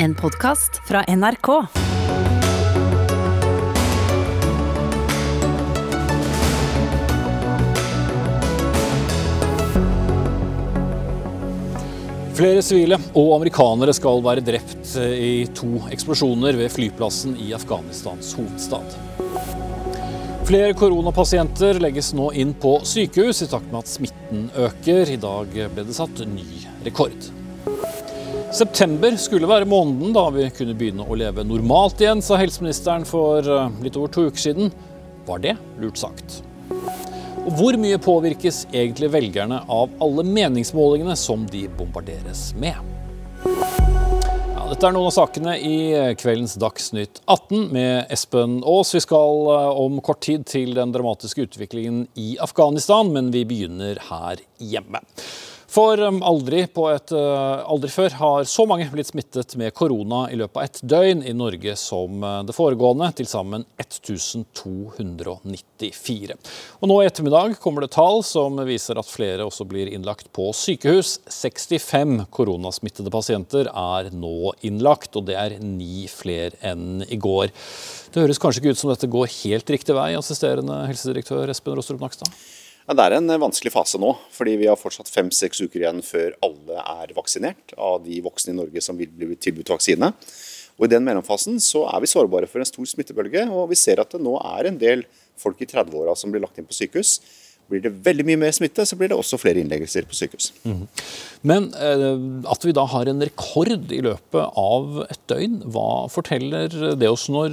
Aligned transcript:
En 0.00 0.14
podkast 0.14 0.76
fra 0.86 1.00
NRK. 1.08 1.48
Flere 12.38 12.62
sivile 12.62 12.94
og 13.18 13.32
amerikanere 13.40 13.90
skal 13.96 14.22
være 14.22 14.44
drept 14.46 14.92
i 15.02 15.48
to 15.58 15.80
eksplosjoner 15.90 16.54
ved 16.60 16.70
flyplassen 16.70 17.34
i 17.42 17.50
Afghanistans 17.58 18.30
hovedstad. 18.38 18.94
Flere 20.46 20.76
koronapasienter 20.78 21.82
legges 21.82 22.12
nå 22.14 22.30
inn 22.38 22.54
på 22.54 22.76
sykehus 22.86 23.42
i 23.42 23.50
takt 23.50 23.66
med 23.72 23.82
at 23.82 23.90
smitten 23.90 24.46
øker. 24.54 25.10
I 25.10 25.18
dag 25.26 25.58
ble 25.74 25.88
det 25.90 25.98
satt 25.98 26.22
ny 26.30 26.46
rekord. 26.86 27.32
September 28.58 29.14
skulle 29.16 29.46
være 29.46 29.68
måneden 29.70 30.10
da 30.16 30.24
vi 30.34 30.48
kunne 30.50 30.74
begynne 30.74 31.04
å 31.06 31.14
leve 31.14 31.44
normalt 31.46 32.00
igjen, 32.02 32.18
sa 32.24 32.34
helseministeren 32.40 33.04
for 33.06 33.46
eh, 33.46 33.74
litt 33.84 33.94
over 33.94 34.10
to 34.10 34.24
uker 34.26 34.42
siden. 34.48 34.72
Var 35.28 35.42
det 35.44 35.52
lurt 35.78 36.00
sagt? 36.00 36.40
Og 37.44 37.52
hvor 37.54 37.78
mye 37.78 38.00
påvirkes 38.02 38.64
egentlig 38.72 39.12
velgerne 39.14 39.60
av 39.70 39.92
alle 40.02 40.24
meningsmålingene 40.26 41.14
som 41.20 41.44
de 41.52 41.68
bombarderes 41.78 42.48
med? 42.58 42.74
Ja, 43.44 44.64
dette 44.72 44.88
er 44.88 44.96
noen 44.96 45.06
av 45.06 45.14
sakene 45.14 45.54
i 45.62 45.76
kveldens 46.18 46.56
Dagsnytt 46.58 47.22
18 47.30 47.68
med 47.76 48.10
Espen 48.10 48.58
Aas. 48.66 48.90
Vi 48.96 49.04
skal 49.06 49.52
eh, 49.54 49.68
om 49.84 50.00
kort 50.02 50.24
tid 50.26 50.48
til 50.50 50.74
den 50.80 50.96
dramatiske 50.96 51.46
utviklingen 51.46 52.08
i 52.18 52.32
Afghanistan, 52.42 53.14
men 53.14 53.30
vi 53.30 53.44
begynner 53.46 54.02
her 54.08 54.42
hjemme. 54.58 55.04
For 55.68 56.00
um, 56.00 56.22
aldri, 56.24 56.62
et, 56.64 57.10
uh, 57.12 57.60
aldri, 57.68 57.90
før 57.92 58.08
har 58.16 58.46
så 58.48 58.64
mange 58.68 58.86
blitt 58.88 59.10
smittet 59.10 59.56
med 59.60 59.74
korona 59.76 60.30
i 60.32 60.36
løpet 60.40 60.56
av 60.56 60.62
ett 60.64 60.80
døgn 60.80 61.20
i 61.28 61.34
Norge 61.36 61.76
som 61.76 62.24
uh, 62.24 62.40
det 62.48 62.56
foregående, 62.56 63.12
til 63.18 63.28
sammen 63.28 63.66
1294. 63.76 66.32
Og 66.80 66.88
Nå 66.88 66.96
i 67.02 67.06
ettermiddag 67.10 67.60
kommer 67.60 67.84
det 67.84 67.92
tall 67.98 68.24
som 68.24 68.56
viser 68.64 68.96
at 68.96 69.12
flere 69.12 69.44
også 69.44 69.68
blir 69.68 69.92
innlagt 69.92 70.32
på 70.32 70.48
sykehus. 70.56 71.20
65 71.28 72.24
koronasmittede 72.32 73.12
pasienter 73.12 73.68
er 73.68 74.08
nå 74.16 74.56
innlagt, 74.64 75.12
og 75.20 75.28
det 75.28 75.36
er 75.36 75.60
ni 75.60 76.08
flere 76.08 76.56
enn 76.64 77.04
i 77.04 77.20
går. 77.20 77.52
Det 78.14 78.22
høres 78.24 78.40
kanskje 78.40 78.64
ikke 78.64 78.72
ut 78.72 78.80
som 78.80 78.88
dette 78.94 79.12
går 79.12 79.28
helt 79.42 79.68
riktig 79.76 79.92
vei, 80.00 80.16
assisterende 80.16 80.88
helsedirektør 80.88 81.52
Espen 81.52 81.76
Rostrup 81.76 82.00
Nakstad? 82.00 82.32
Det 82.88 83.04
er 83.04 83.18
en 83.18 83.28
vanskelig 83.42 83.74
fase 83.74 83.98
nå, 84.00 84.14
fordi 84.32 84.54
vi 84.62 84.68
har 84.70 84.78
fortsatt 84.80 85.10
fem-seks 85.12 85.60
uker 85.60 85.82
igjen 85.82 85.98
før 86.04 86.32
alle 86.46 86.78
er 86.80 87.10
vaksinert 87.16 87.74
av 87.76 88.00
de 88.06 88.22
voksne 88.24 88.54
i 88.54 88.56
Norge 88.56 88.80
som 88.84 88.96
vil 88.96 89.10
bli 89.12 89.36
tilbudt 89.36 89.74
vaksine. 89.74 90.08
Og 90.78 90.86
I 90.86 90.92
den 90.94 91.04
mellomfasen 91.04 91.58
så 91.60 91.84
er 91.90 92.00
vi 92.00 92.08
sårbare 92.08 92.48
for 92.48 92.62
en 92.62 92.70
stor 92.70 92.88
smittebølge, 92.88 93.44
og 93.50 93.68
vi 93.74 93.76
ser 93.76 94.00
at 94.00 94.14
det 94.14 94.22
nå 94.24 94.38
er 94.40 94.70
en 94.70 94.80
del 94.80 95.04
folk 95.38 95.60
i 95.60 95.68
30-åra 95.68 96.16
som 96.16 96.32
blir 96.32 96.40
lagt 96.46 96.56
inn 96.56 96.68
på 96.70 96.78
sykehus. 96.78 97.18
Blir 97.68 97.82
det 97.84 97.92
veldig 98.06 98.24
mye 98.24 98.40
mer 98.46 98.56
smitte, 98.56 98.86
så 98.88 98.96
blir 98.96 99.10
det 99.12 99.18
også 99.18 99.36
flere 99.42 99.60
innleggelser 99.60 100.08
på 100.08 100.16
sykehus. 100.16 100.54
Mm. 100.64 100.86
Men 101.50 101.68
eh, 101.76 102.06
at 102.48 102.64
vi 102.64 102.72
da 102.72 102.86
har 102.88 103.10
en 103.10 103.20
rekord 103.20 103.92
i 103.92 104.00
løpet 104.06 104.56
av 104.56 105.02
et 105.10 105.20
døgn, 105.28 105.60
hva 105.74 106.06
forteller 106.08 106.72
det 106.96 107.12
oss 107.12 107.28
når 107.28 107.52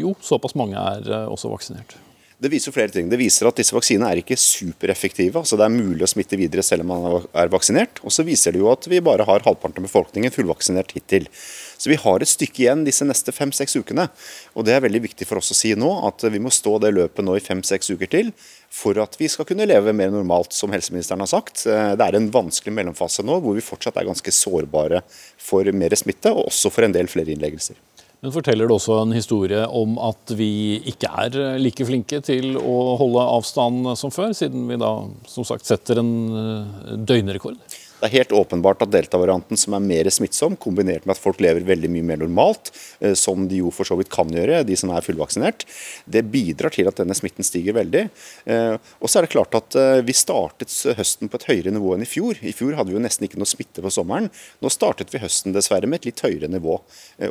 jo 0.00 0.16
såpass 0.24 0.56
mange 0.56 0.80
er 0.80 1.04
eh, 1.04 1.28
også 1.28 1.52
vaksinert? 1.52 1.98
Det 2.38 2.52
viser 2.52 2.70
flere 2.70 2.92
ting. 2.94 3.08
Det 3.10 3.18
viser 3.18 3.48
at 3.48 3.58
disse 3.58 3.74
vaksinene 3.74 4.12
er 4.12 4.20
ikke 4.20 4.36
supereffektive. 4.38 5.40
altså 5.40 5.56
Det 5.58 5.64
er 5.66 5.72
mulig 5.74 6.04
å 6.06 6.10
smitte 6.12 6.38
videre 6.38 6.62
selv 6.62 6.84
om 6.84 6.92
man 6.92 7.24
er 7.34 7.50
vaksinert. 7.50 7.98
Og 8.06 8.14
så 8.14 8.22
viser 8.22 8.54
det 8.54 8.60
jo 8.60 8.68
at 8.70 8.86
vi 8.86 9.00
bare 9.02 9.26
har 9.26 9.42
halvparten 9.42 9.82
av 9.82 9.88
befolkningen 9.88 10.30
fullvaksinert 10.30 10.94
hittil. 10.94 11.26
Så 11.34 11.90
vi 11.90 11.98
har 11.98 12.22
et 12.22 12.30
stykke 12.30 12.62
igjen 12.62 12.86
disse 12.86 13.02
neste 13.08 13.34
fem-seks 13.34 13.74
ukene. 13.80 14.06
Og 14.54 14.68
det 14.68 14.76
er 14.76 14.86
veldig 14.86 15.02
viktig 15.08 15.26
for 15.26 15.42
oss 15.42 15.50
å 15.50 15.58
si 15.58 15.74
nå, 15.74 15.90
at 16.06 16.28
vi 16.30 16.38
må 16.38 16.54
stå 16.54 16.76
det 16.86 16.94
løpet 16.94 17.26
nå 17.26 17.34
i 17.34 17.42
fem-seks 17.42 17.90
uker 17.90 18.14
til 18.14 18.30
for 18.70 19.02
at 19.02 19.18
vi 19.18 19.26
skal 19.26 19.48
kunne 19.48 19.66
leve 19.66 19.96
mer 19.96 20.14
normalt, 20.14 20.54
som 20.54 20.70
helseministeren 20.70 21.26
har 21.26 21.34
sagt. 21.34 21.66
Det 21.66 22.06
er 22.06 22.20
en 22.20 22.30
vanskelig 22.30 22.78
mellomfase 22.78 23.26
nå 23.26 23.42
hvor 23.42 23.58
vi 23.58 23.66
fortsatt 23.66 23.98
er 23.98 24.06
ganske 24.12 24.38
sårbare 24.38 25.02
for 25.42 25.66
mer 25.74 25.98
smitte, 25.98 26.30
og 26.30 26.52
også 26.52 26.70
for 26.70 26.86
en 26.86 26.94
del 26.94 27.10
flere 27.10 27.34
innleggelser. 27.34 27.87
Men 28.18 28.34
forteller 28.34 28.66
det 28.66 28.74
også 28.74 28.96
en 28.98 29.14
historie 29.14 29.60
om 29.78 29.94
at 30.02 30.32
vi 30.34 30.80
ikke 30.90 31.10
er 31.22 31.58
like 31.62 31.86
flinke 31.86 32.18
til 32.26 32.56
å 32.58 32.96
holde 32.98 33.26
avstand 33.36 33.92
som 34.00 34.10
før, 34.10 34.32
siden 34.34 34.66
vi 34.66 34.78
da 34.80 34.90
som 35.30 35.46
sagt 35.46 35.68
setter 35.68 36.00
en 36.02 36.10
eh, 36.34 36.96
døgnrekord? 37.06 37.60
Det 37.98 38.06
er 38.06 38.20
helt 38.20 38.32
åpenbart 38.36 38.84
at 38.84 38.92
delta-varianten, 38.94 39.58
som 39.58 39.74
er 39.74 39.82
mer 39.82 40.08
smittsom, 40.14 40.54
kombinert 40.62 41.02
med 41.02 41.16
at 41.16 41.20
folk 41.20 41.40
lever 41.42 41.64
veldig 41.66 41.88
mye 41.90 42.06
mer 42.06 42.20
normalt, 42.20 42.70
eh, 43.02 43.16
som 43.18 43.48
de 43.50 43.58
jo 43.58 43.72
for 43.74 43.88
så 43.88 43.96
vidt 43.98 44.12
kan 44.12 44.30
gjøre, 44.30 44.60
de 44.68 44.76
som 44.78 44.92
er 44.94 45.02
fullvaksinert, 45.02 45.64
det 46.06 46.22
bidrar 46.30 46.70
til 46.74 46.86
at 46.86 47.00
denne 47.00 47.16
smitten 47.18 47.46
stiger 47.46 47.74
veldig. 47.74 48.04
Eh, 48.46 48.76
og 49.02 49.10
så 49.10 49.18
er 49.18 49.26
det 49.26 49.32
klart 49.32 49.56
at 49.58 49.74
eh, 49.74 50.02
vi 50.06 50.14
startet 50.14 50.70
høsten 50.98 51.30
på 51.30 51.40
et 51.40 51.48
høyere 51.48 51.72
nivå 51.74 51.96
enn 51.96 52.04
i 52.06 52.08
fjor. 52.08 52.38
I 52.38 52.54
fjor 52.54 52.76
hadde 52.78 52.92
vi 52.92 52.98
jo 53.00 53.02
nesten 53.02 53.26
ikke 53.26 53.40
noe 53.42 53.50
smitte 53.50 53.82
på 53.82 53.90
sommeren. 53.90 54.30
Nå 54.62 54.70
startet 54.70 55.10
vi 55.10 55.22
høsten 55.24 55.56
dessverre 55.56 55.90
med 55.90 55.98
et 55.98 56.12
litt 56.12 56.22
høyere 56.22 56.50
nivå. 56.52 56.78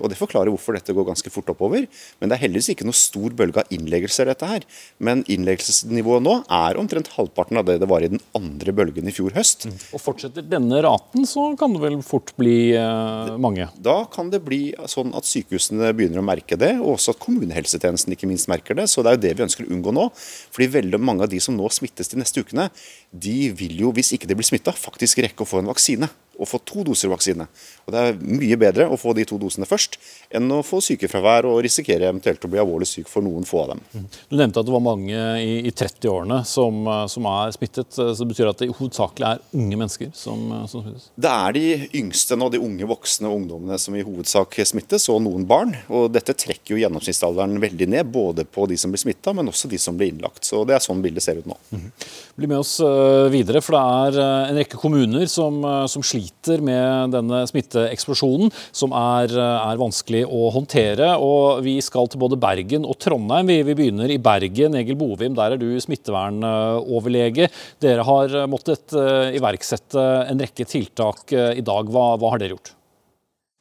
Og 0.01 0.09
Det 0.11 0.19
forklarer 0.19 0.51
hvorfor 0.51 0.75
dette 0.75 0.95
går 0.95 1.07
ganske 1.07 1.31
fort 1.31 1.53
oppover. 1.53 1.87
Men 2.19 2.27
det 2.27 2.37
er 2.37 2.43
heldigvis 2.43 2.73
ikke 2.75 2.89
noe 2.89 2.97
stor 2.97 3.31
bølge 3.39 3.63
av 3.63 3.71
innleggelser, 3.71 4.27
dette 4.27 4.51
her. 4.51 4.67
Men 4.99 5.23
innleggelsesnivået 5.31 6.27
nå 6.27 6.35
er 6.59 6.79
omtrent 6.81 7.13
halvparten 7.15 7.61
av 7.61 7.67
det 7.69 7.79
det 7.79 7.89
var 7.89 8.03
i 8.03 8.11
den 8.11 8.23
andre 8.35 8.75
bølgen 8.75 9.07
i 9.07 9.15
fjor 9.15 9.35
høst. 9.37 9.69
Og 9.95 10.03
fortsetter 10.03 10.43
denne 10.57 10.81
raten, 10.83 11.25
så 11.29 11.47
kan 11.59 11.73
det 11.73 11.81
vel 11.83 11.97
fort 12.05 12.33
bli 12.39 12.73
eh, 12.75 13.31
mange? 13.41 13.69
Da 13.79 14.01
kan 14.13 14.31
det 14.33 14.43
bli 14.45 14.73
sånn 14.89 15.13
at 15.17 15.27
sykehusene 15.29 15.93
begynner 15.95 16.21
å 16.21 16.27
merke 16.27 16.59
det, 16.59 16.73
og 16.81 16.97
også 16.97 17.15
at 17.15 17.21
kommunehelsetjenesten 17.23 18.17
ikke 18.17 18.29
minst 18.29 18.49
merker 18.51 18.77
det. 18.77 18.89
Så 18.91 19.05
det 19.05 19.13
er 19.13 19.17
jo 19.17 19.23
det 19.27 19.33
vi 19.37 19.47
ønsker 19.47 19.67
å 19.67 19.73
unngå 19.73 19.95
nå. 19.95 20.07
Fordi 20.53 20.69
veldig 20.77 21.01
mange 21.01 21.25
av 21.25 21.31
de 21.31 21.41
som 21.43 21.57
nå 21.57 21.69
smittes 21.73 22.11
de 22.11 22.21
neste 22.21 22.43
ukene, 22.43 22.69
de 23.11 23.37
vil 23.57 23.83
jo, 23.85 23.93
hvis 23.95 24.13
ikke 24.17 24.29
de 24.29 24.37
blir 24.37 24.47
smitta, 24.47 24.75
faktisk 24.75 25.23
rekke 25.23 25.45
å 25.45 25.49
få 25.49 25.61
en 25.63 25.71
vaksine 25.71 26.09
å 26.37 26.47
få 26.47 26.59
to 26.65 26.83
doser 26.87 27.11
vaksine. 27.11 27.47
Og 27.87 27.93
Det 27.93 28.01
er 28.03 28.17
mye 28.19 28.57
bedre 28.59 28.87
å 28.91 28.97
få 28.99 29.13
de 29.17 29.25
to 29.27 29.39
dosene 29.41 29.67
først 29.67 29.97
enn 30.37 30.51
å 30.51 30.59
få 30.65 30.79
sykefravær 30.83 31.47
og 31.49 31.61
risikere 31.65 32.09
eventuelt 32.09 32.43
å 32.43 32.51
bli 32.51 32.61
alvorlig 32.61 32.87
syk 32.89 33.09
for 33.11 33.25
noen 33.25 33.47
få 33.47 33.63
av 33.63 33.73
dem. 33.73 33.83
Mm. 33.93 34.07
Du 34.29 34.35
nevnte 34.37 34.61
at 34.61 34.67
det 34.67 34.75
var 34.75 34.83
mange 34.85 35.21
i, 35.41 35.53
i 35.67 35.71
30-årene 35.71 36.41
som, 36.47 36.81
som, 37.11 37.29
er 37.31 37.55
smittet. 37.55 37.89
så 37.95 38.09
Det 38.11 38.29
betyr 38.31 38.51
at 38.51 38.61
det 38.61 38.69
hovedsakelig 38.73 39.29
er 39.29 39.43
unge 39.57 39.79
mennesker 39.79 40.11
som, 40.17 40.43
som, 40.69 40.83
smittes? 40.83 41.09
Det 41.15 41.33
er 41.33 41.57
de 41.57 41.65
yngste 42.01 42.37
nå, 42.39 42.51
de 42.53 42.61
unge 42.61 42.91
voksne 42.91 43.31
og 43.31 43.41
ungdommene 43.41 43.79
som 43.81 43.95
i 43.97 44.05
hovedsak 44.05 44.59
smittes, 44.67 45.07
og 45.13 45.23
noen 45.25 45.47
barn. 45.49 45.73
Og 45.87 46.09
Dette 46.13 46.35
trekker 46.37 46.75
jo 46.75 46.81
gjennomsnittsalderen 46.83 47.57
veldig 47.63 47.89
ned, 47.95 48.11
både 48.11 48.45
på 48.45 48.67
de 48.69 48.77
som 48.79 48.93
blir 48.93 49.01
smitta, 49.01 49.33
men 49.37 49.49
også 49.51 49.71
de 49.71 49.79
som 49.81 49.97
blir 49.97 50.13
innlagt. 50.13 50.45
Så 50.47 50.63
Det 50.67 50.77
er 50.77 50.83
sånn 50.83 51.03
bildet 51.03 51.23
ser 51.23 51.39
ut 51.39 51.49
nå. 51.49 51.57
Mm. 51.71 51.89
Bli 52.37 52.45
med 52.45 52.59
oss 52.61 52.75
eh, 52.85 53.27
videre, 53.33 53.63
for 53.65 53.73
det 53.73 53.79
er 53.81 54.17
eh, 54.21 54.49
en 54.51 54.57
rekke 54.59 54.77
kommuner 54.77 55.23
som, 55.25 55.55
eh, 55.65 55.87
som 55.89 56.03
sliter 56.05 56.61
med 56.61 57.15
denne 57.15 57.39
smitteeksplosjonen, 57.49 58.53
som 58.69 58.93
er, 58.93 59.33
er, 59.33 59.79
vanskelig 59.81 60.21
å 60.29 60.51
håndtere. 60.53 61.15
Og 61.17 61.63
Vi 61.65 61.79
skal 61.81 62.11
til 62.13 62.21
både 62.21 62.37
Bergen 62.37 62.85
og 62.85 62.99
Trondheim. 63.01 63.49
Vi, 63.49 63.57
vi 63.65 63.77
begynner 63.81 64.13
i 64.13 64.19
Bergen. 64.21 64.77
Egil 64.77 64.99
Bovim, 65.01 65.33
der 65.33 65.57
er 65.57 65.61
du 65.61 65.65
smittevernoverlege. 65.81 67.49
Dere 67.81 68.05
har 68.05 68.39
måttet 68.45 68.93
iverksette 68.93 70.05
en 70.29 70.45
rekke 70.45 70.69
tiltak 70.69 71.33
i 71.33 71.65
dag. 71.65 71.89
Hva, 71.89 72.11
hva 72.21 72.35
har 72.35 72.43
dere 72.43 72.53
gjort? 72.53 72.75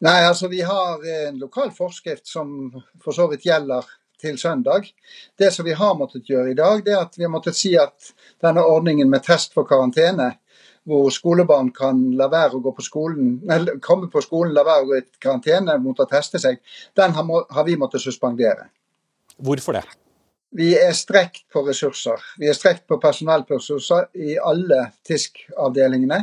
Nei, 0.05 0.19
altså 0.29 0.53
Vi 0.53 0.61
har 0.61 1.01
en 1.25 1.41
lokal 1.41 1.73
forskrift 1.73 2.29
som 2.29 2.69
for 3.01 3.17
så 3.17 3.31
vidt 3.33 3.49
gjelder 3.49 3.89
til 4.21 4.39
søndag. 4.39 4.89
Det 5.39 5.53
som 5.53 5.65
vi 5.65 5.75
har 5.77 5.97
måttet 5.97 6.29
gjøre 6.29 6.53
i 6.53 6.59
dag, 6.59 6.83
det 6.85 6.95
er 6.95 7.05
at 7.05 7.17
vi 7.17 7.27
har 7.27 7.33
måttet 7.33 7.57
si 7.59 7.75
at 7.79 8.13
denne 8.43 8.65
ordningen 8.65 9.11
med 9.11 9.25
test 9.27 9.55
for 9.57 9.69
karantene 9.69 10.35
hvor 10.87 11.11
skolebarn 11.11 11.73
kan 11.75 11.99
la 12.15 12.29
være 12.31 12.59
å 12.59 12.63
gå 12.63 12.71
på 12.77 12.85
skolen, 12.87 13.41
eller 13.51 13.81
komme 13.83 14.07
på 14.11 14.23
skolen, 14.23 14.55
la 14.55 14.63
være 14.67 14.85
å 14.85 14.91
gå 14.93 14.99
i 15.01 15.07
karantene 15.23 15.75
mot 15.83 15.99
å 15.99 16.07
teste 16.07 16.39
seg, 16.39 16.61
den 16.95 17.17
har, 17.17 17.27
må, 17.27 17.41
har 17.51 17.67
vi 17.67 17.75
måttet 17.81 18.05
suspendere. 18.05 18.69
Hvorfor 19.43 19.81
det? 19.81 19.83
Vi 20.57 20.71
er 20.79 20.95
strekt 20.95 21.49
på 21.53 21.65
ressurser. 21.67 22.23
Vi 22.39 22.47
er 22.49 22.55
strekt 22.55 22.87
på 22.87 23.01
personellressurser 23.03 24.07
i 24.15 24.37
alle 24.39 24.93
TISK-avdelingene. 25.05 26.23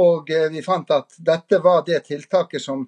Og 0.00 0.32
eh, 0.32 0.48
vi 0.50 0.64
fant 0.64 0.88
at 0.96 1.12
dette 1.20 1.60
var 1.62 1.84
det 1.86 2.00
tiltaket 2.08 2.64
som 2.64 2.86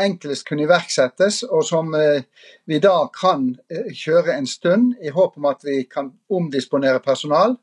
enklest 0.00 0.46
kunne 0.48 0.64
iverksettes, 0.64 1.42
og 1.44 1.64
som 1.68 1.92
eh, 1.94 2.24
vi 2.68 2.80
da 2.80 2.96
kan 3.12 3.50
eh, 3.68 3.92
kjøre 3.92 4.34
en 4.34 4.48
stund, 4.48 4.96
i 5.04 5.12
håp 5.12 5.36
om 5.36 5.50
at 5.52 5.64
vi 5.68 5.82
kan 5.84 6.10
omdisponere 6.32 7.04
personal. 7.04 7.58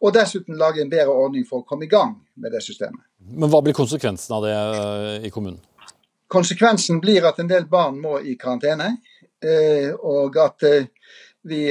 Og 0.00 0.14
dessuten 0.16 0.56
lage 0.56 0.80
en 0.80 0.90
bedre 0.90 1.12
ordning 1.12 1.44
for 1.48 1.60
å 1.60 1.66
komme 1.68 1.84
i 1.84 1.90
gang 1.90 2.14
med 2.40 2.54
det 2.54 2.62
systemet. 2.64 3.02
Men 3.20 3.50
hva 3.52 3.60
blir 3.64 3.76
konsekvensen 3.76 4.32
av 4.36 4.46
det 4.46 4.54
eh, 4.54 5.26
i 5.28 5.32
kommunen? 5.32 5.60
Konsekvensen 6.30 7.00
blir 7.02 7.26
at 7.28 7.40
en 7.42 7.50
del 7.50 7.66
barn 7.68 7.98
må 8.00 8.16
i 8.24 8.36
karantene. 8.40 8.94
Eh, 9.44 9.90
og 9.92 10.38
at 10.40 10.64
eh, 10.68 10.88
vi 11.50 11.62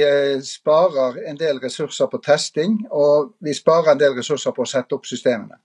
sparer 0.42 1.20
en 1.30 1.38
del 1.38 1.60
ressurser 1.62 2.08
på 2.10 2.18
testing, 2.26 2.72
og 2.90 3.36
vi 3.38 3.54
sparer 3.54 3.92
en 3.92 4.00
del 4.00 4.16
ressurser 4.16 4.54
på 4.54 4.64
å 4.64 4.70
sette 4.70 4.96
opp 4.96 5.06
systemene. 5.06 5.60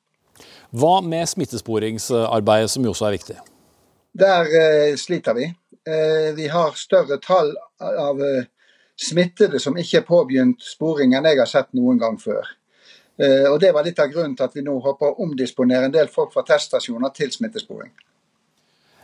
Hva 0.77 0.99
med 1.01 1.25
smittesporingsarbeidet, 1.29 2.69
som 2.69 2.85
jo 2.85 2.93
også 2.93 3.07
er 3.07 3.15
viktig? 3.15 3.37
Der 4.13 4.51
sliter 5.01 5.33
vi. 5.37 5.47
Vi 6.37 6.47
har 6.53 6.77
større 6.77 7.17
tall 7.23 7.49
av 7.81 8.21
smittede 8.95 9.59
som 9.59 9.77
ikke 9.77 10.01
er 10.01 10.07
påbegynt 10.07 10.63
sporing 10.63 11.15
enn 11.15 11.27
jeg 11.29 11.41
har 11.41 11.49
sett 11.49 11.71
noen 11.77 11.99
gang 12.01 12.17
før. 12.21 12.47
Eh, 13.19 13.45
og 13.51 13.59
Det 13.59 13.71
var 13.75 13.85
litt 13.85 13.99
av 13.99 14.11
grunnen 14.11 14.35
til 14.35 14.47
at 14.47 14.55
vi 14.55 14.63
nå 14.65 14.75
håper 14.83 15.11
å 15.13 15.23
omdisponere 15.23 15.87
en 15.87 15.95
del 15.95 16.11
folk 16.11 16.33
fra 16.33 16.43
teststasjoner 16.47 17.13
til 17.15 17.31
smittesporing. 17.31 17.93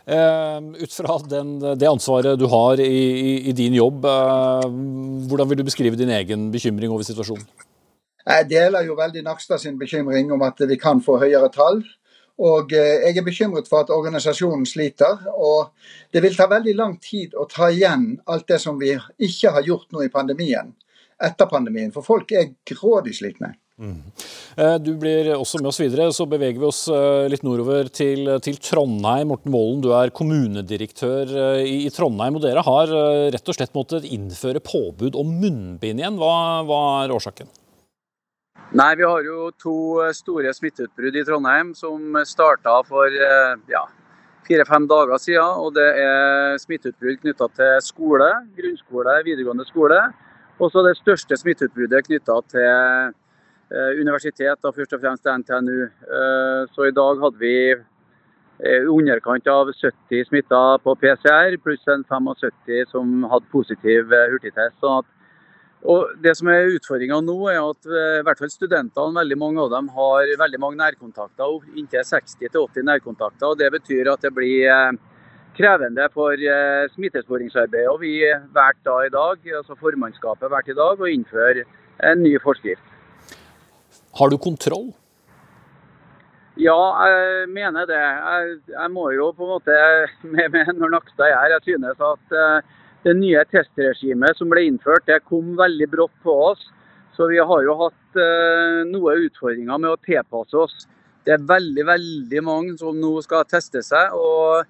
Uh, 0.02 0.58
ut 0.82 0.90
fra 0.90 1.14
den, 1.30 1.60
det 1.78 1.86
ansvaret 1.86 2.34
du 2.34 2.48
har 2.50 2.80
i, 2.82 2.88
i, 2.90 3.34
i 3.46 3.52
din 3.54 3.76
jobb, 3.76 4.02
uh, 4.02 4.64
hvordan 5.30 5.46
vil 5.46 5.60
du 5.60 5.68
beskrive 5.68 5.94
din 5.94 6.10
egen 6.10 6.48
bekymring 6.50 6.90
over 6.90 7.06
situasjonen? 7.06 7.46
Jeg 8.26 8.48
deler 8.50 8.82
jo 8.86 8.96
veldig 8.98 9.22
Nakstad 9.22 9.62
sin 9.62 9.78
bekymring 9.78 10.32
om 10.34 10.42
at 10.42 10.58
vi 10.66 10.78
kan 10.78 10.98
få 11.02 11.20
høyere 11.22 11.52
tall. 11.54 11.84
Og 12.40 12.72
uh, 12.72 12.92
jeg 13.04 13.16
er 13.16 13.26
bekymret 13.26 13.68
for 13.70 13.84
at 13.84 13.92
organisasjonen 13.92 14.66
sliter. 14.68 15.26
Og 15.36 15.72
det 16.14 16.22
vil 16.24 16.36
ta 16.38 16.48
veldig 16.50 16.76
lang 16.78 16.98
tid 17.02 17.36
å 17.36 17.48
ta 17.50 17.70
igjen 17.72 18.14
alt 18.30 18.48
det 18.48 18.60
som 18.62 18.80
vi 18.80 18.94
ikke 18.96 19.56
har 19.56 19.66
gjort 19.66 19.90
nå 19.92 20.06
i 20.06 20.12
pandemien, 20.12 20.72
etter 21.22 21.50
pandemien. 21.50 21.92
For 21.94 22.06
folk 22.06 22.32
er 22.36 22.54
grådig 22.68 23.18
slitne. 23.20 23.54
Mm. 23.82 24.02
Du 24.84 24.92
blir 25.00 25.30
også 25.34 25.58
med 25.58 25.70
oss 25.72 25.80
videre. 25.80 26.10
Så 26.14 26.26
beveger 26.28 26.60
vi 26.60 26.68
oss 26.68 26.84
eh, 26.92 27.24
litt 27.32 27.42
nordover 27.42 27.88
til, 27.90 28.28
til 28.44 28.58
Trondheim. 28.62 29.32
Morten 29.32 29.50
Målen, 29.54 29.80
du 29.82 29.90
er 29.96 30.12
kommunedirektør 30.14 31.32
eh, 31.32 31.62
i, 31.64 31.78
i, 31.88 31.90
Trondheim. 31.94 32.36
og 32.38 32.44
Dere 32.44 32.62
har 32.66 32.92
rett 33.32 33.48
og 33.48 33.58
slett 33.58 33.74
måttet 33.74 34.06
innføre 34.06 34.62
påbud 34.62 35.18
om 35.18 35.34
munnbind 35.40 36.04
igjen. 36.04 36.20
Hva, 36.20 36.62
hva 36.68 36.82
er 37.02 37.16
årsaken? 37.16 37.50
Nei, 38.72 38.94
Vi 38.96 39.04
har 39.04 39.24
jo 39.24 39.50
to 39.60 39.76
store 40.16 40.52
smitteutbrudd 40.56 41.16
i 41.16 41.24
Trondheim 41.28 41.74
som 41.76 42.16
starta 42.24 42.78
for 42.88 43.12
ja, 43.68 43.82
fire-fem 44.48 44.86
dager 44.88 45.18
siden. 45.20 45.58
og 45.60 45.74
Det 45.74 45.88
er 46.00 46.58
smitteutbrudd 46.58 47.20
knytta 47.20 47.48
til 47.56 47.80
skole, 47.84 48.30
grunnskole, 48.56 49.18
videregående 49.24 49.66
skole. 49.68 50.00
Og 50.58 50.70
så 50.72 50.84
det 50.86 50.96
største 50.96 51.36
smitteutbruddet 51.36 52.06
knytta 52.06 52.40
til 52.48 53.12
Eh, 53.72 54.00
universitet, 54.00 54.58
da 54.60 54.68
først 54.68 54.92
og 54.92 55.00
fremst 55.00 55.24
NTNU. 55.24 55.78
Eh, 55.86 56.62
så 56.74 56.84
i 56.84 56.92
dag 56.92 57.20
hadde 57.22 57.38
vi 57.40 57.52
i 57.70 57.70
eh, 57.72 58.84
underkant 58.84 59.46
av 59.48 59.70
70 59.72 60.26
smitta 60.28 60.60
på 60.84 60.92
PCR, 61.00 61.56
pluss 61.62 61.88
en 61.88 62.04
75 62.04 62.90
som 62.90 63.24
hadde 63.32 63.48
positiv 63.54 64.12
hurtigtest. 64.12 64.76
sånn 64.82 65.00
at 65.00 65.08
og 65.82 66.12
Det 66.22 66.36
som 66.38 66.48
er 66.52 66.76
utfordringa 66.76 67.18
nå, 67.26 67.36
er 67.50 67.58
at 67.58 67.88
i 67.90 68.22
hvert 68.26 68.38
fall 68.38 68.52
studentene, 68.52 69.18
veldig 69.18 69.38
mange 69.38 69.64
av 69.64 69.72
dem 69.72 69.88
har 69.96 70.30
veldig 70.38 70.60
mange 70.62 70.78
nærkontakter. 70.78 71.58
Inntil 71.74 72.06
60-80 72.06 72.86
nærkontakter. 72.86 73.48
og 73.48 73.58
Det 73.58 73.70
betyr 73.74 74.12
at 74.12 74.22
det 74.22 74.30
blir 74.36 74.94
krevende 75.58 76.06
for 76.14 76.38
smittesporingsarbeidet. 76.94 77.90
Og 77.90 78.00
vi 78.00 78.14
valgte 78.54 78.86
da 78.86 78.96
i 79.02 79.12
dag, 79.12 79.52
altså 79.58 79.78
formannskapet 79.80 80.54
valgte 80.54 80.76
i 80.76 80.78
dag 80.78 81.02
å 81.02 81.10
innføre 81.10 81.66
en 82.02 82.22
ny 82.22 82.36
forskrift. 82.42 82.86
Har 84.18 84.30
du 84.30 84.38
kontroll? 84.38 84.92
Ja, 86.60 86.76
jeg 87.08 87.48
mener 87.48 87.86
det. 87.88 87.96
Jeg, 87.96 88.56
jeg 88.74 88.90
må 88.92 89.06
jo 89.16 89.30
på 89.32 89.46
en 89.46 89.54
måte 89.54 89.76
med, 90.34 90.52
med 90.52 90.72
når 90.76 90.98
Nakstad 90.98 91.30
er 91.30 91.38
her. 91.38 91.54
Jeg 91.56 91.64
synes 91.70 92.02
at 92.04 92.36
det 93.02 93.14
nye 93.18 93.42
testregimet 93.50 94.38
som 94.38 94.50
ble 94.50 94.66
innført, 94.68 95.06
det 95.08 95.24
kom 95.28 95.56
veldig 95.58 95.88
brått 95.90 96.14
på 96.24 96.34
oss. 96.52 96.62
Så 97.16 97.26
vi 97.28 97.40
har 97.42 97.64
jo 97.66 97.76
hatt 97.82 98.20
eh, 98.20 98.82
noen 98.88 99.26
utfordringer 99.26 99.80
med 99.82 99.90
å 99.92 100.00
tilpasse 100.00 100.56
oss. 100.56 100.86
Det 101.26 101.34
er 101.34 101.48
veldig 101.48 101.84
veldig 101.86 102.42
mange 102.46 102.76
som 102.80 102.96
nå 102.98 103.12
skal 103.24 103.44
teste 103.50 103.82
seg. 103.84 104.14
og 104.16 104.64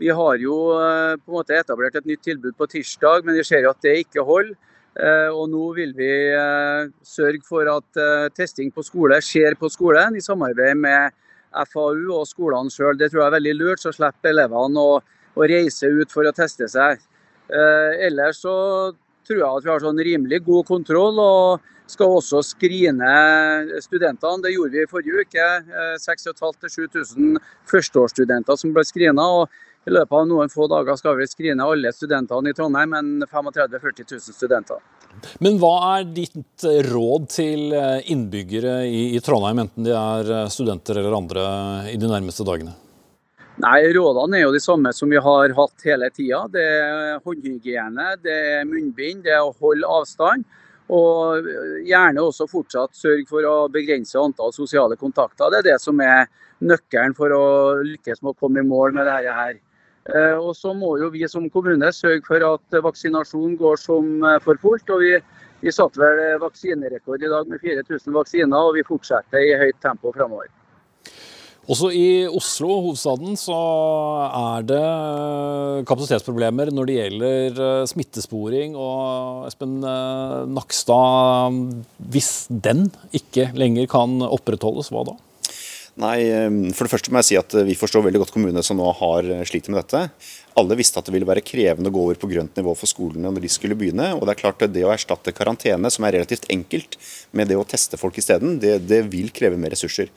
Vi 0.00 0.10
har 0.10 0.40
jo 0.42 0.56
eh, 0.74 1.14
på 1.20 1.30
en 1.30 1.38
måte 1.38 1.56
etablert 1.56 2.00
et 2.00 2.08
nytt 2.08 2.24
tilbud 2.26 2.56
på 2.58 2.70
tirsdag, 2.72 3.22
men 3.24 3.38
vi 3.38 3.46
ser 3.46 3.62
jo 3.62 3.72
at 3.72 3.84
det 3.84 3.98
ikke 4.02 4.26
holder. 4.26 4.56
Eh, 4.94 5.30
og 5.34 5.48
nå 5.50 5.72
vil 5.74 5.94
vi 5.96 6.10
eh, 6.30 6.90
sørge 7.02 7.42
for 7.46 7.66
at 7.70 7.98
eh, 7.98 8.28
testing 8.34 8.70
på 8.74 8.84
skole 8.86 9.18
skjer 9.22 9.56
på 9.58 9.70
skolen, 9.72 10.14
i 10.14 10.22
samarbeid 10.22 10.78
med 10.78 11.14
FAU 11.70 12.12
og 12.14 12.28
skolene 12.30 12.70
sjøl. 12.70 12.98
Det 12.98 13.10
tror 13.10 13.24
jeg 13.24 13.30
er 13.30 13.36
veldig 13.38 13.54
lurt, 13.58 13.82
så 13.82 13.94
slipper 13.94 14.30
elevene 14.30 14.82
å, 14.82 15.00
å 15.34 15.48
reise 15.50 15.90
ut 15.90 16.14
for 16.14 16.26
å 16.26 16.34
teste 16.34 16.70
seg. 16.70 17.02
Ellers 17.48 18.40
så 18.40 18.56
tror 19.24 19.38
jeg 19.38 19.48
at 19.48 19.64
vi 19.66 19.72
har 19.72 19.84
sånn 19.84 20.00
rimelig 20.06 20.40
god 20.46 20.66
kontroll. 20.68 21.20
og 21.20 21.70
skal 21.86 22.14
også 22.16 22.40
skrine 22.44 23.10
studentene. 23.84 24.40
Det 24.40 24.54
gjorde 24.54 24.72
vi 24.72 24.84
i 24.84 24.88
forrige 24.88 25.24
uke. 25.26 25.48
6500-7000 26.00 27.36
førsteårsstudenter 27.70 28.56
som 28.60 28.72
ble 28.72 28.84
skrina. 28.88 29.28
og 29.42 29.62
i 29.84 29.92
løpet 29.92 30.16
av 30.16 30.28
noen 30.28 30.48
få 30.48 30.64
dager 30.70 30.96
skal 30.96 31.18
vi 31.18 31.26
skrine 31.28 31.64
alle 31.64 31.90
studentene 31.92 32.50
i 32.50 32.56
Trondheim, 32.56 32.94
men 32.94 33.26
35 33.28 33.74
000-40 33.76 34.14
000 34.14 34.36
studenter. 34.38 34.80
Men 35.44 35.58
hva 35.60 35.74
er 35.98 36.06
ditt 36.08 36.64
råd 36.88 37.26
til 37.30 37.74
eh, 37.76 38.00
innbyggere 38.10 38.78
i, 38.88 39.20
Trondheim, 39.20 39.60
enten 39.66 39.84
de 39.84 39.92
er 39.92 40.32
eh, 40.38 40.48
studenter 40.48 41.02
eller 41.02 41.18
andre, 41.20 41.44
i 41.92 41.98
de 42.00 42.08
nærmeste 42.08 42.48
dagene? 42.48 42.72
Nei, 43.64 43.86
Rådene 43.96 44.36
er 44.36 44.42
jo 44.42 44.52
de 44.52 44.60
samme 44.60 44.90
som 44.92 45.08
vi 45.08 45.20
har 45.24 45.52
hatt 45.56 45.84
hele 45.88 46.10
tida. 46.12 46.42
Det 46.52 46.62
er 46.68 47.20
håndhygiene, 47.24 48.08
det 48.20 48.34
er 48.34 48.66
munnbind, 48.68 49.22
det 49.24 49.32
er 49.32 49.44
å 49.44 49.54
holde 49.62 49.88
avstand. 49.88 50.44
Og 50.92 51.46
gjerne 51.88 52.20
også 52.20 52.44
fortsatt 52.50 52.92
sørge 52.98 53.24
for 53.30 53.46
å 53.48 53.54
begrense 53.72 54.18
antall 54.20 54.52
sosiale 54.52 54.98
kontakter. 55.00 55.48
Det 55.48 55.62
er 55.62 55.68
det 55.70 55.76
som 55.80 56.02
er 56.04 56.26
nøkkelen 56.60 57.16
for 57.16 57.32
å 57.32 57.46
lykkes 57.86 58.20
med 58.20 58.34
å 58.34 58.40
komme 58.42 58.60
i 58.60 58.68
mål 58.68 58.98
med 58.98 59.08
dette 59.08 59.36
her. 59.38 59.54
Eh, 60.12 60.36
og 60.36 60.52
så 60.58 60.74
må 60.76 60.98
jo 61.00 61.08
vi 61.14 61.24
som 61.30 61.46
kommune 61.48 61.88
sørge 61.96 62.26
for 62.26 62.44
at 62.44 62.76
vaksinasjonen 62.84 63.56
går 63.56 63.80
som 63.80 64.10
eh, 64.28 64.42
for 64.44 64.60
fullt. 64.60 64.92
og 64.92 65.00
vi, 65.06 65.14
vi 65.64 65.72
satte 65.72 66.02
vel 66.02 66.36
vaksinerekord 66.42 67.24
i 67.24 67.32
dag 67.32 67.48
med 67.48 67.64
4000 67.64 68.12
vaksiner, 68.12 68.58
og 68.60 68.76
vi 68.76 68.84
fortsetter 68.84 69.40
i 69.40 69.56
høyt 69.62 69.80
tempo 69.80 70.12
framover. 70.12 70.52
Også 71.64 71.88
i 71.96 72.26
Oslo, 72.28 72.68
hovedstaden, 72.84 73.38
så 73.40 73.56
er 74.28 74.66
det 74.68 74.80
kapasitetsproblemer 75.88 76.68
når 76.74 76.88
det 76.90 76.96
gjelder 76.98 77.60
eh, 77.66 77.86
smittesporing. 77.88 78.74
Og 78.76 79.46
Espen 79.48 79.78
Nakstad, 80.52 81.60
hvis 82.12 82.32
den 82.48 82.90
ikke 83.16 83.48
lenger 83.56 83.88
kan 83.96 84.20
opprettholdes, 84.28 84.92
hva 84.92 85.06
da? 85.08 85.16
Nei, 85.94 86.26
ehm, 86.26 86.72
For 86.74 86.88
det 86.88 86.90
første 86.90 87.12
må 87.14 87.20
jeg 87.22 87.28
si 87.28 87.36
at 87.38 87.54
eh, 87.54 87.66
vi 87.68 87.76
forstår 87.78 88.02
veldig 88.08 88.24
godt 88.24 88.32
kommunene 88.34 88.64
som 88.66 88.80
nå 88.80 88.88
har 88.98 89.28
eh, 89.30 89.44
sliter 89.46 89.70
med 89.70 89.78
dette. 89.84 90.00
Alle 90.58 90.74
visste 90.78 90.98
at 90.98 91.06
det 91.06 91.14
ville 91.14 91.28
være 91.28 91.42
krevende 91.46 91.90
å 91.90 91.94
gå 91.94 92.02
over 92.02 92.18
på 92.18 92.30
grønt 92.30 92.58
nivå 92.58 92.74
for 92.78 92.90
skolene 92.90 93.30
når 93.30 93.44
de 93.44 93.50
skulle 93.50 93.76
begynne. 93.78 94.08
og 94.16 94.24
Det 94.26 94.34
er 94.34 94.40
klart 94.40 94.64
det 94.74 94.82
å 94.86 94.90
erstatte 94.90 95.34
karantene, 95.34 95.90
som 95.94 96.06
er 96.06 96.16
relativt 96.16 96.48
enkelt, 96.50 96.98
med 97.30 97.50
det 97.50 97.58
å 97.58 97.66
teste 97.66 97.98
folk 97.98 98.18
isteden, 98.18 98.58
det, 98.62 98.80
det 98.88 99.04
vil 99.10 99.30
kreve 99.34 99.58
mer 99.58 99.74
ressurser. 99.74 100.10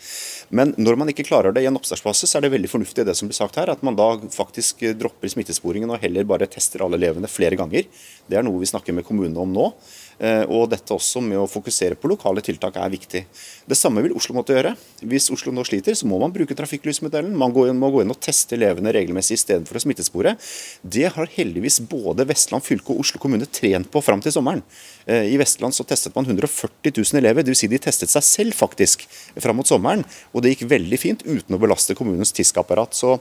Men 0.49 0.73
når 0.81 0.97
man 0.97 1.13
ikke 1.13 1.25
klarer 1.29 1.53
det 1.53 1.65
i 1.65 1.69
en 1.69 1.77
oppstartsfase, 1.77 2.29
så 2.29 2.39
er 2.39 2.47
det 2.47 2.53
veldig 2.55 2.73
fornuftig 2.73 3.05
det 3.05 3.17
som 3.17 3.29
blir 3.29 3.37
sagt 3.37 3.57
her, 3.61 3.69
at 3.73 3.85
man 3.85 3.97
da 3.97 4.11
faktisk 4.33 4.81
dropper 4.97 5.33
smittesporingen 5.33 5.93
og 5.93 6.01
heller 6.01 6.25
bare 6.25 6.49
tester 6.49 6.85
alle 6.85 6.97
elevene 6.97 7.29
flere 7.29 7.57
ganger. 7.57 7.85
Det 8.25 8.37
er 8.37 8.45
noe 8.45 8.61
vi 8.61 8.69
snakker 8.69 8.97
med 8.97 9.05
kommunene 9.05 9.45
om 9.45 9.53
nå. 9.53 9.71
Eh, 10.17 10.43
og 10.49 10.65
dette 10.71 10.95
også 10.95 11.21
med 11.21 11.37
å 11.37 11.47
fokusere 11.49 11.97
på 11.99 12.09
lokale 12.09 12.41
tiltak 12.45 12.79
er 12.81 12.89
viktig. 12.93 13.23
Det 13.69 13.77
samme 13.77 14.01
vil 14.05 14.15
Oslo 14.17 14.33
måtte 14.37 14.55
gjøre. 14.55 14.73
Hvis 15.05 15.29
Oslo 15.33 15.53
nå 15.53 15.65
sliter, 15.67 15.93
så 15.97 16.09
må 16.09 16.17
man 16.21 16.33
bruke 16.33 16.57
trafikklysmodellen. 16.57 17.35
Man 17.37 17.53
må 17.53 17.91
gå 17.93 18.01
inn 18.03 18.13
og 18.13 18.21
teste 18.23 18.57
elevene 18.57 18.93
regelmessig 18.95 19.37
istedenfor 19.37 19.77
å 19.77 19.83
smittespore. 19.85 20.33
Det 20.81 21.07
har 21.13 21.33
heldigvis 21.37 21.81
både 21.89 22.25
Vestland 22.29 22.65
fylke 22.65 22.95
og 22.95 23.05
Oslo 23.05 23.21
kommune 23.21 23.45
trent 23.45 23.91
på 23.93 24.01
fram 24.01 24.23
til 24.25 24.33
sommeren. 24.33 24.65
Eh, 25.07 25.33
I 25.33 25.37
Vestland 25.39 25.75
så 25.75 25.85
testet 25.87 26.15
man 26.15 26.27
140 26.27 26.91
000 26.91 27.21
elever, 27.21 27.45
dvs. 27.47 27.63
Si 27.63 27.69
de 27.71 27.79
testet 27.81 28.11
seg 28.11 28.25
selv 28.25 28.57
faktisk 28.57 29.07
fram 29.39 29.57
mot 29.59 29.67
sommeren. 29.67 30.03
Og 30.33 30.43
det 30.43 30.53
gikk 30.53 30.67
veldig 30.69 30.99
fint 30.99 31.23
uten 31.25 31.55
å 31.55 31.61
belaste 31.61 31.95
kommunens 31.97 32.35
TISK-apparat. 32.35 32.97
Så 32.97 33.17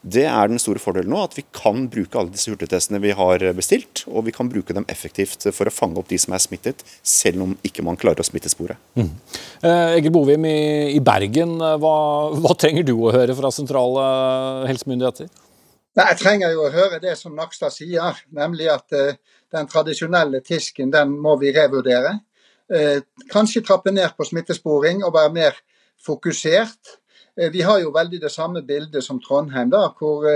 det 0.00 0.26
er 0.28 0.52
den 0.52 0.60
store 0.62 0.80
fordelen 0.82 1.12
nå, 1.12 1.20
at 1.24 1.36
vi 1.36 1.44
kan 1.56 1.86
bruke 1.92 2.20
alle 2.20 2.32
disse 2.34 2.52
hurtigtestene 2.52 3.00
vi 3.02 3.14
har 3.16 3.44
bestilt, 3.56 4.04
og 4.08 4.28
vi 4.28 4.34
kan 4.36 4.48
bruke 4.52 4.76
dem 4.76 4.86
effektivt 4.92 5.48
for 5.56 5.68
å 5.68 5.74
fange 5.74 6.00
opp 6.00 6.08
de 6.12 6.18
som 6.20 6.36
er 6.36 6.44
smittet, 6.44 6.84
selv 7.02 7.44
om 7.44 7.56
ikke 7.66 7.84
man 7.84 7.98
klarer 8.00 8.22
å 8.22 8.28
smittespore. 8.28 8.78
Mm. 8.96 9.10
Eh, 9.64 9.98
Egil 9.98 10.14
Bovim 10.14 10.46
i, 10.48 10.96
i 10.96 11.02
Bergen, 11.04 11.56
eh, 11.60 11.76
hva, 11.80 11.94
hva, 12.36 12.56
trenger 12.60 12.86
du 12.86 12.96
å 12.98 13.14
høre 13.14 13.36
fra 13.36 13.52
sentrale 13.54 14.04
helsemyndigheter? 14.68 15.30
Nei, 15.98 16.06
Jeg 16.12 16.18
trenger 16.20 16.52
jo 16.54 16.66
å 16.68 16.72
høre 16.74 17.00
det 17.02 17.16
som 17.18 17.34
Nakstad 17.34 17.74
sier, 17.74 18.18
nemlig 18.30 18.68
at 18.70 18.94
eh, 18.94 19.16
den 19.50 19.66
tradisjonelle 19.66 20.40
tisken 20.46 20.92
den 20.94 21.16
må 21.18 21.34
vi 21.40 21.50
revurdere. 21.54 22.20
Eh, 22.70 23.02
kanskje 23.32 23.64
trappe 23.66 23.90
ned 23.90 24.14
på 24.14 24.24
smittesporing 24.28 25.02
og 25.02 25.16
være 25.16 25.32
mer 25.34 25.56
fokusert. 26.06 26.94
Eh, 27.34 27.50
vi 27.50 27.64
har 27.66 27.80
jo 27.82 27.90
veldig 27.94 28.20
det 28.22 28.30
samme 28.30 28.62
bildet 28.62 29.02
som 29.02 29.18
Trondheim, 29.22 29.72
da, 29.72 29.88
hvor 29.98 30.28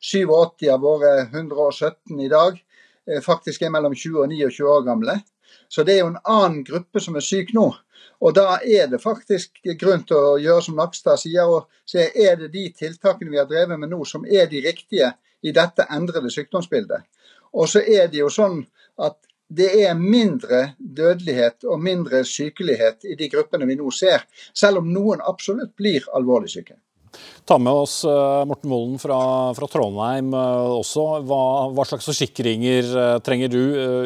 87 0.00 0.64
eh, 0.64 0.72
av 0.72 0.80
våre 0.80 1.12
117 1.26 2.20
i 2.20 2.30
dag 2.32 2.60
faktisk 3.26 3.64
er 3.66 3.72
mellom 3.74 3.96
20 3.98 4.20
og 4.22 4.30
29 4.30 4.66
år 4.70 4.84
gamle. 4.86 5.16
Så 5.68 5.82
det 5.82 5.96
er 5.96 6.04
jo 6.04 6.12
en 6.12 6.20
annen 6.22 6.60
gruppe 6.64 7.00
som 7.02 7.16
er 7.18 7.24
syk 7.26 7.50
nå. 7.52 7.64
Og 8.22 8.34
da 8.36 8.60
er 8.62 8.86
det 8.90 9.02
faktisk 9.02 9.58
grunn 9.80 10.04
til 10.06 10.16
å 10.18 10.36
gjøre 10.38 10.62
som 10.62 10.78
Nakstad 10.78 11.18
sier, 11.18 11.48
og 11.48 11.66
se 11.88 12.06
er 12.06 12.38
det 12.38 12.52
de 12.54 12.68
tiltakene 12.78 13.32
vi 13.32 13.40
har 13.40 13.48
drevet 13.50 13.80
med 13.80 13.90
nå 13.90 14.04
som 14.06 14.26
er 14.26 14.46
de 14.50 14.62
riktige 14.62 15.10
i 15.42 15.50
dette 15.54 15.88
endrede 15.90 16.30
sykdomsbildet. 16.30 17.02
Og 17.58 17.68
så 17.68 17.82
er 17.82 18.06
det 18.12 18.22
jo 18.22 18.30
sånn 18.30 18.62
at 19.02 19.18
det 19.52 19.68
er 19.84 19.98
mindre 19.98 20.62
dødelighet 20.78 21.66
og 21.68 21.82
mindre 21.82 22.22
sykelighet 22.24 23.04
i 23.04 23.18
de 23.18 23.28
gruppene 23.32 23.66
vi 23.68 23.76
nå 23.76 23.90
ser, 23.92 24.24
selv 24.54 24.80
om 24.80 24.88
noen 24.94 25.20
absolutt 25.20 25.74
blir 25.76 26.06
alvorlig 26.16 26.54
syke. 26.54 26.78
Ta 27.44 27.58
med 27.58 27.72
oss 27.72 28.04
eh, 28.04 28.44
Morten 28.46 28.70
Molen 28.70 28.98
fra, 29.02 29.18
fra 29.56 29.68
Trondheim 29.70 30.32
eh, 30.34 30.74
også. 30.78 31.06
Hva, 31.26 31.42
hva, 31.74 31.86
slags 31.88 32.06
forsikringer 32.08 32.86
eh, 32.86 33.16
trenger 33.26 33.50
du, 33.52 33.62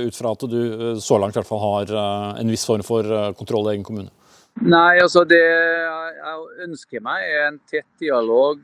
ut 0.09 0.17
fra 0.17 0.33
at 0.33 0.47
du 0.51 0.61
så 1.03 1.19
langt 1.21 1.37
i 1.37 1.41
hvert 1.41 1.51
fall 1.51 1.63
har 1.63 1.93
en 2.41 2.53
viss 2.53 2.65
form 2.67 2.85
for 2.87 3.07
kontroll 3.37 3.69
i 3.69 3.75
egen 3.77 3.85
kommune? 3.87 4.11
Nei, 4.57 4.97
altså 5.03 5.27
Det 5.29 5.37
jeg 5.37 6.65
ønsker 6.65 7.03
meg 7.05 7.25
er 7.29 7.43
en 7.51 7.59
tett 7.69 7.87
dialog, 8.01 8.63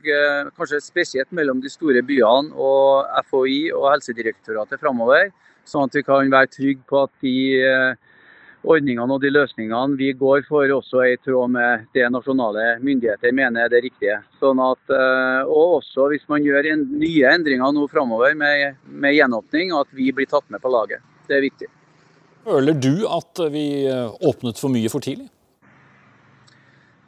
kanskje 0.57 0.81
spesielt 0.81 1.29
mellom 1.37 1.61
de 1.61 1.69
store 1.69 2.01
byene 2.05 2.49
og 2.57 3.05
FHI 3.29 3.59
og 3.77 3.91
Helsedirektoratet 3.91 4.81
framover. 4.81 5.29
Sånn 5.69 5.85
at 5.85 5.95
vi 5.95 6.03
kan 6.03 6.33
være 6.33 6.49
trygge 6.51 6.81
på 6.89 7.03
at 7.05 7.13
de 7.21 7.35
ordningene 8.63 9.15
og 9.15 9.21
de 9.23 9.31
løsningene 9.33 9.97
vi 9.99 10.11
går 10.17 10.45
for, 10.47 10.71
også 10.71 11.03
er 11.03 11.13
i 11.13 11.19
tråd 11.23 11.51
med 11.55 11.85
det 11.95 12.07
nasjonale 12.13 12.77
myndigheter 12.83 13.35
mener 13.35 13.65
er 13.65 13.73
det 13.73 13.83
riktige. 13.85 14.19
Sånn 14.39 14.61
at, 14.63 14.81
eh, 14.87 15.43
og 15.43 15.79
også 15.79 16.07
hvis 16.13 16.25
man 16.31 16.45
gjør 16.45 16.71
en, 16.71 16.87
nye 16.99 17.35
endringer 17.35 17.75
nå 17.75 17.85
framover 17.91 18.35
med, 18.39 18.79
med 18.87 19.17
gjenåpning, 19.17 19.75
at 19.75 19.91
vi 19.91 20.11
blir 20.15 20.29
tatt 20.31 20.47
med 20.53 20.63
på 20.63 20.71
laget. 20.71 21.03
Det 21.27 21.37
er 21.37 21.45
viktig. 21.45 21.69
Føler 22.43 22.75
du 22.75 23.05
at 23.07 23.45
vi 23.53 23.67
eh, 23.87 24.27
åpnet 24.27 24.59
for 24.59 24.71
mye 24.71 24.91
for 24.91 25.03
tidlig? 25.03 25.29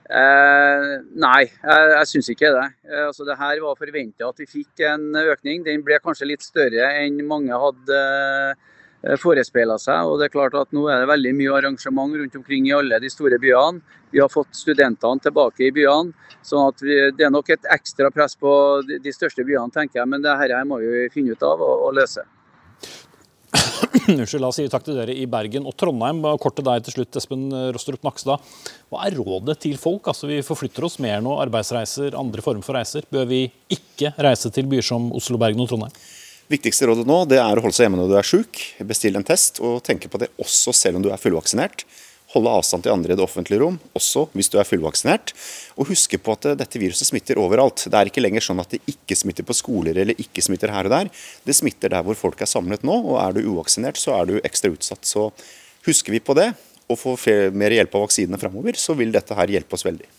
Eh, 0.05 0.91
nei, 1.17 1.41
jeg, 1.49 1.87
jeg 1.95 2.09
syns 2.11 2.29
ikke 2.35 2.51
det. 2.53 2.67
Eh, 2.91 3.07
altså, 3.07 3.25
det 3.27 3.39
her 3.39 3.63
var 3.63 3.79
forventa 3.79 4.29
at 4.29 4.43
vi 4.43 4.47
fikk 4.47 4.85
en 4.91 5.09
økning. 5.23 5.65
Den 5.65 5.83
ble 5.87 5.97
kanskje 6.03 6.29
litt 6.29 6.45
større 6.45 6.91
enn 7.01 7.19
mange 7.27 7.57
hadde 7.63 7.99
Eh, 8.45 8.73
forespeila 9.21 9.77
seg. 9.81 10.07
og 10.07 10.19
det 10.19 10.29
er 10.29 10.33
klart 10.33 10.55
at 10.57 10.71
Nå 10.73 10.87
er 10.89 11.03
det 11.03 11.11
veldig 11.11 11.33
mye 11.37 11.57
arrangement 11.59 12.15
rundt 12.17 12.35
omkring 12.39 12.67
i 12.67 12.73
alle 12.73 12.99
de 12.99 13.09
store 13.11 13.39
byene. 13.41 13.81
Vi 14.11 14.21
har 14.21 14.31
fått 14.31 14.55
studentene 14.55 15.21
tilbake 15.21 15.67
i 15.67 15.71
byene. 15.71 16.13
sånn 16.41 16.67
at 16.67 16.81
vi, 16.81 17.11
Det 17.11 17.25
er 17.25 17.33
nok 17.33 17.49
et 17.49 17.65
ekstra 17.71 18.11
press 18.11 18.35
på 18.35 18.81
de, 18.87 18.99
de 18.99 19.13
største 19.13 19.45
byene, 19.45 19.71
tenker 19.71 20.01
jeg, 20.01 20.07
men 20.09 20.21
det 20.21 20.37
her 20.37 20.63
må 20.65 20.79
vi 20.79 21.09
finne 21.13 21.33
ut 21.33 21.43
av 21.43 21.61
og, 21.61 21.87
og 21.89 21.93
løse. 21.93 22.25
Unnskyld, 24.09 24.41
la 24.41 24.49
oss 24.49 24.59
si 24.59 24.67
takk 24.69 24.83
til 24.85 24.97
dere 24.97 25.13
i 25.15 25.25
Bergen 25.29 25.65
og 25.65 25.75
Trondheim. 25.79 26.21
Kort 26.41 26.57
til 26.57 26.65
deg 26.67 26.83
til 26.85 26.97
slutt, 26.97 27.15
Espen 27.19 27.47
Rostrup 27.75 28.03
Nakstad. 28.05 28.43
Hva 28.91 29.05
er 29.07 29.17
rådet 29.17 29.59
til 29.63 29.77
folk? 29.81 30.09
Altså, 30.11 30.27
Vi 30.27 30.41
forflytter 30.45 30.85
oss 30.85 30.99
mer 31.03 31.21
nå, 31.23 31.37
arbeidsreiser, 31.45 32.17
andre 32.17 32.43
former 32.45 32.65
for 32.65 32.77
reiser. 32.77 33.07
Bør 33.11 33.25
vi 33.29 33.45
ikke 33.71 34.13
reise 34.17 34.51
til 34.53 34.69
byer 34.69 34.85
som 34.85 35.11
Oslo, 35.15 35.39
Bergen 35.41 35.63
og 35.63 35.71
Trondheim? 35.71 35.95
Viktigste 36.51 36.85
rådet 36.85 37.07
nå 37.09 37.23
det 37.25 37.39
er 37.41 37.57
å 37.57 37.63
holde 37.63 37.73
seg 37.73 37.87
hjemme 37.87 37.97
når 37.97 38.11
du 38.11 38.17
er 38.19 38.27
syk. 38.27 38.59
Bestill 38.85 39.17
en 39.17 39.25
test, 39.25 39.57
og 39.65 39.79
tenke 39.85 40.09
på 40.11 40.19
det 40.21 40.29
også 40.41 40.73
selv 40.77 40.99
om 40.99 41.05
du 41.05 41.09
er 41.09 41.21
fullvaksinert. 41.21 41.85
Holde 42.35 42.51
avstand 42.51 42.83
til 42.85 42.93
andre 42.93 43.15
i 43.15 43.17
det 43.17 43.23
offentlige 43.23 43.61
rom, 43.61 43.79
også 43.97 44.25
hvis 44.35 44.51
du 44.53 44.59
er 44.59 44.67
fullvaksinert. 44.67 45.33
Og 45.79 45.89
huske 45.89 46.19
på 46.21 46.35
at 46.35 46.49
dette 46.59 46.81
viruset 46.81 47.09
smitter 47.09 47.39
overalt. 47.41 47.87
Det 47.89 47.97
er 47.97 48.11
ikke 48.11 48.21
lenger 48.21 48.45
sånn 48.45 48.61
at 48.61 48.75
det 48.75 48.81
ikke 48.91 49.17
smitter 49.17 49.47
på 49.47 49.55
skoler 49.57 49.97
eller 50.03 50.21
ikke 50.21 50.43
smitter 50.45 50.73
her 50.75 50.89
og 50.89 50.93
der. 50.93 51.09
Det 51.47 51.57
smitter 51.57 51.95
der 51.95 52.05
hvor 52.05 52.19
folk 52.19 52.43
er 52.43 52.51
samlet 52.51 52.85
nå, 52.85 52.99
og 53.13 53.17
er 53.23 53.37
du 53.37 53.49
uvaksinert, 53.49 53.97
så 53.97 54.13
er 54.19 54.29
du 54.29 54.37
ekstra 54.43 54.73
utsatt. 54.75 55.01
Så 55.07 55.31
husker 55.87 56.13
vi 56.13 56.21
på 56.21 56.37
det, 56.37 56.51
og 56.85 57.01
får 57.01 57.49
mer 57.57 57.73
hjelp 57.73 57.97
av 57.97 58.05
vaksinene 58.05 58.37
framover, 58.41 58.77
så 58.77 58.93
vil 58.97 59.13
dette 59.15 59.33
her 59.37 59.57
hjelpe 59.57 59.77
oss 59.77 59.87
veldig. 59.87 60.11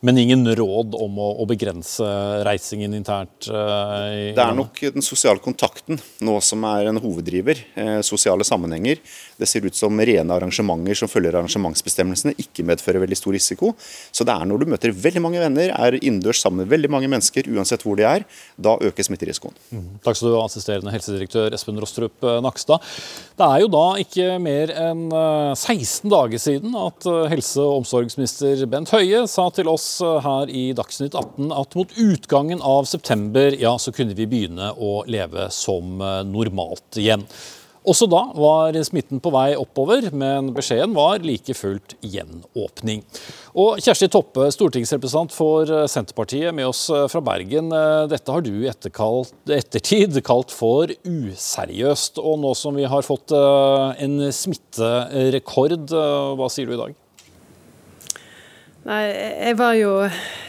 Men 0.00 0.18
ingen 0.18 0.44
råd 0.56 0.92
om 1.00 1.16
å, 1.18 1.30
å 1.40 1.44
begrense 1.48 2.04
reisingen 2.44 2.92
internt? 2.98 3.48
Uh, 3.48 4.34
det 4.36 4.42
er 4.42 4.56
nok 4.56 4.80
den 4.92 5.04
sosiale 5.04 5.40
kontakten 5.40 5.96
nå 6.20 6.34
som 6.44 6.66
er 6.68 6.90
en 6.90 7.00
hoveddriver. 7.00 7.62
Eh, 7.80 8.00
sosiale 8.04 8.44
sammenhenger. 8.44 9.00
Det 9.40 9.48
ser 9.48 9.64
ut 9.64 9.76
som 9.76 9.96
rene 9.96 10.36
arrangementer 10.36 10.98
som 11.00 11.08
følger 11.08 11.38
arrangementsbestemmelsene, 11.38 12.34
ikke 12.40 12.64
medfører 12.68 13.02
veldig 13.06 13.18
stor 13.18 13.36
risiko. 13.36 13.72
Så 14.12 14.26
det 14.28 14.34
er 14.36 14.48
når 14.48 14.62
du 14.62 14.74
møter 14.74 14.92
veldig 14.92 15.22
mange 15.24 15.40
venner, 15.40 15.72
er 15.72 15.96
innendørs 16.02 16.42
sammen 16.44 16.64
med 16.64 16.74
veldig 16.74 16.92
mange 16.92 17.10
mennesker, 17.12 17.48
uansett 17.56 17.84
hvor 17.86 17.96
de 17.96 18.04
er, 18.08 18.26
da 18.60 18.76
øker 18.76 19.08
smitterisikoen. 19.08 19.56
Mm. 19.72 19.88
Takk 20.04 20.20
skal 20.20 20.28
du 20.28 20.36
ha, 20.36 20.44
assisterende 20.44 20.92
helsedirektør 20.92 21.56
Espen 21.56 21.80
Rostrup 21.80 22.28
eh, 22.28 22.38
Nakstad. 22.44 22.84
Det 23.36 23.48
er 23.48 23.64
jo 23.64 23.72
da 23.72 23.86
ikke 24.04 24.28
mer 24.44 24.76
enn 24.76 25.08
16 25.08 25.72
eh, 25.72 26.12
dager 26.12 26.46
siden 26.46 26.76
at 26.84 27.10
helse- 27.32 27.64
og 27.64 27.80
omsorgsminister 27.80 28.66
Bent 28.68 28.92
Høie 28.92 29.24
sa 29.30 29.48
til 29.56 29.72
oss 29.72 29.85
her 30.24 30.50
i 30.52 30.70
Dagsnytt 30.76 31.16
18 31.16 31.52
at 31.56 31.76
mot 31.78 31.92
utgangen 32.00 32.62
av 32.64 32.88
september 32.90 33.54
ja, 33.60 33.76
så 33.78 33.94
kunne 33.94 34.16
vi 34.18 34.28
begynne 34.30 34.72
å 34.76 34.98
leve 35.10 35.48
som 35.54 36.00
normalt 36.30 37.00
igjen. 37.00 37.26
Også 37.86 38.08
da 38.10 38.24
var 38.34 38.74
smitten 38.82 39.20
på 39.22 39.30
vei 39.30 39.52
oppover, 39.54 40.08
men 40.10 40.48
beskjeden 40.56 40.94
var 40.96 41.22
like 41.22 41.54
fullt 41.54 41.94
gjenåpning. 42.02 43.04
Og 43.54 43.78
Kjersti 43.78 44.08
Toppe, 44.10 44.48
stortingsrepresentant 44.50 45.34
for 45.34 45.70
Senterpartiet, 45.90 46.50
med 46.56 46.66
oss 46.66 46.88
fra 47.12 47.22
Bergen. 47.22 47.70
Dette 48.10 48.34
har 48.34 48.42
du 48.42 48.50
i 48.64 48.70
ettertid 48.72 50.18
kalt 50.26 50.50
for 50.50 50.90
useriøst. 51.06 52.18
Og 52.18 52.42
nå 52.42 52.56
som 52.58 52.74
vi 52.74 52.90
har 52.90 53.06
fått 53.06 53.30
eh, 53.30 54.02
en 54.02 54.18
smitterekord, 54.34 55.86
eh, 55.86 56.30
hva 56.40 56.50
sier 56.50 56.66
du 56.66 56.74
i 56.74 56.82
dag? 56.88 57.02
Nei, 58.86 59.06
jeg 59.10 59.56
var 59.58 59.72
jo 59.74 59.92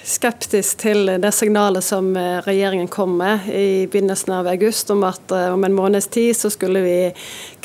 skeptisk 0.05 0.83
til 0.83 1.09
det 1.23 1.31
signalet 1.33 1.81
som 1.81 2.11
eh, 2.13 2.35
regjeringen 2.45 2.85
kom 2.93 3.15
med 3.17 3.47
i 3.49 3.87
begynnelsen 3.89 4.35
av 4.35 4.49
august, 4.51 4.91
om 4.93 5.01
at 5.07 5.33
eh, 5.33 5.47
om 5.55 5.63
en 5.65 5.73
måneds 5.73 6.05
tid 6.13 6.37
så 6.37 6.51
skulle 6.53 6.83
vi 6.85 6.97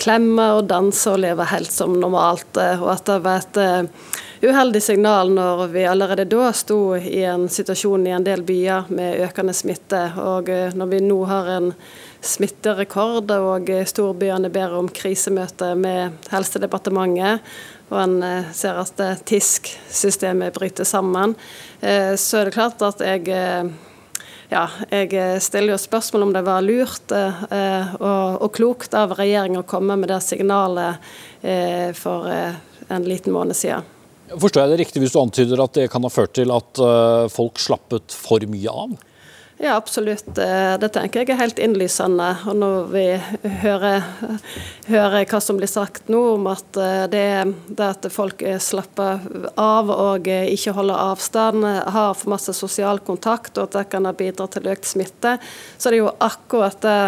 klemme 0.01 0.47
og 0.57 0.71
danse 0.71 1.13
og 1.13 1.21
leve 1.21 1.45
helt 1.51 1.69
som 1.69 1.93
normalt. 2.01 2.57
Eh, 2.57 2.81
og 2.81 2.89
at 2.95 3.05
det 3.11 3.19
var 3.27 3.43
et 3.43 4.49
uheldig 4.49 4.81
signal 4.83 5.35
når 5.37 5.67
vi 5.75 5.85
allerede 5.91 6.25
da 6.33 6.49
sto 6.57 6.97
i 6.97 7.21
en 7.29 7.45
situasjon 7.53 8.09
i 8.09 8.17
en 8.17 8.25
del 8.25 8.41
byer 8.41 8.89
med 8.97 9.21
økende 9.29 9.53
smitte. 9.53 10.07
Og 10.25 10.49
når 10.49 10.93
vi 10.95 11.03
nå 11.05 11.21
har 11.29 11.53
en 11.53 11.69
smitterekord 12.25 13.29
og 13.37 13.69
storbyene 13.93 14.49
ber 14.55 14.73
om 14.79 14.89
krisemøte 14.89 15.75
med 15.77 16.33
Helsedepartementet 16.33 17.45
og 17.93 18.01
en 18.01 18.19
eh, 18.25 18.51
ser 18.57 18.81
at 18.81 19.01
TISK-systemet 19.29 20.55
bryter 20.57 20.89
sammen, 20.89 21.37
eh, 21.81 22.15
så 22.17 22.41
er 22.41 22.49
det 22.49 22.57
klart 22.57 22.85
at 22.87 23.03
jeg 23.05 23.29
eh, 23.29 23.73
ja, 24.53 24.67
jeg 24.93 25.41
stiller 25.41 25.73
jo 25.73 25.81
spørsmål 25.81 26.27
om 26.27 26.33
det 26.35 26.43
var 26.45 26.61
lurt 26.61 27.13
og, 27.17 28.03
og 28.05 28.51
klokt 28.53 28.93
av 28.93 29.15
regjeringen 29.17 29.63
å 29.63 29.65
komme 29.65 29.97
med 29.97 30.11
det 30.13 30.19
signalet 30.21 31.01
for 31.97 32.29
en 32.29 33.07
liten 33.09 33.33
måned 33.33 33.57
siden. 33.57 33.89
Forstår 34.29 34.67
jeg 34.67 34.73
det 34.75 34.79
riktig 34.83 35.01
hvis 35.01 35.17
du 35.17 35.23
antyder 35.23 35.63
at 35.65 35.73
det 35.79 35.87
kan 35.95 36.05
ha 36.05 36.13
ført 36.13 36.35
til 36.37 36.53
at 36.53 36.83
folk 37.33 37.65
slappet 37.65 38.13
for 38.13 38.45
mye 38.53 38.77
av? 38.85 38.93
Ja, 39.65 39.77
absolutt. 39.77 40.39
Eh, 40.39 40.75
det 40.79 40.89
tenker 40.91 41.23
jeg 41.23 41.31
er 41.31 41.39
helt 41.39 41.61
innlysende. 41.63 42.33
Og 42.51 42.57
når 42.59 42.89
vi 42.91 43.05
hører, 43.63 44.03
hører 44.89 45.27
hva 45.31 45.41
som 45.43 45.59
blir 45.61 45.71
sagt 45.71 46.11
nå 46.13 46.21
om 46.35 46.49
at 46.51 46.77
eh, 46.81 47.05
det, 47.13 47.27
det 47.69 47.87
at 47.87 48.09
folk 48.13 48.43
slapper 48.63 49.23
av 49.61 49.93
og 49.95 50.29
ikke 50.29 50.75
holder 50.77 51.05
avstand, 51.13 51.65
har 51.67 52.19
for 52.19 52.35
masse 52.35 52.55
sosial 52.57 53.03
kontakt 53.05 53.57
og 53.59 53.69
at 53.71 53.79
det 53.79 53.87
kan 53.95 54.09
ha 54.09 54.15
bidratt 54.17 54.57
til 54.57 54.69
økt 54.73 54.89
smitte, 54.89 55.39
så 55.79 55.89
er 55.89 55.97
det 55.97 56.03
jo 56.03 56.13
akkurat 56.19 56.81
det 56.83 57.01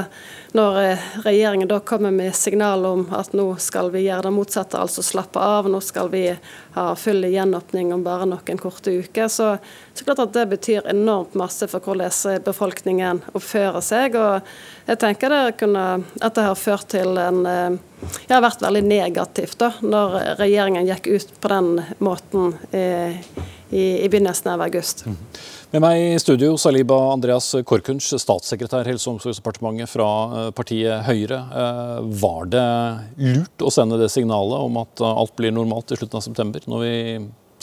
når 0.54 0.76
eh, 0.81 0.99
regjeringen 1.25 1.69
da 1.69 1.81
kommer 1.81 2.11
med 2.14 2.35
signal 2.35 2.85
om 2.87 3.09
at 3.11 3.33
nå 3.35 3.57
skal 3.59 3.88
vi 3.90 4.04
gjøre 4.04 4.28
det 4.28 4.31
motsatte, 4.37 4.78
altså 4.78 5.02
slappe 5.02 5.43
av, 5.43 5.66
nå 5.66 5.81
skal 5.83 6.12
vi 6.12 6.28
ha 6.76 6.85
full 6.99 7.26
gjenåpning 7.26 7.90
om 7.95 8.04
bare 8.07 8.28
noen 8.31 8.61
korte 8.62 8.95
uker, 8.95 9.26
så, 9.26 9.57
så 9.95 10.07
klart 10.07 10.23
at 10.23 10.37
det 10.37 10.47
betyr 10.52 10.87
enormt 10.93 11.35
masse 11.35 11.66
for 11.71 11.83
hvordan 11.83 12.45
befolkningen 12.47 13.25
oppfører 13.35 13.83
seg. 13.83 14.14
og 14.14 14.47
jeg 14.87 15.00
tenker 15.02 15.35
det 15.35 15.57
kunne, 15.59 15.85
at 16.21 16.38
det 16.38 16.47
har 16.47 16.59
ført 16.61 16.87
til 16.95 17.19
en 17.19 17.43
eh, 17.50 17.63
Det 17.73 18.33
har 18.33 18.44
vært 18.44 18.62
veldig 18.64 18.85
negativt 18.87 19.59
da, 19.61 19.73
når 19.83 20.16
regjeringen 20.40 20.88
gikk 20.88 21.11
ut 21.14 21.35
på 21.40 21.50
den 21.52 21.71
måten 22.04 22.54
eh, 22.75 23.21
i, 23.75 24.04
i 24.04 24.09
begynnelsen 24.09 24.52
av 24.54 24.64
august. 24.64 25.04
Mm. 25.06 25.16
Med 25.75 25.83
meg 25.83 26.00
i 26.00 26.18
studio 26.23 26.52
Saliba 26.61 26.97
Andreas 27.11 27.49
Korkunsch, 27.66 28.12
statssekretær 28.23 28.87
Helse- 28.87 29.09
og 29.11 29.16
omsorgsdepartementet 29.16 29.90
fra 29.90 30.11
eh, 30.38 30.50
partiet 30.54 31.02
Høyre. 31.09 31.40
Eh, 31.50 31.97
var 32.23 32.47
det 32.52 32.66
lurt 33.18 33.64
å 33.64 33.73
sende 33.75 33.99
det 33.99 34.12
signalet 34.14 34.68
om 34.68 34.78
at 34.85 35.02
eh, 35.02 35.18
alt 35.25 35.35
blir 35.35 35.54
normalt 35.56 35.90
i 35.90 35.99
slutten 35.99 36.21
av 36.21 36.26
september, 36.28 36.62
når 36.71 36.85
vi 36.85 36.94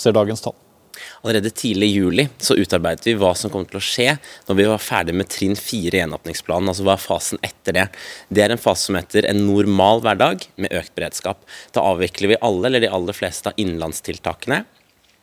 ser 0.02 0.18
dagens 0.18 0.44
tall? 0.44 0.58
Allerede 1.22 1.52
tidlig 1.54 1.92
i 1.92 1.98
juli 2.00 2.26
så 2.42 2.56
utarbeidet 2.58 3.06
vi 3.06 3.14
hva 3.20 3.32
som 3.38 3.52
kom 3.54 3.66
til 3.70 3.78
å 3.78 3.84
skje 3.86 4.16
når 4.48 4.58
vi 4.58 4.68
var 4.72 4.82
ferdig 4.82 5.14
med 5.20 5.30
trinn 5.30 5.58
fire 5.60 6.00
i 6.00 6.02
gjenåpningsplanen. 6.02 6.72
Altså 6.72 6.86
hva 6.88 6.96
er 6.98 7.04
fasen 7.04 7.42
etter 7.46 7.78
det. 7.78 7.88
Det 8.34 8.42
er 8.42 8.56
en 8.56 8.62
fase 8.62 8.90
som 8.90 8.98
heter 8.98 9.28
en 9.30 9.44
normal 9.46 10.02
hverdag 10.06 10.48
med 10.62 10.74
økt 10.82 10.96
beredskap. 10.98 11.44
Da 11.76 11.86
avvikler 11.94 12.34
vi 12.34 12.42
alle, 12.42 12.68
eller 12.70 12.82
de 12.82 12.90
aller 12.90 13.18
fleste 13.18 13.52
av 13.52 13.62
innenlandstiltakene. 13.62 14.64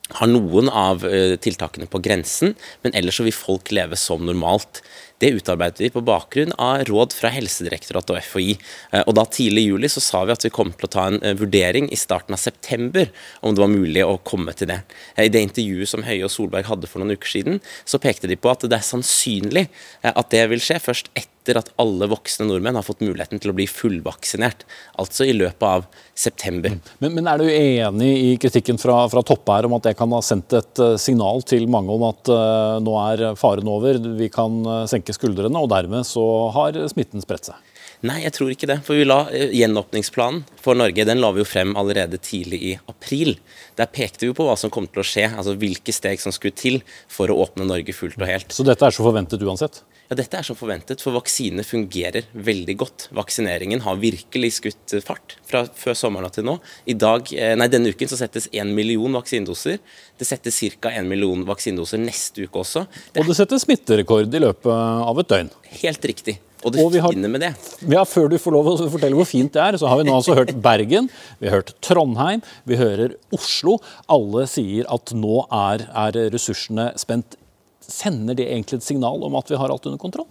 har 0.08 0.28
noen 0.30 0.70
av 0.72 1.02
eh, 1.04 1.34
tiltakene 1.36 1.84
på 1.90 1.98
grensen, 2.00 2.54
men 2.80 2.94
ellers 2.96 3.18
så 3.18 3.26
vil 3.26 3.34
folk 3.36 3.68
leve 3.76 3.96
som 4.00 4.22
normalt. 4.24 4.80
Det 5.18 5.32
utarbeidet 5.34 5.80
vi 5.82 5.90
på 5.90 6.02
bakgrunn 6.06 6.52
av 6.62 6.84
råd 6.88 7.14
fra 7.16 7.30
Helsedirektoratet 7.34 8.12
og 8.14 8.20
FHI. 8.22 8.52
Eh, 8.92 9.02
og 9.04 9.16
da 9.18 9.24
Tidlig 9.28 9.64
i 9.66 9.70
juli 9.72 9.90
så 9.90 10.02
sa 10.02 10.22
vi 10.26 10.34
at 10.34 10.46
vi 10.46 10.52
kom 10.54 10.70
til 10.72 10.88
å 10.88 10.92
ta 10.94 11.06
en 11.10 11.18
eh, 11.22 11.36
vurdering 11.38 11.90
i 11.92 11.98
starten 11.98 12.36
av 12.36 12.42
september 12.42 13.10
om 13.42 13.54
det 13.54 13.64
var 13.64 13.72
mulig 13.72 14.04
å 14.06 14.18
komme 14.26 14.54
til 14.56 14.70
det. 14.70 14.80
I 15.18 15.30
det 15.32 15.42
intervjuet 15.48 15.90
som 15.90 16.06
Høie 16.06 16.24
og 16.26 16.32
Solberg 16.32 16.70
hadde 16.70 16.90
for 16.90 17.02
noen 17.02 17.18
uker 17.18 17.34
siden, 17.34 17.58
så 17.84 18.00
pekte 18.02 18.30
de 18.30 18.38
på 18.38 18.50
at 18.52 18.66
det 18.66 18.78
er 18.78 18.86
sannsynlig 18.86 19.66
at 20.02 20.30
det 20.32 20.46
vil 20.52 20.62
skje 20.62 20.78
først 20.82 21.12
etter 21.14 21.37
etter 21.48 21.60
at 21.60 21.70
alle 21.80 22.08
voksne 22.10 22.46
nordmenn 22.48 22.76
har 22.76 22.84
fått 22.84 23.00
muligheten 23.04 23.40
til 23.40 23.52
å 23.52 23.56
bli 23.56 23.66
fullvaksinert. 23.70 24.64
Altså 25.00 25.24
i 25.24 25.34
løpet 25.36 25.64
av 25.64 25.86
september. 26.18 26.76
Men, 27.00 27.14
men 27.16 27.30
er 27.30 27.40
du 27.40 27.48
enig 27.48 28.10
i 28.18 28.34
kritikken 28.40 28.80
fra, 28.80 29.00
fra 29.08 29.24
Toppe 29.24 29.56
her 29.56 29.68
om 29.68 29.76
at 29.78 29.88
det 29.88 29.96
kan 29.98 30.12
ha 30.12 30.20
sendt 30.24 30.52
et 30.58 30.82
uh, 30.82 30.96
signal 31.00 31.42
til 31.48 31.68
mange 31.70 31.94
om 31.94 32.04
at 32.10 32.32
uh, 32.32 32.76
nå 32.84 32.98
er 33.06 33.24
faren 33.40 33.68
over, 33.70 34.00
vi 34.18 34.28
kan 34.32 34.60
uh, 34.66 34.84
senke 34.90 35.16
skuldrene, 35.16 35.56
og 35.56 35.72
dermed 35.72 36.06
så 36.08 36.24
har 36.56 36.76
smitten 36.92 37.24
spredt 37.24 37.50
seg? 37.50 37.74
Nei, 38.06 38.20
jeg 38.22 38.34
tror 38.36 38.52
ikke 38.54 38.68
det. 38.70 38.78
For 38.86 38.94
vi 38.94 39.06
la 39.06 39.24
Gjenåpningsplanen 39.32 40.44
for 40.62 40.78
Norge 40.78 41.06
den 41.08 41.18
la 41.22 41.32
vi 41.34 41.42
jo 41.42 41.48
frem 41.48 41.74
allerede 41.78 42.20
tidlig 42.22 42.60
i 42.62 42.72
april. 42.90 43.34
Der 43.78 43.90
pekte 43.90 44.28
vi 44.28 44.34
på 44.36 44.46
hva 44.46 44.54
som 44.60 44.70
kom 44.70 44.86
til 44.86 45.02
å 45.02 45.06
skje, 45.06 45.26
altså 45.32 45.56
hvilke 45.58 45.94
steg 45.94 46.22
som 46.22 46.34
skulle 46.34 46.54
til 46.58 46.80
for 47.10 47.30
å 47.30 47.40
åpne 47.42 47.66
Norge 47.66 47.94
fullt 47.96 48.20
og 48.20 48.30
helt. 48.30 48.54
Så 48.54 48.66
dette 48.66 48.86
er 48.86 48.94
så 48.94 49.06
forventet 49.06 49.42
uansett? 49.42 49.82
Ja, 50.08 50.16
Dette 50.16 50.38
er 50.38 50.46
som 50.46 50.56
forventet, 50.56 51.02
for 51.04 51.12
vaksinene 51.12 51.60
fungerer 51.68 52.24
veldig 52.32 52.74
godt. 52.80 53.04
Vaksineringen 53.12 53.82
har 53.84 53.98
virkelig 54.00 54.54
skutt 54.56 54.94
fart 55.04 55.34
fra 55.44 55.66
før 55.76 55.98
sommeren 56.00 56.32
til 56.32 56.46
nå. 56.48 56.54
I 56.88 56.94
dag, 56.96 57.28
eh, 57.34 57.52
nei, 57.60 57.68
Denne 57.68 57.92
uken 57.92 58.08
så 58.08 58.16
settes 58.16 58.48
én 58.48 58.72
million 58.72 59.12
vaksinedoser. 59.12 59.76
Det 60.16 60.26
settes 60.26 60.62
ca. 60.80 60.88
én 60.88 61.04
million 61.04 61.44
vaksinedoser 61.44 62.00
neste 62.00 62.48
uke 62.48 62.64
også. 62.64 62.86
Det 63.12 63.20
og 63.20 63.28
det 63.28 63.36
settes 63.36 63.66
smitterekord 63.66 64.32
i 64.32 64.40
løpet 64.40 64.72
av 64.72 65.20
et 65.20 65.28
døgn. 65.28 65.52
Helt 65.82 66.04
riktig. 66.10 66.38
Og 66.66 66.74
det 66.74 66.82
og 66.82 66.94
har, 66.98 67.14
fine 67.14 67.28
med 67.30 67.42
det 67.44 67.52
Ja, 67.86 68.02
Før 68.08 68.26
du 68.32 68.34
får 68.40 68.54
lov 68.56 68.70
å 68.72 68.76
fortelle 68.90 69.14
hvor 69.14 69.28
fint 69.28 69.52
det 69.54 69.62
er, 69.62 69.76
så 69.78 69.90
har 69.90 70.00
vi 70.00 70.08
nå 70.08 70.16
altså 70.18 70.34
hørt 70.34 70.50
Bergen, 70.62 71.06
vi 71.38 71.46
har 71.46 71.60
hørt 71.60 71.70
Trondheim, 71.84 72.42
vi 72.66 72.78
hører 72.80 73.14
Oslo. 73.34 73.76
Alle 74.10 74.46
sier 74.50 74.88
at 74.90 75.12
nå 75.14 75.44
er, 75.54 75.86
er 76.06 76.18
ressursene 76.34 76.90
spent 76.98 77.38
Sender 77.88 78.36
det 78.36 78.44
egentlig 78.50 78.82
et 78.82 78.84
signal 78.84 79.22
om 79.24 79.36
at 79.38 79.48
vi 79.48 79.56
har 79.56 79.72
alt 79.72 79.86
under 79.88 80.00
kontroll? 80.02 80.26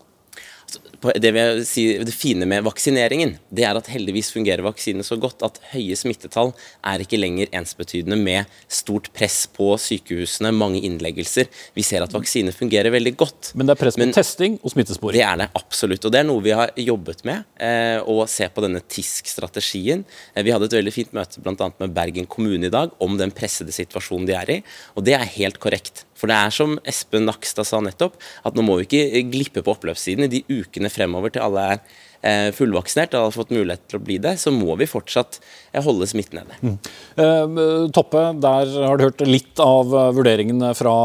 Det, 1.21 1.31
si, 1.69 1.85
det, 2.03 2.13
fine 2.15 2.47
med 2.49 2.65
vaksineringen 2.65 3.35
det 3.53 3.65
er 3.67 3.77
at 3.77 3.89
heldigvis 3.91 4.31
fungerer 4.33 4.65
vaksinene 4.65 5.05
så 5.05 5.17
godt 5.21 5.43
at 5.45 5.59
høye 5.73 5.95
smittetall 5.97 6.53
er 6.87 7.03
ikke 7.03 7.19
lenger 7.19 7.51
ensbetydende 7.55 8.17
med 8.19 8.49
stort 8.71 9.11
press 9.15 9.45
på 9.53 9.69
sykehusene, 9.81 10.51
mange 10.55 10.81
innleggelser. 10.87 11.49
Vi 11.77 11.85
ser 11.85 12.05
at 12.05 12.15
vaksiner 12.15 12.55
fungerer 12.55 12.93
veldig 12.93 13.13
godt. 13.19 13.51
Men 13.55 13.69
det 13.69 13.75
er 13.75 13.81
press 13.83 13.99
på 13.99 14.09
testing 14.15 14.57
og 14.63 14.73
smittesporing? 14.73 15.21
Det 15.21 15.27
er 15.27 15.41
det 15.43 15.49
absolutt. 15.59 16.07
Og 16.07 16.13
det 16.13 16.21
er 16.21 16.27
noe 16.27 16.43
vi 16.45 16.55
har 16.57 16.73
jobbet 16.81 17.23
med. 17.27 17.47
Eh, 17.61 18.01
å 18.01 18.25
se 18.29 18.49
på 18.49 18.63
denne 18.65 18.81
TISK-strategien. 18.81 20.03
Eh, 20.33 20.43
vi 20.45 20.53
hadde 20.55 20.69
et 20.69 20.77
veldig 20.79 20.93
fint 20.93 21.15
møte 21.17 21.43
bl.a. 21.43 21.71
med 21.81 21.95
Bergen 21.95 22.29
kommune 22.29 22.69
i 22.69 22.73
dag 22.73 22.93
om 23.03 23.17
den 23.19 23.33
pressede 23.35 23.75
situasjonen 23.75 24.27
de 24.29 24.37
er 24.37 24.53
i. 24.57 24.61
Og 24.95 25.05
det 25.07 25.17
er 25.17 25.35
helt 25.37 25.61
korrekt. 25.63 26.05
For 26.17 26.29
det 26.29 26.37
er 26.37 26.53
som 26.53 26.77
Espen 26.87 27.27
Nakstad 27.27 27.67
sa 27.69 27.79
nettopp, 27.83 28.17
at 28.17 28.57
nå 28.57 28.65
må 28.65 28.79
vi 28.79 28.87
ikke 28.87 29.23
glippe 29.29 29.63
på 29.65 29.75
oppløpssiden 29.75 30.25
i 30.25 30.31
de 30.31 30.41
ukene 30.49 30.87
fremover 30.94 31.34
til 31.34 31.44
alle 31.44 31.63
er 31.72 31.79
eh, 32.22 32.50
fullvaksinert 32.56 33.15
og 33.17 33.27
har 33.27 33.36
fått 33.36 33.53
mulighet 33.56 33.84
til 33.89 34.00
å 34.00 34.03
bli 34.03 34.17
det, 34.24 34.36
så 34.41 34.53
må 34.53 34.75
vi 34.79 34.89
fortsatt 34.89 35.39
eh, 35.39 35.82
holde 35.84 36.08
smitten 36.10 36.41
nede. 36.41 36.58
Mm. 36.62 36.77
Eh, 37.24 37.88
Toppe, 37.96 38.24
der 38.44 38.74
har 38.88 39.00
du 39.00 39.08
hørt 39.08 39.24
litt 39.27 39.62
av 39.63 39.94
vurderingene 40.17 40.74
fra 40.77 40.96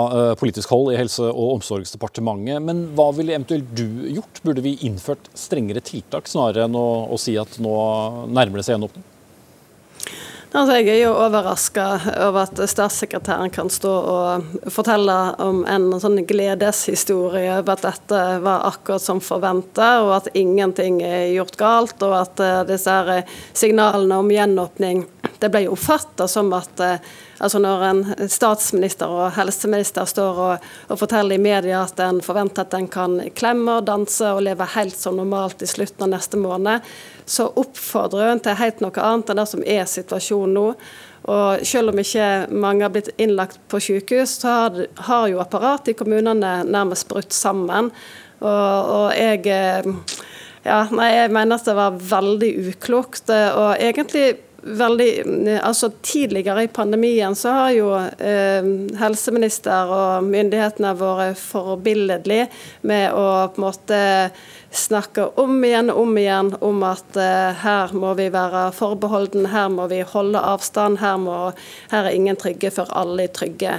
politisk 0.41 0.73
hold 0.75 0.93
i 0.95 0.99
Helse- 1.01 1.31
og 1.31 1.59
omsorgsdepartementet. 1.59 2.63
Men 2.65 2.85
hva 2.97 3.11
ville 3.17 3.37
eventuelt 3.37 3.73
du 3.77 3.87
gjort? 4.19 4.43
Burde 4.43 4.65
vi 4.65 4.77
innført 4.87 5.31
strengere 5.39 5.83
tiltak, 5.85 6.31
snarere 6.31 6.67
enn 6.67 6.79
å, 6.79 6.89
å 7.13 7.21
si 7.21 7.37
at 7.41 7.59
nå 7.63 7.75
nærmer 8.33 8.61
det 8.61 8.69
seg 8.69 8.79
gjenåpning? 8.79 9.12
Altså, 10.53 10.75
jeg 10.77 10.89
er 10.93 11.07
jo 11.07 11.15
overraska 11.17 11.85
over 12.27 12.43
at 12.43 12.59
statssekretæren 12.69 13.49
kan 13.51 13.71
stå 13.73 13.93
og 14.13 14.67
fortelle 14.75 15.15
om 15.41 15.63
en 15.65 15.87
sånn 15.97 16.19
gledeshistorie 16.29 17.55
over 17.55 17.73
at 17.73 17.87
dette 17.87 18.21
var 18.45 18.67
akkurat 18.69 19.01
som 19.01 19.23
forventa, 19.25 20.03
og 20.05 20.13
at 20.19 20.29
ingenting 20.37 21.01
er 21.09 21.31
gjort 21.33 21.57
galt, 21.57 22.05
og 22.05 22.19
at 22.19 22.45
uh, 22.45 22.61
disse 22.69 22.93
her 22.93 23.25
signalene 23.57 24.21
om 24.21 24.29
gjenåpning 24.29 25.07
det 25.41 25.49
ble 25.51 25.65
oppfatta 25.73 26.29
som 26.29 26.53
at 26.53 26.85
uh, 26.85 27.11
altså 27.43 27.59
når 27.63 27.87
en 27.89 28.03
statsminister 28.31 29.09
og 29.09 29.33
helseminister 29.39 30.05
står 30.07 30.43
og, 30.51 30.69
og 30.93 31.01
forteller 31.01 31.41
i 31.41 31.43
media 31.43 31.81
at 31.87 31.99
en 32.05 32.21
forventer 32.23 32.69
at 32.69 32.77
en 32.77 32.91
kan 32.93 33.17
klemme 33.35 33.81
og 33.81 33.89
danse 33.89 34.29
og 34.29 34.45
leve 34.45 34.69
helt 34.77 35.01
som 35.01 35.17
normalt 35.17 35.65
i 35.65 35.71
slutten 35.71 36.07
av 36.07 36.13
neste 36.13 36.39
måned, 36.39 36.85
så 37.33 37.49
oppfordrer 37.57 38.29
hun 38.33 38.43
til 38.45 38.59
helt 38.59 38.83
noe 38.85 39.07
annet 39.07 39.33
enn 39.33 39.41
det 39.41 39.49
som 39.49 39.65
er 39.65 39.89
situasjonen 39.89 40.57
nå. 40.59 40.67
Og 41.33 41.63
selv 41.67 41.93
om 41.93 42.01
ikke 42.03 42.29
mange 42.51 42.85
har 42.85 42.93
blitt 42.93 43.13
innlagt 43.23 43.61
på 43.71 43.81
sykehus, 43.81 44.37
så 44.43 44.57
har, 44.57 44.81
har 45.07 45.29
jo 45.31 45.41
apparatet 45.41 45.95
i 45.95 45.99
kommunene 45.99 46.59
nærmest 46.67 47.09
brutt 47.09 47.33
sammen. 47.37 47.93
Og, 48.43 48.93
og 48.99 49.09
jeg, 49.17 49.47
eh, 49.47 50.19
ja, 50.67 50.81
nei, 50.91 51.13
jeg 51.15 51.35
mener 51.35 51.61
at 51.61 51.69
det 51.71 51.77
var 51.79 52.01
veldig 52.11 52.55
uklokt. 52.73 53.31
Og 53.31 53.69
egentlig 53.79 54.33
veldig 54.63 55.59
altså 55.63 55.91
Tidligere 56.03 56.65
i 56.65 56.69
pandemien 56.69 57.35
så 57.35 57.55
har 57.57 57.71
jo 57.75 57.89
eh, 57.99 58.69
helseminister 59.01 59.91
og 59.91 60.29
myndighetene 60.29 60.93
vært 60.99 61.41
forbilledlige 61.41 62.47
med 62.87 63.11
å 63.15 63.27
på 63.53 63.59
en 63.61 63.67
måte 63.67 64.01
snakker 64.73 65.41
om 65.41 65.65
igjen 65.65 65.91
og 65.93 65.99
om 66.03 66.19
igjen 66.19 66.51
om 66.65 66.83
at 66.87 67.17
eh, 67.21 67.53
her 67.61 67.93
må 67.93 68.15
vi 68.17 68.29
være 68.33 68.71
forbeholden, 68.73 69.51
her 69.53 69.69
må 69.73 69.85
vi 69.91 70.01
holde 70.07 70.41
avstand, 70.41 71.01
her, 71.03 71.19
må, 71.21 71.37
her 71.93 72.09
er 72.09 72.17
ingen 72.17 72.39
trygge 72.41 72.71
før 72.73 72.89
alle 73.03 73.27
er 73.27 73.35
trygge. 73.37 73.75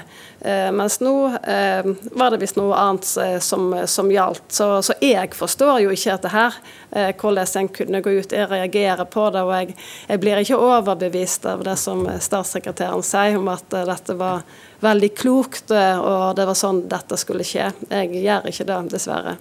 Eh, 0.45 0.69
mens 0.75 0.99
nå 1.01 1.15
eh, 1.49 1.88
var 2.13 2.34
det 2.34 2.41
visst 2.43 2.60
noe 2.60 2.77
annet 2.77 3.10
som, 3.41 3.71
som 3.89 4.12
gjaldt. 4.13 4.45
Så, 4.53 4.67
så, 4.86 4.95
jeg 5.01 5.34
forstår 5.34 5.82
jo 5.84 5.93
ikke 5.93 6.13
dette 6.13 6.34
her, 6.34 6.60
hvordan 6.93 7.56
en 7.63 7.71
kunne 7.73 8.03
gå 8.06 8.13
ut. 8.19 8.36
Jeg 8.38 8.51
reagerer 8.51 9.10
på 9.10 9.29
det, 9.34 9.41
og 9.41 9.53
jeg, 9.56 9.77
jeg 10.12 10.21
blir 10.21 10.43
ikke 10.43 10.60
overbevist 10.62 11.47
av 11.49 11.63
det 11.65 11.77
som 11.82 12.06
statssekretæren 12.06 13.01
sier 13.06 13.39
om 13.39 13.49
at 13.53 13.65
dette 13.73 14.17
var 14.19 14.45
veldig 14.84 15.10
klokt, 15.17 15.73
og 15.73 16.36
det 16.38 16.45
var 16.49 16.60
sånn 16.60 16.84
dette 16.91 17.17
skulle 17.17 17.47
skje. 17.47 17.71
Jeg 17.89 18.13
gjør 18.27 18.51
ikke 18.51 18.69
det, 18.69 18.79
dessverre. 18.93 19.36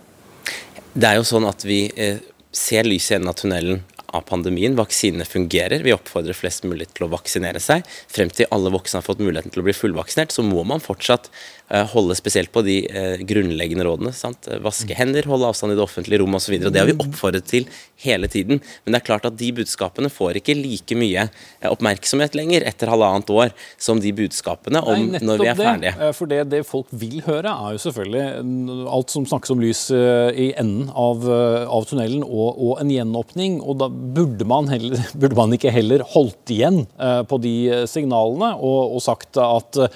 Det 0.92 1.08
er 1.08 1.16
jo 1.16 1.24
sånn 1.24 1.46
at 1.48 1.64
vi 1.64 1.86
eh, 1.96 2.20
ser 2.52 2.84
lyset 2.84 3.14
i 3.14 3.16
enden 3.16 3.32
av 3.32 3.38
tunnelen 3.40 3.80
av 4.12 4.26
pandemien. 4.28 4.76
Vaksinene 4.78 5.26
fungerer. 5.28 5.84
Vi 5.84 5.94
oppfordrer 5.94 6.36
flest 6.36 6.66
mulig 6.68 6.90
til 6.92 7.06
å 7.06 7.12
vaksinere 7.12 7.62
seg. 7.62 7.86
Frem 8.12 8.30
til 8.32 8.48
alle 8.54 8.72
voksne 8.74 9.00
har 9.00 9.06
fått 9.06 9.22
muligheten 9.24 9.54
til 9.54 9.64
å 9.64 9.66
bli 9.66 9.76
fullvaksinert, 9.76 10.34
så 10.34 10.44
må 10.46 10.64
man 10.68 10.84
fortsatt 10.84 11.30
Eh, 11.72 11.86
holde 11.88 12.12
spesielt 12.18 12.50
på 12.52 12.60
de 12.66 12.82
eh, 12.84 13.22
grunnleggende 13.24 13.86
rådene. 13.86 14.10
Sant? 14.12 14.44
Eh, 14.50 14.58
vaske 14.60 14.92
hender, 14.92 15.24
holde 15.30 15.48
avstand 15.48 15.72
i 15.72 15.76
det 15.78 15.80
offentlige 15.80 16.20
rom 16.20 16.36
osv. 16.36 16.58
Det 16.66 16.76
har 16.76 16.88
vi 16.90 16.96
oppfordret 17.00 17.46
til 17.48 17.64
hele 18.04 18.28
tiden. 18.28 18.60
Men 18.84 18.92
det 18.92 18.98
er 19.00 19.06
klart 19.06 19.24
at 19.24 19.38
de 19.40 19.48
budskapene 19.56 20.10
får 20.12 20.36
ikke 20.42 20.56
like 20.58 20.98
mye 20.98 21.24
oppmerksomhet 21.70 22.36
lenger 22.36 22.66
etter 22.68 22.92
halvannet 22.92 23.30
år 23.32 23.54
som 23.80 24.02
de 24.02 24.12
budskapene 24.18 24.82
om 24.84 25.06
Nei, 25.14 25.22
når 25.24 25.40
vi 25.40 25.48
er 25.48 25.56
ferdige. 25.62 25.94
Det. 25.96 26.10
For 26.18 26.32
det, 26.32 26.42
det, 26.52 26.60
folk 26.68 26.92
vil 26.92 27.22
høre, 27.24 27.54
er 27.54 27.78
jo 27.78 27.82
selvfølgelig 27.86 28.84
alt 28.98 29.16
som 29.16 29.28
snakkes 29.30 29.54
om 29.54 29.64
lys 29.64 29.86
i 29.94 30.50
enden 30.60 30.90
av, 30.92 31.24
av 31.24 31.88
tunnelen 31.88 32.26
og, 32.26 32.50
og, 32.52 32.74
en 32.82 32.92
gjenåpning. 32.92 33.60
Og 33.64 33.80
da 33.80 33.88
burde 34.02 34.46
man, 34.48 34.70
heller, 34.72 34.98
burde 35.20 35.38
man 35.38 35.54
ikke 35.56 35.72
heller 35.74 36.04
holdt 36.14 36.52
igjen 36.54 36.82
på 37.28 37.38
de 37.42 37.54
signalene 37.90 38.54
og, 38.58 38.98
og 38.98 39.04
sagt 39.04 39.40
at 39.42 39.86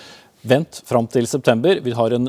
Vent 0.47 0.79
fram 0.87 1.09
til 1.11 1.27
september. 1.27 1.81
Vi 1.83 1.91
har 1.97 2.13
en 2.15 2.29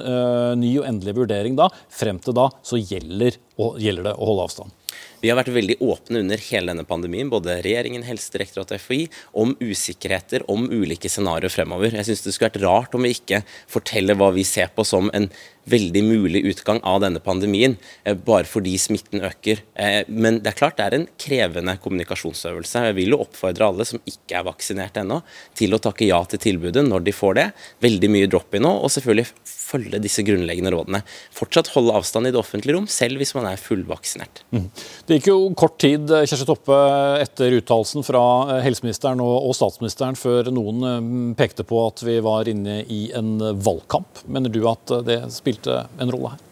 ny 0.57 0.71
og 0.79 0.87
endelig 0.89 1.13
vurdering 1.19 1.53
da. 1.59 1.67
Frem 1.93 2.17
til 2.17 2.33
da 2.33 2.47
så 2.65 2.79
gjelder, 2.81 3.37
gjelder 3.77 4.07
det 4.07 4.13
å 4.17 4.29
holde 4.31 4.47
avstand. 4.47 4.73
Vi 5.21 5.31
har 5.31 5.37
vært 5.39 5.53
veldig 5.53 5.79
åpne 5.81 6.21
under 6.21 6.41
hele 6.51 6.71
denne 6.71 6.85
pandemien, 6.85 7.29
både 7.31 7.57
regjeringen, 7.65 8.05
Helsedirektoratet 8.05 8.77
og 8.77 8.83
FHI, 8.83 8.99
om 9.41 9.55
usikkerheter, 9.57 10.45
om 10.51 10.67
ulike 10.69 11.09
scenarioer 11.09 11.53
fremover. 11.53 11.95
Jeg 11.97 12.09
syns 12.09 12.21
det 12.25 12.35
skulle 12.35 12.51
vært 12.51 12.65
rart 12.65 12.97
om 12.97 13.05
vi 13.05 13.15
ikke 13.15 13.41
forteller 13.71 14.17
hva 14.19 14.29
vi 14.35 14.45
ser 14.47 14.69
på 14.75 14.85
som 14.85 15.09
en 15.17 15.29
veldig 15.67 16.03
mulig 16.05 16.43
utgang 16.47 16.79
av 16.87 17.01
denne 17.03 17.19
pandemien, 17.23 17.77
eh, 18.03 18.15
bare 18.15 18.47
fordi 18.47 18.77
smitten 18.79 19.21
øker. 19.21 19.61
Eh, 19.75 20.03
men 20.07 20.39
det 20.39 20.53
er 20.53 20.59
klart 20.59 20.77
det 20.77 20.85
er 20.85 20.95
en 20.95 21.07
krevende 21.19 21.77
kommunikasjonsøvelse. 21.83 22.85
Jeg 22.87 22.95
vil 22.95 23.13
jo 23.15 23.21
oppfordre 23.25 23.67
alle 23.67 23.85
som 23.85 23.99
ikke 24.05 24.39
er 24.39 24.47
vaksinert 24.47 24.97
ennå, 25.01 25.21
til 25.55 25.75
å 25.75 25.81
takke 25.81 26.07
ja 26.07 26.23
til 26.23 26.39
tilbudet 26.39 26.85
når 26.87 27.03
de 27.03 27.11
får 27.15 27.35
det. 27.35 27.47
Veldig 27.83 28.09
mye 28.13 28.31
drop-in 28.31 28.63
nå, 28.63 28.73
og 28.83 28.91
selvfølgelig 28.93 29.27
følge 29.67 30.01
disse 30.01 30.23
grunnleggende 30.23 30.71
rådene. 30.71 31.03
Fortsatt 31.35 31.73
holde 31.75 31.95
avstand 31.97 32.27
i 32.27 32.31
det 32.31 32.39
offentlige 32.39 32.77
rom, 32.77 32.87
selv 32.87 33.19
hvis 33.19 33.35
man 33.35 33.49
er 33.51 33.59
fullvaksinert. 33.59 34.43
Mm. 34.55 34.69
Det 35.07 35.19
gikk 35.19 35.31
jo 35.33 35.37
kort 35.59 35.77
tid 35.83 36.07
Kjersti 36.07 36.47
Toppe, 36.47 36.77
etter 37.19 37.57
uttalelsen 37.59 38.05
fra 38.07 38.23
helseministeren 38.63 39.19
og 39.23 39.51
statsministeren 39.57 40.15
før 40.15 40.51
noen 40.53 41.33
pekte 41.37 41.65
på 41.67 41.81
at 41.87 42.03
vi 42.07 42.19
var 42.23 42.47
inne 42.47 42.79
i 42.87 43.11
en 43.17 43.35
valgkamp. 43.59 44.23
Mener 44.31 44.53
du 44.53 44.61
at 44.69 44.95
det 45.07 45.19
spilte 45.35 45.56
en 45.65 46.11
rolle 46.11 46.35
her? 46.35 46.43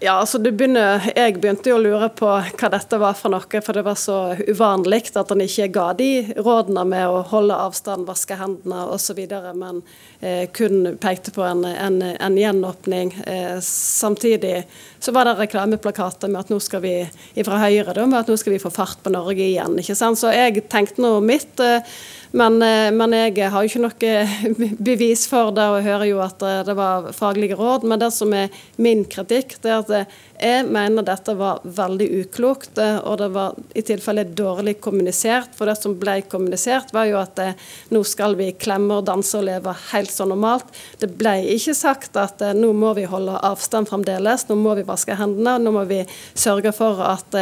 Ja, 0.00 0.12
altså 0.20 0.38
begynner, 0.38 1.02
Jeg 1.16 1.34
begynte 1.40 1.70
jo 1.70 1.78
å 1.78 1.82
lure 1.82 2.08
på 2.14 2.28
hva 2.30 2.68
dette 2.70 2.98
var 3.00 3.16
for 3.18 3.34
noe, 3.34 3.60
for 3.64 3.74
det 3.74 3.82
var 3.86 3.96
så 3.98 4.36
uvanlig 4.46 5.00
at 5.18 5.32
han 5.32 5.42
ikke 5.42 5.66
ga 5.74 5.86
de 5.98 6.10
rådene 6.36 6.84
med 6.86 7.10
å 7.10 7.24
holde 7.32 7.56
avstand, 7.66 8.06
vaske 8.06 8.38
hendene 8.38 8.84
osv., 8.94 9.18
men 9.58 9.80
eh, 10.20 10.46
kun 10.54 10.94
pekte 11.02 11.34
på 11.34 11.42
en, 11.42 11.64
en, 11.66 11.98
en 12.02 12.38
gjenåpning. 12.38 13.12
Eh, 13.26 13.58
samtidig 13.64 14.62
så 15.02 15.14
var 15.14 15.26
det 15.26 15.38
reklameplakater 15.40 16.30
med 16.30 16.46
at 16.46 16.54
nå 16.54 16.60
skal 16.62 16.84
vi 16.84 16.94
fra 17.42 17.58
Høyre 17.64 17.96
da, 17.96 18.06
med 18.06 18.22
at 18.22 18.30
nå 18.30 18.38
skal 18.38 18.54
vi 18.54 18.62
få 18.62 18.70
fart 18.74 19.02
på 19.02 19.14
Norge 19.14 19.42
igjen. 19.42 19.78
ikke 19.82 19.98
sant? 19.98 20.22
Så 20.22 20.30
jeg 20.34 20.68
tenkte 20.70 21.02
nå 21.02 21.16
mitt. 21.24 21.58
Eh, 21.58 21.82
men, 22.30 22.62
eh, 22.62 22.90
men, 22.92 23.12
jeg 23.16 23.50
har 23.50 23.64
jo 23.64 23.70
ikke 23.70 23.84
noe 23.84 24.70
bevis 24.90 25.26
for 25.30 25.52
det, 25.56 25.64
og 25.64 25.86
hører 25.86 26.08
jo 26.10 26.22
at 26.24 26.42
eh, 26.44 26.62
det 26.66 26.76
var 26.76 27.10
faglige 27.16 27.56
råd. 27.58 27.86
Men 27.88 28.02
det 28.02 28.10
som 28.16 28.32
er 28.36 28.52
min 28.76 29.04
kritikk, 29.08 29.56
det 29.62 29.72
er 29.72 29.84
at 29.84 30.18
jeg 30.38 30.66
mener 30.70 31.02
dette 31.02 31.32
var 31.34 31.64
veldig 31.64 32.06
uklokt, 32.20 32.78
eh, 32.78 32.98
og 33.02 33.18
det 33.18 33.28
var 33.34 33.56
i 33.74 33.82
tilfelle 33.82 34.22
dårlig 34.22 34.76
kommunisert. 34.80 35.56
For 35.58 35.66
det 35.66 35.74
som 35.80 35.96
ble 35.98 36.20
kommunisert, 36.30 36.92
var 36.94 37.08
jo 37.10 37.18
at 37.18 37.40
eh, 37.42 37.56
nå 37.90 38.04
skal 38.06 38.36
vi 38.38 38.52
klemme 38.54 39.00
og 39.00 39.08
danse 39.08 39.34
og 39.38 39.48
leve 39.48 39.74
helt 39.90 40.12
så 40.14 40.28
normalt. 40.30 40.70
Det 41.02 41.10
ble 41.18 41.40
ikke 41.56 41.74
sagt 41.74 42.18
at 42.20 42.44
eh, 42.44 42.54
nå 42.54 42.70
må 42.76 42.92
vi 42.98 43.08
holde 43.10 43.34
avstand 43.48 43.90
fremdeles, 43.90 44.46
nå 44.48 44.58
må 44.60 44.76
vi 44.78 44.86
vaske 44.86 45.16
hendene, 45.18 45.56
nå 45.58 45.74
må 45.74 45.82
vi 45.90 46.04
sørge 46.38 46.70
for 46.76 47.00
at 47.02 47.34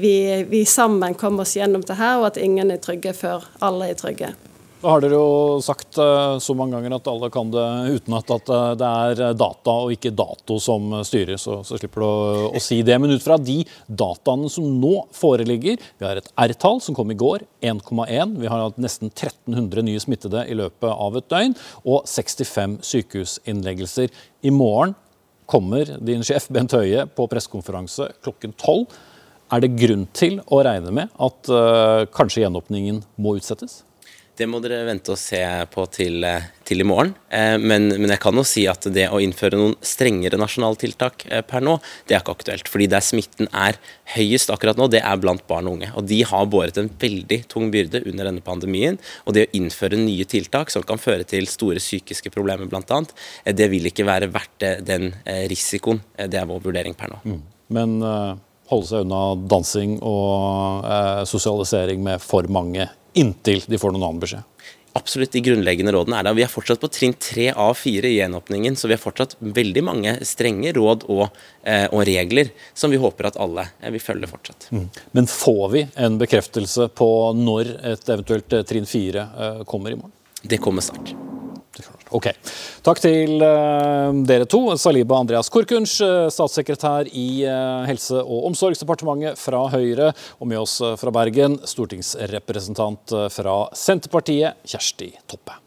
vi, 0.00 0.14
vi 0.48 0.60
sammen 0.68 1.14
kommer 1.18 1.44
oss 1.44 1.54
gjennom 1.56 1.82
det 1.86 1.96
her, 1.98 2.16
og 2.20 2.28
at 2.30 2.40
ingen 2.40 2.72
er 2.72 2.80
trygge 2.82 3.12
før 3.16 3.44
alle 3.64 3.92
er 3.92 3.98
trygge. 3.98 4.34
Da 4.84 4.90
har 4.92 5.00
dere 5.00 5.16
jo 5.16 5.60
sagt 5.64 5.96
eh, 5.96 6.34
så 6.44 6.52
mange 6.56 6.76
ganger 6.76 6.98
at 6.98 7.06
alle 7.08 7.30
kan 7.32 7.48
det 7.48 7.68
utenat 7.94 8.32
at 8.34 8.50
eh, 8.52 8.72
det 8.76 8.88
er 8.90 9.36
data 9.40 9.76
og 9.86 9.94
ikke 9.94 10.12
dato 10.12 10.58
som 10.60 10.92
styrer, 11.08 11.38
så, 11.40 11.62
så 11.64 11.78
slipper 11.80 12.04
du 12.04 12.06
å, 12.06 12.50
å, 12.50 12.60
si 12.60 12.82
det. 12.84 12.98
Men 13.00 13.14
ut 13.14 13.24
fra 13.24 13.38
de 13.40 13.62
dataene 13.88 14.50
som 14.52 14.66
nå 14.82 15.06
foreligger, 15.16 15.80
vi 15.80 16.04
har 16.04 16.20
et 16.20 16.28
R-tall 16.44 16.82
som 16.84 16.96
kom 16.98 17.14
i 17.14 17.16
går, 17.16 17.46
1,1. 17.64 18.36
Vi 18.42 18.50
har 18.52 18.66
hatt 18.66 18.82
nesten 18.84 19.08
1300 19.08 19.86
nye 19.88 20.04
smittede 20.04 20.44
i 20.52 20.58
løpet 20.60 20.92
av 20.92 21.16
et 21.16 21.32
døgn, 21.32 21.56
og 21.88 22.04
65 22.10 22.76
sykehusinnleggelser. 22.84 24.12
I 24.44 24.52
morgen 24.52 24.92
kommer 25.48 25.96
din 26.04 26.24
sjef 26.28 26.50
Bent 26.52 26.76
Høie 26.76 27.08
på 27.08 27.28
pressekonferanse 27.32 28.12
klokken 28.20 28.52
12. 28.52 28.84
Er 29.54 29.62
det 29.62 29.74
grunn 29.78 30.06
til 30.16 30.40
å 30.50 30.62
regne 30.66 30.90
med 30.94 31.12
at 31.22 31.50
uh, 31.52 32.04
kanskje 32.14 32.42
gjenåpningen 32.42 33.02
må 33.22 33.36
utsettes? 33.38 33.82
Det 34.34 34.46
må 34.50 34.58
dere 34.58 34.80
vente 34.88 35.12
og 35.14 35.18
se 35.20 35.38
på 35.70 35.84
til, 35.94 36.24
eh, 36.26 36.46
til 36.66 36.82
i 36.82 36.86
morgen. 36.86 37.12
Eh, 37.30 37.54
men, 37.54 37.86
men, 37.92 38.10
jeg 38.10 38.20
kan 38.22 38.34
jo 38.34 38.42
si 38.46 38.64
at 38.66 38.88
det 38.90 39.06
å 39.06 39.20
innføre 39.22 39.58
noen 39.60 39.76
strengere 39.78 40.40
nasjonale 40.40 40.78
tiltak 40.80 41.22
eh, 41.28 41.44
per 41.46 41.62
nå, 41.62 41.76
det 42.08 42.16
er 42.16 42.24
ikke 42.24 42.34
aktuelt. 42.34 42.70
Fordi 42.70 42.88
der 42.90 43.04
smitten 43.04 43.46
er 43.54 43.78
høyest 44.16 44.50
akkurat 44.50 44.80
nå, 44.80 44.88
det 44.90 45.04
er 45.06 45.20
blant 45.22 45.44
barn 45.50 45.70
og 45.70 45.76
unge. 45.78 45.92
Og 45.94 46.08
de 46.10 46.18
har 46.26 46.48
båret 46.50 46.80
en 46.82 46.90
veldig 46.90 47.40
tung 47.52 47.70
byrde 47.74 48.02
under 48.02 48.26
denne 48.26 48.42
pandemien. 48.42 48.98
Og 49.22 49.36
det 49.38 49.46
å 49.46 49.52
innføre 49.60 50.00
nye 50.02 50.26
tiltak 50.26 50.74
som 50.74 50.82
kan 50.86 50.98
føre 50.98 51.28
til 51.30 51.46
store 51.50 51.82
psykiske 51.82 52.34
problemer 52.34 52.66
bl.a., 52.66 53.02
det 53.54 53.70
vil 53.70 53.86
ikke 53.86 54.06
være 54.08 54.32
verdt 54.34 54.66
den 54.82 55.12
risikoen. 55.50 56.02
Det 56.18 56.40
er 56.40 56.50
vår 56.50 56.66
vurdering 56.66 56.98
per 56.98 57.14
nå. 57.14 57.22
Mm. 57.22 57.40
Men 57.74 57.94
holde 58.70 58.88
seg 58.88 59.04
unna 59.04 59.22
dansing 59.50 59.98
og 60.00 60.86
eh, 60.88 61.22
sosialisering 61.28 62.02
med 62.04 62.22
for 62.24 62.48
mange 62.52 62.88
inntil 63.14 63.62
de 63.68 63.78
får 63.80 63.94
noen 63.94 64.08
annen 64.08 64.24
beskjed. 64.24 64.50
Absolutt, 64.94 65.32
de 65.34 65.40
grunnleggende 65.42 65.90
rådene 65.90 66.20
er 66.20 66.26
der. 66.28 66.36
Vi 66.38 66.44
er 66.44 66.50
fortsatt 66.50 66.78
på 66.78 66.90
trinn 66.94 67.16
tre 67.18 67.48
av 67.50 67.72
fire 67.74 68.06
i 68.06 68.20
gjenåpningen, 68.20 68.76
så 68.78 68.86
vi 68.86 68.94
har 68.94 69.02
fortsatt 69.02 69.34
veldig 69.42 69.82
mange 69.82 70.14
strenge 70.22 70.70
råd 70.76 71.08
og, 71.10 71.24
eh, 71.66 71.88
og 71.90 72.04
regler 72.06 72.52
som 72.78 72.94
vi 72.94 73.02
håper 73.02 73.32
at 73.32 73.40
alle 73.42 73.66
eh, 73.80 73.90
vil 73.90 74.04
følge 74.06 74.30
fortsatt. 74.30 74.70
Mm. 74.70 74.88
Men 75.18 75.30
får 75.30 75.68
vi 75.74 75.86
en 76.06 76.22
bekreftelse 76.22 76.92
på 76.94 77.10
når 77.34 77.74
et 77.94 78.08
eventuelt 78.08 78.54
eh, 78.54 78.66
trinn 78.70 78.86
fire 78.86 79.26
eh, 79.34 79.62
kommer 79.66 79.90
i 79.90 79.98
morgen? 79.98 80.14
Det 80.46 80.62
kommer 80.62 80.84
snart. 80.84 81.16
Ok. 82.14 82.30
Takk 82.86 83.00
til 83.02 83.40
uh, 83.40 84.12
dere 84.28 84.46
to. 84.50 84.62
Saliba 84.80 85.18
Andreas 85.18 85.50
Korkunsch, 85.52 85.96
uh, 86.04 86.28
statssekretær 86.32 87.10
i 87.10 87.26
uh, 87.48 87.82
Helse- 87.88 88.22
og 88.22 88.48
omsorgsdepartementet 88.52 89.40
fra 89.40 89.64
Høyre, 89.72 90.12
og 90.38 90.50
med 90.50 90.62
oss 90.62 90.78
fra 91.00 91.14
Bergen, 91.14 91.58
stortingsrepresentant 91.66 93.18
fra 93.34 93.58
Senterpartiet, 93.78 94.62
Kjersti 94.68 95.14
Toppe. 95.30 95.63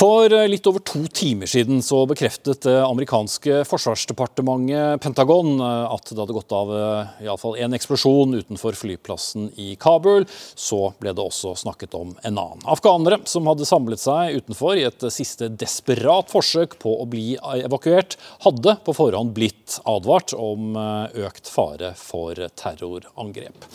For 0.00 0.32
eh, 0.32 0.46
litt 0.48 0.64
over 0.64 0.80
to 0.80 1.02
timer 1.12 1.50
siden 1.50 1.82
så 1.84 1.98
bekreftet 2.08 2.62
det 2.64 2.78
amerikanske 2.80 3.58
forsvarsdepartementet 3.68 5.02
Pentagon 5.04 5.60
eh, 5.60 5.92
at 5.92 6.08
det 6.08 6.16
hadde 6.22 6.36
gått 6.38 6.54
av 6.56 6.72
eh, 6.72 7.10
iallfall 7.26 7.58
én 7.60 7.76
eksplosjon 7.76 8.32
utenfor 8.38 8.78
flyplassen 8.80 9.50
i 9.60 9.74
Kabul. 9.80 10.24
Så 10.56 10.94
ble 11.02 11.12
det 11.12 11.20
også 11.20 11.52
snakket 11.66 11.98
om 11.98 12.14
en 12.16 12.32
annen. 12.32 12.64
Afghanere 12.64 13.20
som 13.28 13.50
hadde 13.50 13.68
samlet 13.68 14.00
seg 14.00 14.40
utenfor 14.40 14.80
i 14.80 14.88
et 14.88 15.04
siste 15.12 15.50
desperat 15.52 16.32
forsøk 16.32 16.78
på 16.80 16.96
å 17.02 17.08
bli 17.10 17.34
evakuert, 17.60 18.16
hadde 18.46 18.78
på 18.86 18.96
forhånd 18.96 19.36
blitt 19.36 19.82
advart 19.84 20.32
om 20.32 20.78
økt 20.80 21.50
fare 21.52 21.92
for 22.00 22.40
terrorangrep. 22.56 23.68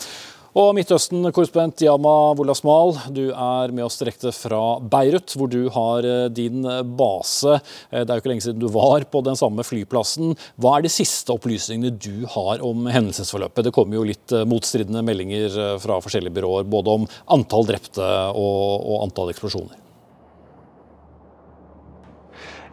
Og 0.56 0.70
Midtøsten-korrespondent 0.72 1.82
Yama 1.84 2.32
Wolasmal, 2.38 2.94
du 3.12 3.26
er 3.28 3.72
med 3.76 3.84
oss 3.84 3.98
direkte 4.00 4.30
fra 4.32 4.78
Beirut, 4.80 5.34
hvor 5.36 5.50
du 5.52 5.66
har 5.74 6.08
eh, 6.08 6.30
din 6.32 6.64
base. 6.96 7.58
Eh, 7.90 8.00
det 8.00 8.08
er 8.08 8.16
jo 8.16 8.24
ikke 8.24 8.32
lenge 8.32 8.46
siden 8.46 8.62
du 8.62 8.70
var 8.72 9.04
på 9.12 9.20
den 9.26 9.36
samme 9.36 9.66
flyplassen. 9.68 10.32
Hva 10.56 10.78
er 10.78 10.86
de 10.86 10.94
siste 10.94 11.34
opplysningene 11.36 11.92
du 11.92 12.24
har 12.32 12.64
om 12.64 12.88
hendelsesforløpet? 12.88 13.68
Det 13.68 13.76
kommer 13.76 14.00
jo 14.00 14.08
litt 14.08 14.32
eh, 14.32 14.48
motstridende 14.48 15.04
meldinger 15.04 15.60
fra 15.82 16.00
forskjellige 16.00 16.38
byråer, 16.38 16.70
både 16.72 17.00
om 17.02 17.10
antall 17.36 17.68
drepte 17.68 18.14
og, 18.32 18.62
og 18.80 19.04
antall 19.10 19.36
eksplosjoner. 19.36 19.85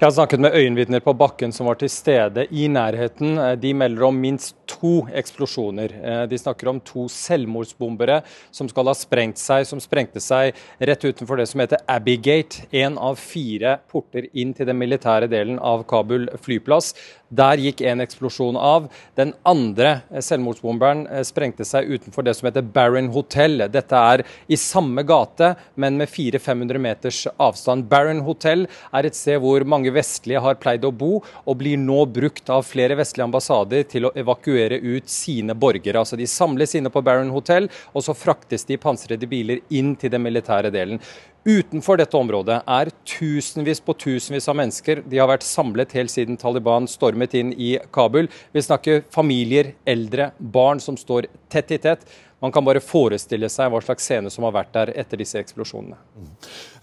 Jeg 0.04 0.10
har 0.10 0.16
snakket 0.18 0.42
med 0.44 0.56
øyenvitner 0.60 1.00
på 1.00 1.13
bakken 1.16 1.54
som 1.56 1.70
var 1.70 1.78
til 1.80 1.88
stede 1.88 2.44
i 2.52 2.66
nærheten. 2.68 3.38
De 3.56 3.70
melder 3.72 4.04
om 4.04 4.18
minst 4.20 4.58
to 4.68 5.06
eksplosjoner. 5.16 5.94
Eh, 5.96 6.24
de 6.28 6.39
snakker 6.42 6.68
om 6.68 6.82
to 6.84 7.06
selvmordsbombere 7.08 8.18
som 8.52 8.68
skal 8.68 8.92
ha 8.92 8.96
sprengt 9.00 9.39
seg, 9.39 9.63
som 9.63 9.80
sprengte 9.80 10.20
seg 10.20 10.60
rett 10.84 11.06
utenfor 11.08 11.39
det 11.39 11.48
som 11.48 11.63
heter 11.63 11.80
Abbey-gate, 11.88 12.66
en 12.84 13.00
av 13.00 13.16
fire 13.16 13.78
porter 13.88 14.28
inn 14.36 14.52
til 14.52 14.68
den 14.68 14.82
militære 14.82 15.32
delen 15.32 15.56
av 15.63 15.86
Kabul 15.88 16.28
flyplass. 16.36 16.92
Der 17.34 17.58
gikk 17.62 17.82
en 17.82 18.04
eksplosjon 18.04 18.58
av. 18.60 18.89
Den 19.17 19.32
andre 19.48 20.04
eh, 20.12 20.22
selvmordsbomberen 20.22 21.06
eh, 21.08 21.24
sprengte 21.26 21.65
seg 21.65 21.89
utenfor 21.89 22.26
det 22.26 22.36
som 22.38 22.50
heter 22.50 22.65
Barron 22.76 23.10
Hotel. 23.15 23.65
Dette 23.74 24.02
er 24.13 24.24
i 24.52 24.60
samme 24.60 25.06
gate, 25.08 25.54
men 25.80 25.98
med 25.98 26.12
400-500 26.12 26.84
meters 26.84 27.24
avstand. 27.41 27.88
Barron 27.89 28.22
Hotel 28.28 28.67
er 28.93 29.10
et 29.10 29.17
sted 29.17 29.41
hvor 29.41 29.65
mange 29.65 29.93
vestlige 29.96 30.43
har 30.43 30.60
pleid 30.62 30.86
å 30.86 30.93
bo, 30.93 31.24
og 31.24 31.60
blir 31.62 31.80
nå 31.82 32.04
brukt 32.13 32.54
av 32.54 32.67
flere 32.67 32.98
vestlige 33.00 33.26
ambassader 33.30 33.88
til 33.89 34.10
å 34.10 34.13
evakuere 34.19 34.78
ut 34.84 35.10
sine 35.10 35.58
borgere. 35.58 36.04
Altså 36.04 36.19
De 36.19 36.30
samles 36.30 36.78
inne 36.78 36.93
på 36.93 37.02
Barron 37.06 37.34
Hotel, 37.34 37.69
og 37.93 38.06
så 38.06 38.17
fraktes 38.17 38.67
de 38.69 38.78
i 38.78 38.82
pansrede 38.82 39.30
biler 39.30 39.63
inn 39.74 39.96
til 39.98 40.13
den 40.13 40.26
militære 40.28 40.74
delen. 40.74 41.02
Utenfor 41.43 41.99
dette 41.99 42.15
området 42.15 42.62
er 42.71 42.89
tusenvis 43.03 43.82
på 43.84 43.91
tusenvis 43.99 44.45
av 44.47 44.56
mennesker. 44.56 45.01
De 45.03 45.17
har 45.19 45.27
vært 45.27 45.43
samlet 45.43 45.91
helt 45.97 46.12
siden 46.13 46.38
Taliban 46.39 46.88
stormet 46.88 47.36
inn 47.36 47.49
i 47.60 47.73
Kabul. 47.91 48.29
Vi 48.56 48.63
snakker 48.63 49.03
familier, 49.12 49.73
eldre, 49.84 50.29
barn 50.39 50.79
som 50.79 50.95
står 50.95 51.27
tett 51.51 51.73
i 51.75 51.82
tett. 51.84 52.08
Man 52.43 52.51
kan 52.51 52.65
bare 52.67 52.82
forestille 52.84 53.47
seg 53.47 53.69
hva 53.71 53.79
slags 53.79 54.03
scene 54.03 54.27
som 54.32 54.43
har 54.43 54.51
vært 54.51 54.73
der 54.75 54.89
etter 54.99 55.19
disse 55.21 55.39
eksplosjonene. 55.39 55.95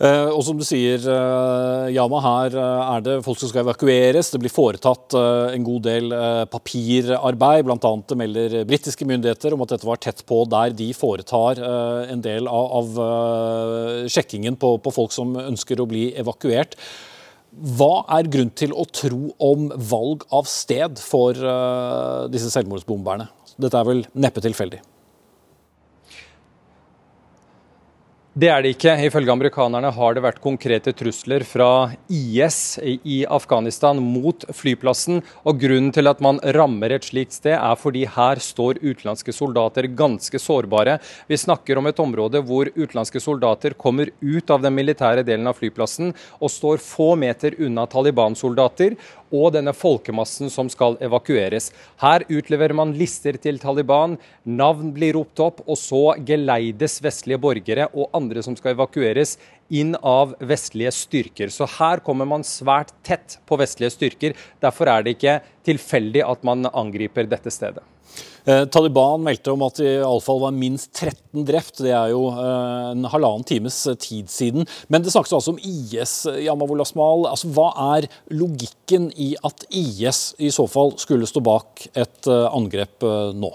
Eh, 0.00 0.30
og 0.32 0.40
som 0.46 0.56
du 0.56 0.64
sier, 0.64 1.02
eh, 1.04 1.90
Yama, 1.92 2.20
her 2.24 2.54
eh, 2.56 2.92
er 2.94 3.02
det 3.04 3.16
folk 3.26 3.36
som 3.42 3.50
skal 3.50 3.66
evakueres. 3.66 4.30
Det 4.32 4.40
blir 4.40 4.54
foretatt 4.54 5.12
eh, 5.20 5.56
en 5.58 5.66
god 5.66 5.84
del 5.84 6.14
papirarbeid. 6.48 7.68
Bl.a. 7.68 7.92
melder 8.22 8.56
britiske 8.70 9.04
myndigheter 9.04 9.52
om 9.52 9.66
at 9.66 9.74
dette 9.74 9.88
var 9.88 10.00
tett 10.00 10.22
på 10.24 10.38
der 10.48 10.72
de 10.78 10.88
foretar 10.96 11.60
en 11.60 12.22
del 12.24 12.48
av, 12.48 12.96
sjekkingen 14.08 14.56
på, 14.60 14.72
på 14.80 14.92
folk 14.94 15.12
som 15.12 15.34
ønsker 15.42 15.82
å 15.82 15.88
bli 15.90 16.06
evakuert. 16.20 16.78
Hva 17.76 18.06
er 18.16 18.30
grunn 18.32 18.52
til 18.56 18.72
å 18.72 18.86
tro 18.88 19.34
om 19.42 19.68
valg 19.90 20.24
av 20.32 20.48
sted 20.48 21.02
for 21.02 21.36
disse 22.32 22.52
selvmordsbomberne? 22.54 23.28
Dette 23.60 23.76
er 23.76 23.90
vel 23.90 24.06
neppe 24.16 24.40
tilfeldig? 24.44 24.80
Det 28.30 28.46
er 28.46 28.62
det 28.62 28.76
ikke. 28.76 28.92
Ifølge 29.08 29.32
amerikanerne 29.32 29.88
har 29.90 30.14
det 30.14 30.22
vært 30.22 30.36
konkrete 30.38 30.92
trusler 30.94 31.42
fra 31.42 31.90
IS 32.06 32.78
i 32.86 33.24
Afghanistan 33.26 33.98
mot 33.98 34.44
flyplassen. 34.54 35.18
og 35.42 35.58
Grunnen 35.58 35.90
til 35.90 36.06
at 36.06 36.20
man 36.22 36.38
rammer 36.54 36.94
et 36.94 37.08
slikt 37.08 37.34
sted, 37.34 37.56
er 37.56 37.74
fordi 37.74 38.04
her 38.06 38.38
står 38.38 38.78
utenlandske 38.84 39.34
soldater 39.34 39.88
ganske 39.98 40.38
sårbare. 40.38 41.00
Vi 41.26 41.40
snakker 41.42 41.82
om 41.82 41.90
et 41.90 41.98
område 41.98 42.38
hvor 42.46 42.70
utenlandske 42.70 43.18
soldater 43.18 43.74
kommer 43.74 44.14
ut 44.22 44.54
av 44.54 44.62
den 44.62 44.78
militære 44.78 45.26
delen 45.26 45.50
av 45.50 45.58
flyplassen 45.58 46.14
og 46.38 46.54
står 46.54 46.78
få 46.78 47.16
meter 47.18 47.58
unna 47.58 47.88
Taliban-soldater 47.90 48.94
og 49.30 49.54
denne 49.54 49.74
folkemassen 49.76 50.50
som 50.52 50.68
skal 50.72 50.98
evakueres. 51.02 51.70
Her 52.02 52.26
utleverer 52.28 52.76
man 52.76 52.94
lister 52.98 53.38
til 53.40 53.60
Taliban, 53.62 54.18
navn 54.44 54.92
blir 54.96 55.16
ropt 55.18 55.40
opp, 55.42 55.62
og 55.66 55.78
så 55.78 56.02
geleides 56.26 56.98
vestlige 57.04 57.40
borgere 57.40 57.88
og 57.94 58.10
andre 58.16 58.42
som 58.44 58.58
skal 58.58 58.74
evakueres, 58.74 59.36
inn 59.70 59.94
av 59.96 60.34
vestlige 60.40 60.92
styrker. 60.94 61.52
Så 61.52 61.68
her 61.78 62.02
kommer 62.04 62.28
man 62.28 62.46
svært 62.46 62.92
tett 63.06 63.38
på 63.46 63.58
vestlige 63.60 63.94
styrker. 63.94 64.36
Derfor 64.62 64.90
er 64.92 65.06
det 65.06 65.16
ikke 65.16 65.40
tilfeldig 65.66 66.26
at 66.26 66.44
man 66.46 66.68
angriper 66.70 67.28
dette 67.30 67.52
stedet. 67.54 67.84
Eh, 68.48 68.64
Taliban 68.72 69.22
meldte 69.22 69.52
om 69.52 69.62
at 69.66 69.78
det 69.78 69.90
iallfall 69.98 70.40
var 70.42 70.54
minst 70.56 70.90
13 70.96 71.44
drept. 71.46 71.82
Det 71.84 71.92
er 71.94 72.12
jo 72.14 72.26
eh, 72.32 72.90
en 72.94 73.08
halvannen 73.12 73.46
times 73.46 73.82
tid 74.00 74.30
siden. 74.32 74.66
Men 74.88 75.04
det 75.04 75.12
snakkes 75.14 75.34
altså 75.36 75.54
om 75.54 75.60
IS. 75.60 76.14
Yamavul 76.46 76.82
Asmal. 76.84 77.28
Altså, 77.30 77.50
hva 77.54 77.70
er 77.96 78.08
logikken 78.32 79.10
i 79.14 79.34
at 79.46 79.66
IS 79.68 80.30
i 80.40 80.52
så 80.54 80.66
fall 80.70 80.96
skulle 81.00 81.28
stå 81.28 81.44
bak 81.44 81.86
et 81.92 82.30
eh, 82.30 82.46
angrep 82.50 83.06
eh, 83.06 83.34
nå? 83.36 83.52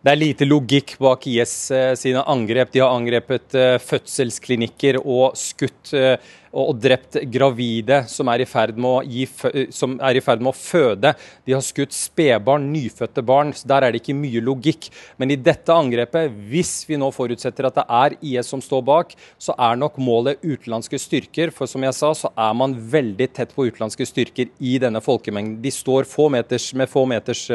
Det 0.00 0.14
er 0.14 0.16
lite 0.16 0.46
logikk 0.48 0.94
bak 0.96 1.26
IS 1.28 1.54
eh, 1.76 1.92
sine 1.98 2.22
angrep. 2.24 2.70
De 2.72 2.80
har 2.80 2.94
angrepet 2.96 3.56
eh, 3.58 3.76
fødselsklinikker 3.84 4.96
og 5.02 5.36
skutt 5.36 5.92
eh, 5.92 6.14
og 6.50 6.78
drept 6.82 7.18
gravide 7.30 8.00
som 8.10 8.28
er, 8.32 8.42
i 8.42 8.48
ferd 8.48 8.78
med 8.80 8.88
å, 8.90 9.02
gi, 9.06 9.26
som 9.74 9.96
er 10.02 10.18
i 10.18 10.22
ferd 10.24 10.42
med 10.42 10.50
å 10.52 10.56
føde. 10.56 11.12
De 11.46 11.54
har 11.54 11.62
skutt 11.64 11.94
spedbarn, 11.94 12.66
nyfødte 12.72 13.22
barn. 13.26 13.52
så 13.54 13.68
Der 13.70 13.86
er 13.86 13.92
det 13.92 14.02
ikke 14.02 14.16
mye 14.18 14.42
logikk. 14.42 14.90
Men 15.20 15.30
i 15.30 15.38
dette 15.38 15.74
angrepet, 15.74 16.34
hvis 16.50 16.72
vi 16.88 16.98
nå 17.00 17.12
forutsetter 17.14 17.68
at 17.68 17.78
det 17.78 17.86
er 18.00 18.18
IS 18.32 18.50
som 18.50 18.62
står 18.64 18.82
bak, 18.86 19.14
så 19.38 19.54
er 19.54 19.78
nok 19.78 20.00
målet 20.02 20.42
utenlandske 20.42 20.98
styrker. 20.98 21.54
For 21.54 21.70
som 21.70 21.86
jeg 21.86 21.96
sa, 21.96 22.12
så 22.18 22.32
er 22.34 22.58
man 22.58 22.74
veldig 22.74 23.30
tett 23.38 23.54
på 23.54 23.68
utenlandske 23.70 24.08
styrker 24.08 24.50
i 24.58 24.76
denne 24.82 25.02
folkemengden. 25.04 25.60
De 25.62 25.74
står 25.74 26.08
få 26.10 26.28
meters, 26.34 26.72
med 26.74 26.90
få 26.90 27.06
meters 27.10 27.46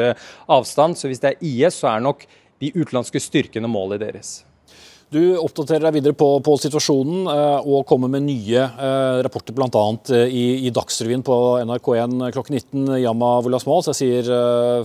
avstand. 0.48 0.96
Så 0.96 1.12
hvis 1.12 1.20
det 1.20 1.34
er 1.34 1.44
IS, 1.44 1.82
så 1.82 1.92
er 1.92 2.04
nok 2.08 2.24
de 2.62 2.72
utenlandske 2.72 3.20
styrkene 3.20 3.68
målet 3.68 4.00
deres. 4.00 4.38
Du 5.14 5.20
oppdaterer 5.38 5.84
deg 5.86 6.00
videre 6.00 6.16
på, 6.18 6.26
på 6.42 6.56
situasjonen 6.58 7.28
eh, 7.30 7.66
og 7.70 7.84
kommer 7.86 8.10
med 8.10 8.24
nye 8.26 8.58
eh, 8.58 9.18
rapporter 9.22 9.54
bl.a. 9.54 9.82
Eh, 10.10 10.32
i, 10.34 10.46
i 10.66 10.72
Dagsrevyen 10.74 11.22
på 11.26 11.36
NRK1 11.62 12.16
klokken 12.34 12.56
19. 12.58 12.88
Yama 13.04 13.28
Wolasmal, 13.44 13.84
så 13.86 13.94
jeg 13.94 14.00
sier 14.00 14.30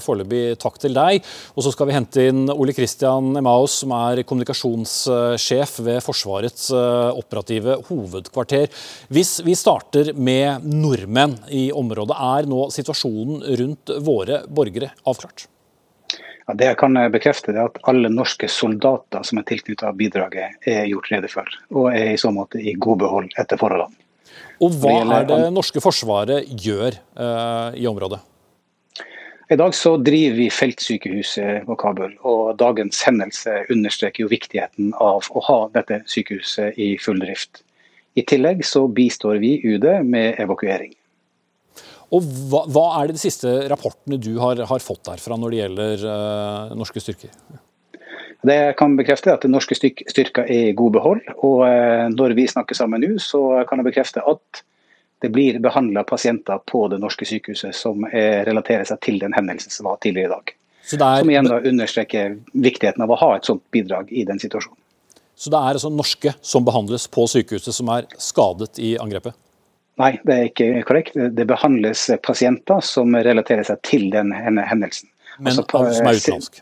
foreløpig 0.03 0.59
takk 0.61 0.77
til 0.83 0.93
deg. 0.93 1.25
Og 1.55 1.65
så 1.65 1.73
skal 1.73 1.89
vi 1.89 1.95
hente 1.97 2.27
inn 2.29 2.43
Ole 2.53 2.75
Kristian 2.77 3.33
Emaus, 3.39 3.79
som 3.81 3.95
er 3.97 4.21
kommunikasjonssjef 4.29 5.79
ved 5.87 6.03
Forsvarets 6.05 6.69
operative 7.17 7.79
hovedkvarter. 7.89 8.69
Hvis 9.09 9.39
vi 9.47 9.57
starter 9.57 10.13
med 10.13 10.67
nordmenn 10.69 11.39
i 11.49 11.71
området, 11.73 12.19
er 12.37 12.51
nå 12.51 12.67
situasjonen 12.77 13.41
rundt 13.63 13.95
våre 14.05 14.43
borgere 14.53 14.93
avklart? 15.01 15.47
Ja, 16.47 16.55
det 16.57 16.69
jeg 16.71 16.77
kan 16.81 16.97
bekrefte, 17.13 17.53
er 17.53 17.67
at 17.69 17.77
alle 17.89 18.09
norske 18.11 18.49
soldater 18.49 19.25
som 19.27 19.39
er 19.41 19.45
tilknyttet 19.49 19.97
bidraget, 19.99 20.57
er 20.67 20.89
gjort 20.89 21.11
rede 21.13 21.29
for, 21.31 21.59
og 21.73 21.91
er 21.93 22.13
i 22.13 22.19
så 22.19 22.33
måte 22.33 22.61
i 22.61 22.73
god 22.73 23.03
behold 23.03 23.29
etter 23.41 23.61
forholdene. 23.61 23.97
Og 24.61 24.75
Hva 24.81 24.97
er 25.19 25.25
det 25.29 25.39
norske 25.53 25.81
forsvaret 25.81 26.49
gjør 26.49 26.93
eh, 26.93 27.79
i 27.81 27.87
området? 27.89 28.21
I 29.51 29.57
dag 29.59 29.73
så 29.75 29.97
driver 29.99 30.37
vi 30.37 30.45
feltsykehuset 30.53 31.65
på 31.67 31.75
Kabul, 31.75 32.13
og 32.23 32.53
dagens 32.61 33.01
hendelse 33.03 33.65
understreker 33.73 34.23
jo 34.23 34.29
viktigheten 34.31 34.93
av 34.95 35.27
å 35.27 35.43
ha 35.43 35.57
dette 35.73 35.97
sykehuset 36.07 36.79
i 36.79 36.93
full 37.03 37.19
drift. 37.19 37.65
I 38.15 38.23
tillegg 38.27 38.63
så 38.67 38.85
bistår 38.87 39.41
vi 39.43 39.57
UD 39.67 39.89
med 40.07 40.39
evakuering. 40.39 40.93
Og 42.11 42.25
hva, 42.51 42.65
hva, 42.67 42.85
er 42.99 43.09
det 43.09 43.17
de 43.17 43.23
siste 43.23 43.51
rapportene 43.71 44.19
du 44.19 44.33
har, 44.41 44.59
har 44.67 44.83
fått 44.83 45.05
derfra 45.07 45.37
når 45.39 45.53
det 45.53 45.61
gjelder 45.61 46.07
uh, 46.07 46.73
norske 46.75 47.03
styrker? 47.03 47.31
Det 48.41 48.57
jeg 48.57 48.75
kan 48.79 48.97
bekrefte 48.97 49.29
er 49.31 49.37
at 49.37 49.45
norske 49.47 49.77
styrker 49.77 50.43
er 50.43 50.71
i 50.71 50.75
god 50.75 50.97
behold. 50.97 51.21
Og 51.39 51.63
uh, 51.63 52.09
når 52.11 52.35
vi 52.35 52.49
snakker 52.51 52.75
sammen 52.75 53.03
nå, 53.05 53.13
så 53.23 53.63
kan 53.69 53.79
jeg 53.79 53.91
bekrefte 53.91 54.25
at 54.27 54.63
det 55.21 55.29
blir 55.31 55.59
behandla 55.61 56.03
pasienter 56.09 56.59
på 56.67 56.87
det 56.89 56.97
norske 56.99 57.27
sykehuset 57.29 57.77
som 57.77 58.07
relaterer 58.09 58.87
seg 58.89 58.97
til 59.05 59.19
den 59.21 59.35
hendelsen 59.37 59.69
som 59.69 59.85
var 59.85 59.99
tidligere 60.01 60.31
i 60.31 60.33
dag. 60.33 60.53
Er... 60.81 61.19
Som 61.21 61.29
igjen 61.29 61.45
da 61.45 61.59
understreker 61.61 62.39
viktigheten 62.57 63.05
av 63.05 63.13
å 63.13 63.19
ha 63.21 63.35
et 63.37 63.45
sånt 63.45 63.61
bidrag 63.71 64.09
i 64.09 64.25
den 64.25 64.41
situasjonen. 64.41 64.79
Så 65.37 65.53
det 65.53 65.57
er 65.61 65.77
altså 65.77 65.89
norske 65.93 66.33
som 66.41 66.65
behandles 66.65 67.07
på 67.09 67.27
sykehuset 67.29 67.73
som 67.77 67.89
er 67.93 68.09
skadet 68.21 68.81
i 68.81 68.95
angrepet? 69.01 69.37
Nei, 70.01 70.11
det 70.25 70.35
er 70.35 70.49
ikke 70.49 70.83
korrekt. 70.87 71.15
Det 71.37 71.45
behandles 71.49 72.07
pasienter 72.25 72.81
som 72.85 73.13
relaterer 73.15 73.67
seg 73.67 73.81
til 73.87 74.09
den 74.13 74.33
hendelsen. 74.33 75.09
Men 75.39 75.53
altså, 75.53 75.65
som 75.95 76.09
er 76.09 76.19
utenlandsk? 76.19 76.61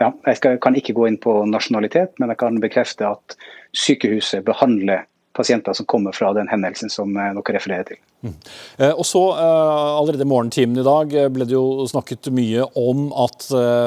Ja, 0.00 0.12
Jeg 0.26 0.38
skal, 0.38 0.56
kan 0.64 0.76
ikke 0.78 0.94
gå 0.96 1.06
inn 1.10 1.18
på 1.20 1.32
nasjonalitet, 1.48 2.14
men 2.20 2.32
jeg 2.32 2.40
kan 2.40 2.60
bekrefte 2.62 3.08
at 3.10 3.36
sykehuset 3.76 4.46
behandler 4.46 5.04
pasienter 5.32 5.72
som 5.72 5.86
kommer 5.86 6.12
fra 6.12 6.32
den 6.32 6.48
hendelsen 6.48 6.90
som 6.90 7.16
eh, 7.16 7.32
dere 7.36 7.56
refererer 7.56 7.86
til. 7.86 8.00
Mm. 8.26 8.34
Eh, 8.78 8.92
og 8.92 9.06
så 9.06 9.22
eh, 9.38 9.90
Allerede 10.00 10.26
i 10.26 10.28
morgentimen 10.28 10.80
i 10.80 10.86
dag 10.86 11.14
ble 11.32 11.46
det 11.46 11.54
jo 11.54 11.86
snakket 11.88 12.30
mye 12.34 12.66
om 12.78 13.08
at 13.24 13.46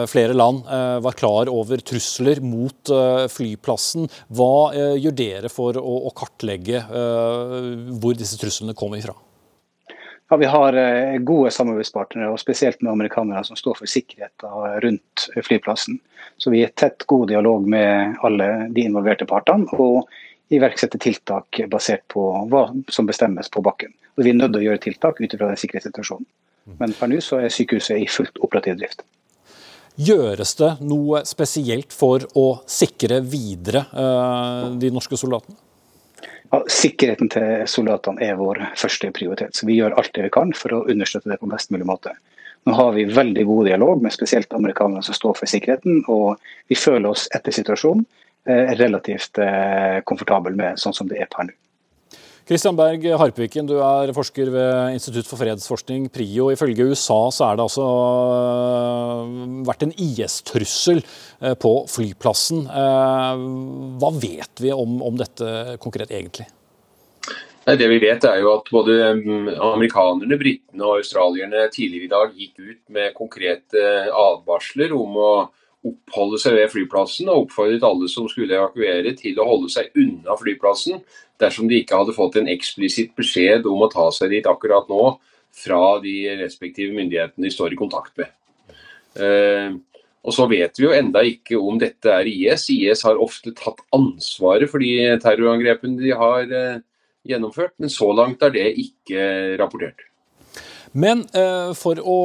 flere 0.09 0.35
land 0.35 0.63
var 1.03 1.15
klar 1.17 1.49
over 1.51 1.81
trusler 1.85 2.39
mot 2.43 2.91
flyplassen. 3.31 4.07
Hva 4.33 4.73
gjør 4.99 5.15
dere 5.17 5.51
for 5.51 5.77
å 5.79 6.11
kartlegge 6.15 6.83
hvor 8.01 8.17
disse 8.17 8.37
truslene 8.41 8.75
kommer 8.77 9.01
ifra? 9.01 9.15
Ja, 10.29 10.37
Vi 10.37 10.49
har 10.49 10.77
gode 11.25 11.51
samarbeidspartnere, 11.53 12.31
og 12.33 12.41
spesielt 12.41 12.81
med 12.81 12.93
amerikanere 12.93 13.43
som 13.47 13.57
står 13.59 13.79
for 13.81 13.89
sikkerheten 13.89 14.83
rundt 14.85 15.27
flyplassen. 15.41 15.99
Så 16.37 16.53
Vi 16.53 16.63
er 16.65 16.75
tett 16.75 17.07
god 17.07 17.31
dialog 17.33 17.67
med 17.67 18.19
alle 18.23 18.69
de 18.69 18.85
involverte 18.85 19.29
partene. 19.29 19.67
og 19.73 20.07
iverksette 20.51 20.99
tiltak 21.01 21.61
basert 21.71 22.05
på 22.11 22.23
hva 22.51 22.67
som 22.91 23.07
bestemmes 23.07 23.49
på 23.49 23.63
bakken. 23.63 23.93
Og 24.17 24.23
Vi 24.23 24.29
er 24.29 24.37
nødt 24.37 24.53
til 24.53 24.61
å 24.61 24.67
gjøre 24.67 24.83
tiltak 24.83 25.21
ut 25.21 25.33
ifra 25.33 25.49
den 25.49 25.59
sikkerhetssituasjonen. 25.59 26.27
Men 26.79 26.93
per 26.95 27.09
nå 27.11 27.19
så 27.23 27.41
er 27.43 27.51
sykehuset 27.51 27.99
i 27.99 28.07
fullt 28.07 28.39
operativ 28.45 28.77
drift. 28.79 29.03
Gjøres 29.99 30.55
det 30.57 30.71
noe 30.81 31.21
spesielt 31.27 31.93
for 31.93 32.23
å 32.39 32.47
sikre 32.65 33.19
videre 33.21 33.83
uh, 33.93 34.71
de 34.79 34.89
norske 34.93 35.19
soldatene? 35.19 35.57
Ja, 36.53 36.61
sikkerheten 36.69 37.29
til 37.33 37.65
soldatene 37.69 38.21
er 38.23 38.37
vår 38.37 38.61
første 38.77 39.09
prioritet. 39.13 39.57
så 39.57 39.67
Vi 39.67 39.77
gjør 39.77 39.97
alt 39.97 40.13
det 40.15 40.27
vi 40.27 40.33
kan 40.33 40.53
for 40.57 40.73
å 40.73 40.85
understøtte 40.89 41.29
det 41.29 41.39
på 41.41 41.49
best 41.51 41.73
mulig 41.73 41.85
måte. 41.89 42.13
Nå 42.63 42.73
har 42.77 42.93
vi 42.95 43.03
veldig 43.11 43.43
god 43.49 43.67
dialog 43.67 44.01
med 44.01 44.13
spesielt 44.15 44.53
amerikanerne 44.55 45.03
som 45.03 45.17
står 45.17 45.35
for 45.41 45.51
sikkerheten, 45.51 46.05
og 46.07 46.39
vi 46.71 46.77
føler 46.79 47.09
oss 47.11 47.25
etter 47.35 47.53
situasjonen 47.53 48.05
Eh, 48.05 48.32
relativt 48.45 49.39
eh, 49.41 49.99
komfortabel 50.07 50.55
med 50.59 50.79
sånn 50.81 50.95
som 50.95 51.09
det 51.09 51.21
er 51.23 51.29
per 51.31 51.49
nå. 51.49 51.55
Kristian 52.43 52.75
Berg 52.75 53.05
Harpviken, 53.15 53.69
du 53.69 53.77
er 53.79 54.11
forsker 54.11 54.49
ved 54.51 54.97
Institutt 54.97 55.29
for 55.29 55.39
fredsforskning, 55.39 56.09
PRIO. 56.11 56.49
Ifølge 56.51 56.89
USA 56.89 57.19
så 57.31 57.45
er 57.47 57.55
det 57.55 57.63
altså 57.63 57.85
eh, 58.33 59.37
vært 59.69 59.85
en 59.87 59.95
IS-trussel 59.95 60.99
på 61.63 61.71
flyplassen. 61.87 62.65
Hva 62.67 64.11
vet 64.19 64.59
vi 64.59 64.75
om, 64.75 64.99
om 65.07 65.15
dette 65.19 65.77
konkret 65.83 66.11
egentlig? 66.11 66.49
Det 67.63 67.87
vi 67.87 67.99
vet 68.03 68.25
er 68.27 68.41
jo 68.43 68.57
at 68.57 68.67
både 68.75 68.95
mm, 69.21 69.53
amerikanerne, 69.63 70.35
britene 70.35 70.83
og 70.83 70.99
australierne 70.99 71.69
tidligere 71.71 72.09
i 72.09 72.11
dag 72.11 72.33
gikk 72.35 72.57
ut 72.59 72.81
med 72.91 73.15
konkrete 73.15 73.85
advarsler 74.11 74.91
om 74.99 75.15
å 75.15 75.33
oppholde 75.83 76.39
seg 76.41 76.55
ved 76.57 76.71
flyplassen 76.71 77.29
og 77.31 77.45
oppfordret 77.45 77.83
alle 77.87 78.09
som 78.11 78.27
skulle 78.31 78.55
evakuere 78.55 79.13
til 79.19 79.39
å 79.39 79.47
holde 79.47 79.71
seg 79.73 79.91
unna 79.99 80.37
flyplassen 80.39 81.01
dersom 81.41 81.67
de 81.69 81.81
ikke 81.81 81.99
hadde 81.99 82.15
fått 82.15 82.37
en 82.39 82.49
eksplisitt 82.51 83.11
beskjed 83.19 83.67
om 83.69 83.83
å 83.83 83.91
ta 83.91 84.07
seg 84.15 84.31
dit 84.31 84.47
akkurat 84.47 84.87
nå 84.91 85.15
fra 85.53 85.81
de 86.03 86.15
respektive 86.39 86.95
myndighetene 86.95 87.45
de 87.45 87.51
står 87.53 87.75
i 87.75 87.79
kontakt 87.79 88.15
med. 88.17 88.31
Eh, 89.19 89.75
og 90.23 90.33
så 90.33 90.47
vet 90.47 90.79
vi 90.79 90.87
jo 90.87 90.95
enda 90.95 91.21
ikke 91.27 91.59
om 91.59 91.77
dette 91.81 92.09
er 92.09 92.29
IS. 92.31 92.69
IS 92.71 93.03
har 93.05 93.19
ofte 93.21 93.51
tatt 93.57 93.83
ansvaret 93.93 94.71
for 94.71 94.81
de 94.81 95.19
terrorangrepene 95.21 95.99
de 95.99 96.15
har 96.15 96.47
eh, 96.47 96.81
gjennomført, 97.27 97.75
men 97.83 97.91
så 97.91 98.09
langt 98.15 98.43
er 98.43 98.55
det 98.55 98.69
ikke 98.85 99.27
rapportert. 99.59 100.07
Men 100.93 101.23
eh, 101.33 101.71
for 101.73 101.97
å 101.97 102.17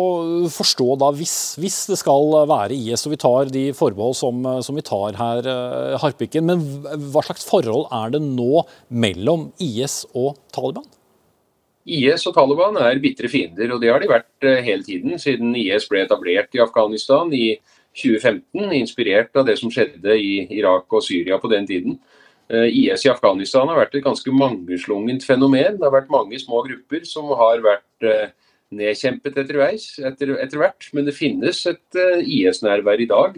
forstå 0.52 0.98
da, 1.00 1.08
hvis, 1.16 1.36
hvis, 1.60 1.78
det 1.88 1.96
skal 2.02 2.34
være 2.50 2.76
IS, 2.76 3.06
og 3.08 3.14
vi 3.14 3.20
tar 3.22 3.52
de 3.52 3.64
forbehold 3.76 4.18
som, 4.18 4.44
som 4.64 4.76
vi 4.76 4.84
tar 4.84 5.16
her, 5.16 5.48
eh, 5.48 5.96
Harpiken, 6.02 6.44
men 6.50 6.64
hva 7.08 7.24
slags 7.24 7.48
forhold 7.48 7.88
er 7.96 8.12
det 8.12 8.20
nå 8.26 8.66
mellom 8.92 9.48
IS 9.64 10.02
og 10.12 10.36
Taliban? 10.52 10.84
IS 11.88 12.26
og 12.28 12.36
Taliban 12.36 12.76
er 12.84 13.00
bitre 13.00 13.30
fiender, 13.32 13.72
og 13.72 13.80
det 13.80 13.88
har 13.88 14.04
de 14.04 14.10
vært 14.10 14.44
eh, 14.44 14.60
hele 14.66 14.84
tiden 14.84 15.16
siden 15.20 15.56
IS 15.56 15.88
ble 15.88 16.04
etablert 16.04 16.52
i 16.52 16.60
Afghanistan 16.60 17.32
i 17.32 17.56
2015, 17.96 18.68
inspirert 18.76 19.36
av 19.40 19.48
det 19.48 19.56
som 19.58 19.72
skjedde 19.72 20.12
i 20.12 20.44
Irak 20.58 20.92
og 20.92 21.02
Syria 21.02 21.40
på 21.40 21.50
den 21.50 21.66
tiden. 21.66 21.96
Eh, 22.48 22.68
IS 22.72 23.04
i 23.04 23.10
Afghanistan 23.12 23.68
har 23.68 23.76
vært 23.82 23.98
et 23.98 24.04
ganske 24.04 24.32
mangeslungent 24.32 25.24
fenomen. 25.28 25.76
Det 25.76 25.84
har 25.84 25.92
vært 25.92 26.12
mange 26.12 26.38
små 26.40 26.62
grupper 26.64 27.04
som 27.04 27.28
har 27.36 27.60
vært 27.64 28.08
eh, 28.08 28.30
nedkjempet 28.72 29.36
etter, 29.42 29.60
hvert. 29.60 30.88
Men 30.96 31.08
det 31.08 31.16
finnes 31.16 31.60
et 31.68 31.98
uh, 32.00 32.20
IS-nærvær 32.24 33.04
i 33.04 33.08
dag. 33.08 33.36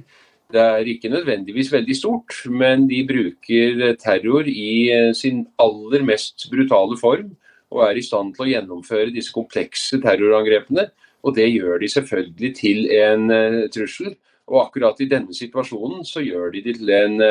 Det 0.50 0.62
er 0.62 0.88
ikke 0.90 1.10
nødvendigvis 1.10 1.70
veldig 1.70 1.94
stort, 1.94 2.34
men 2.50 2.88
de 2.90 3.04
bruker 3.06 3.94
terror 3.98 4.46
i 4.50 4.70
uh, 4.94 5.12
sin 5.14 5.44
aller 5.62 6.06
mest 6.06 6.48
brutale 6.50 6.98
form. 6.98 7.34
Og 7.70 7.84
er 7.86 7.98
i 7.98 8.06
stand 8.06 8.34
til 8.34 8.46
å 8.46 8.50
gjennomføre 8.50 9.14
disse 9.14 9.34
komplekse 9.34 10.00
terrorangrepene. 10.02 10.88
Og 11.26 11.34
det 11.36 11.50
gjør 11.50 11.82
de 11.82 11.90
selvfølgelig 11.90 12.50
til 12.58 12.90
en 12.98 13.30
uh, 13.30 13.62
trussel. 13.74 14.14
Og 14.50 14.64
akkurat 14.64 15.02
i 15.02 15.10
denne 15.10 15.34
situasjonen 15.34 16.06
så 16.06 16.22
gjør 16.22 16.50
de 16.54 16.62
det 16.64 16.78
til 16.78 16.94
en 16.94 17.22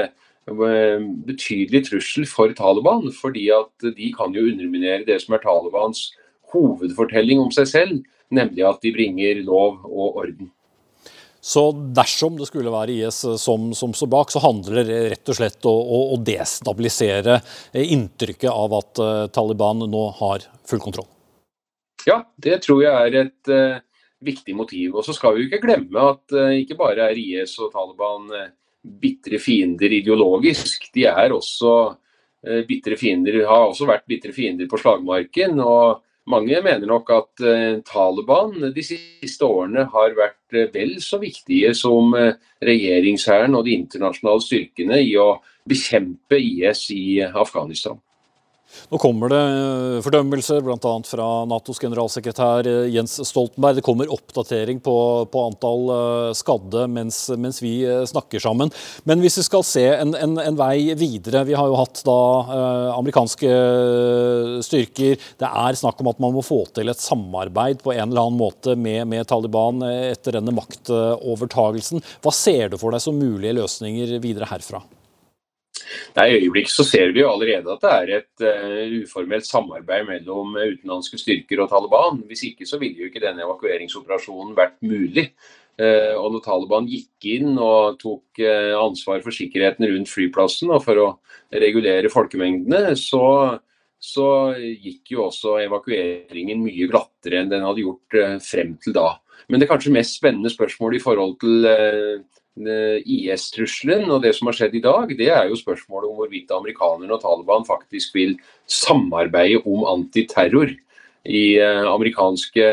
betydelig 0.48 1.84
trussel 1.90 2.26
for 2.30 2.54
Taliban. 2.58 3.10
Fordi 3.14 3.50
at 3.54 3.90
de 3.98 4.14
kan 4.16 4.34
jo 4.34 4.48
underminere 4.48 5.06
det 5.08 5.20
som 5.24 5.36
er 5.36 5.44
Talibans 5.44 6.10
hovedfortelling 6.54 7.42
om 7.42 7.52
seg 7.54 7.68
selv, 7.70 8.00
nemlig 8.34 8.66
at 8.68 8.82
de 8.84 8.94
bringer 8.96 9.44
lov 9.46 9.84
og 9.86 10.24
orden. 10.24 10.50
Så 11.40 11.70
dersom 11.96 12.36
det 12.36 12.50
skulle 12.50 12.72
være 12.72 12.98
IS 13.00 13.22
som, 13.40 13.70
som 13.78 13.94
står 13.96 14.10
bak, 14.12 14.32
så 14.32 14.42
handler 14.44 14.84
det 14.84 15.00
rett 15.14 15.32
og 15.32 15.38
slett 15.38 15.68
om 15.70 15.78
å, 15.78 16.00
å, 16.14 16.18
destabilisere 16.20 17.40
inntrykket 17.80 18.52
av 18.52 18.76
at 18.82 19.00
uh, 19.00 19.28
Taliban 19.32 19.86
nå 19.88 20.04
har 20.20 20.44
full 20.68 20.84
kontroll? 20.84 21.08
Ja, 22.08 22.22
det 22.36 22.60
tror 22.66 22.84
jeg 22.84 22.92
er 22.92 23.18
et 23.24 23.52
uh, 23.54 23.80
viktig 24.26 24.56
motiv. 24.60 24.98
Og 25.00 25.08
så 25.08 25.16
skal 25.16 25.38
vi 25.38 25.48
ikke 25.48 25.64
glemme 25.64 26.10
at 26.12 26.36
uh, 26.36 26.52
ikke 26.60 26.78
bare 26.80 27.08
er 27.08 27.24
IS 27.24 27.56
og 27.64 27.72
Taliban 27.72 28.28
bitre 28.84 29.40
fiender 29.44 29.92
ideologisk, 30.00 30.90
de 30.96 31.04
er 31.12 31.34
også 31.36 31.74
bitre 32.70 32.96
fiender, 32.96 33.42
har 33.44 33.66
også 33.68 33.84
vært 33.90 34.06
bitre 34.08 34.32
fiender 34.32 34.70
på 34.72 34.80
slagmarken. 34.80 35.60
og 35.60 36.00
mange 36.30 36.60
mener 36.62 36.86
nok 36.86 37.10
at 37.14 37.42
eh, 37.46 37.80
Taliban 37.88 38.54
de 38.76 38.84
siste 38.86 39.46
årene 39.48 39.88
har 39.90 40.14
vært 40.18 40.58
eh, 40.58 40.68
vel 40.74 40.98
så 41.02 41.18
viktige 41.22 41.72
som 41.78 42.14
eh, 42.18 42.36
regjeringshæren 42.66 43.58
og 43.58 43.66
de 43.66 43.74
internasjonale 43.80 44.44
styrkene 44.46 45.00
i 45.08 45.16
å 45.18 45.32
bekjempe 45.70 46.38
IS 46.38 46.86
i 46.94 47.22
Afghanistan. 47.26 47.98
Nå 48.90 48.98
kommer 49.02 49.30
det 49.30 49.40
eh, 49.40 50.00
fordømmelser 50.06 50.64
bl.a. 50.66 50.94
fra 51.06 51.28
Natos 51.50 51.82
generalsekretær 51.82 52.68
eh, 52.70 52.90
Jens 52.94 53.20
Stoltenberg. 53.28 53.78
Det 53.78 53.86
kommer 53.86 54.12
oppdatering 54.14 54.82
på, 54.86 54.96
på 55.30 55.44
antall 55.46 55.92
eh, 55.94 56.32
skadde 56.38 56.88
mens, 56.90 57.22
mens, 57.38 57.62
vi 57.62 57.74
snakker 58.10 58.42
sammen. 58.42 58.72
Men 59.10 59.22
hvis 59.22 59.40
vi 59.42 59.46
skal 59.46 59.66
se 59.68 59.86
en, 59.92 60.14
en, 60.18 60.38
en 60.42 60.58
vei 60.58 60.94
videre 60.98 61.44
Vi 61.48 61.56
har 61.58 61.68
jo 61.68 61.78
hatt 61.78 62.02
da 62.08 62.16
amerikanske 62.96 63.50
styrker. 64.66 65.18
Det 65.40 65.50
er 65.50 65.80
snakk 65.80 66.00
om 66.02 66.12
at 66.12 66.22
man 66.24 66.34
må 66.36 66.44
få 66.46 66.62
til 66.76 66.92
et 66.92 67.04
samarbeid 67.04 67.84
på 67.84 67.94
en 67.94 68.08
eller 68.08 68.30
annen 68.30 68.40
måte 68.40 68.78
med, 68.80 69.06
med 69.12 69.28
Taliban 69.30 69.84
etter 69.90 70.40
denne 70.40 70.56
maktovertagelsen. 70.56 72.04
Hva 72.24 72.34
ser 72.36 72.72
du 72.72 72.80
for 72.80 72.96
deg 72.96 73.04
som 73.04 73.20
mulige 73.20 73.58
løsninger 73.60 74.18
videre 74.24 74.50
herfra? 74.50 74.82
Nei, 76.18 76.26
I 76.30 76.40
øyeblikket 76.40 76.74
så 76.74 76.86
ser 76.88 77.14
vi 77.16 77.24
jo 77.24 77.30
allerede 77.32 77.72
at 77.74 77.86
det 77.86 77.94
er 77.94 78.12
et 78.20 78.44
uh, 78.46 78.98
uformelt 79.04 79.48
samarbeid 79.48 80.08
mellom 80.08 80.58
utenlandske 80.58 81.20
styrker 81.22 81.64
og 81.64 81.72
Taliban. 81.72 82.22
Hvis 82.30 82.46
ikke 82.52 82.68
så 82.70 82.80
ville 82.82 83.04
jo 83.04 83.10
ikke 83.10 83.24
denne 83.24 83.46
evakueringsoperasjonen 83.46 84.56
vært 84.58 84.78
mulig. 84.86 85.30
Uh, 85.80 86.16
og 86.20 86.36
når 86.36 86.44
Taliban 86.46 86.90
gikk 86.92 87.30
inn 87.38 87.56
og 87.56 88.00
tok 88.02 88.42
uh, 88.44 88.76
ansvar 88.82 89.24
for 89.26 89.36
sikkerheten 89.36 89.88
rundt 89.88 90.12
flyplassen 90.12 90.74
og 90.76 90.84
for 90.86 91.02
å 91.02 91.08
regulere 91.56 92.12
folkemengdene, 92.12 92.98
så, 93.00 93.24
så 93.96 94.28
gikk 94.58 95.16
jo 95.16 95.26
også 95.30 95.58
evakueringen 95.64 96.62
mye 96.66 96.92
glattere 96.92 97.42
enn 97.42 97.52
den 97.52 97.66
hadde 97.66 97.88
gjort 97.88 98.22
frem 98.46 98.76
til 98.84 98.98
da. 99.00 99.14
Men 99.50 99.64
det 99.64 99.70
kanskje 99.70 99.96
mest 99.96 100.20
spennende 100.20 100.52
spørsmålet 100.52 101.00
i 101.00 101.04
forhold 101.04 101.40
til 101.42 101.66
Eh, 101.66 102.20
IS-trusselen 102.60 104.10
og 104.12 104.24
det 104.26 104.34
som 104.36 104.50
har 104.50 104.58
skjedd 104.58 104.76
i 104.76 104.84
dag, 104.84 105.12
det 105.16 105.30
er 105.32 105.48
jo 105.48 105.58
spørsmålet 105.60 106.10
om 106.10 106.20
hvorvidt 106.20 106.52
amerikanerne 106.52 107.16
og 107.16 107.24
Taliban 107.24 107.66
faktisk 107.68 108.16
vil 108.18 108.36
samarbeide 108.68 109.64
om 109.66 109.86
antiterror. 109.88 110.76
I 111.28 111.60
eh, 111.60 111.84
amerikanske 111.88 112.66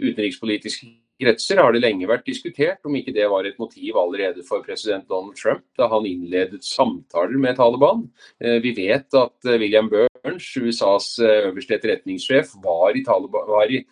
utenrikspolitiske 0.00 0.90
kretser 1.20 1.60
har 1.62 1.72
det 1.72 1.84
lenge 1.84 2.08
vært 2.10 2.26
diskutert 2.26 2.84
om 2.84 2.96
ikke 2.98 3.14
det 3.14 3.26
var 3.30 3.46
et 3.46 3.58
motiv 3.62 3.96
allerede 3.96 4.42
for 4.44 4.64
president 4.66 5.06
Donald 5.08 5.38
Trump 5.38 5.62
da 5.78 5.86
han 5.92 6.06
innledet 6.08 6.64
samtaler 6.66 7.38
med 7.40 7.56
Taliban. 7.56 8.04
Eh, 8.42 8.58
vi 8.64 8.74
vet 8.76 9.08
at 9.18 9.50
William 9.60 9.88
Burns, 9.92 10.50
USAs 10.56 11.14
øverste 11.22 11.78
etterretningssjef, 11.78 12.56
var 12.64 12.96
i, 12.96 13.04
Taliban, 13.06 13.48
var 13.48 13.72
i 13.72 13.84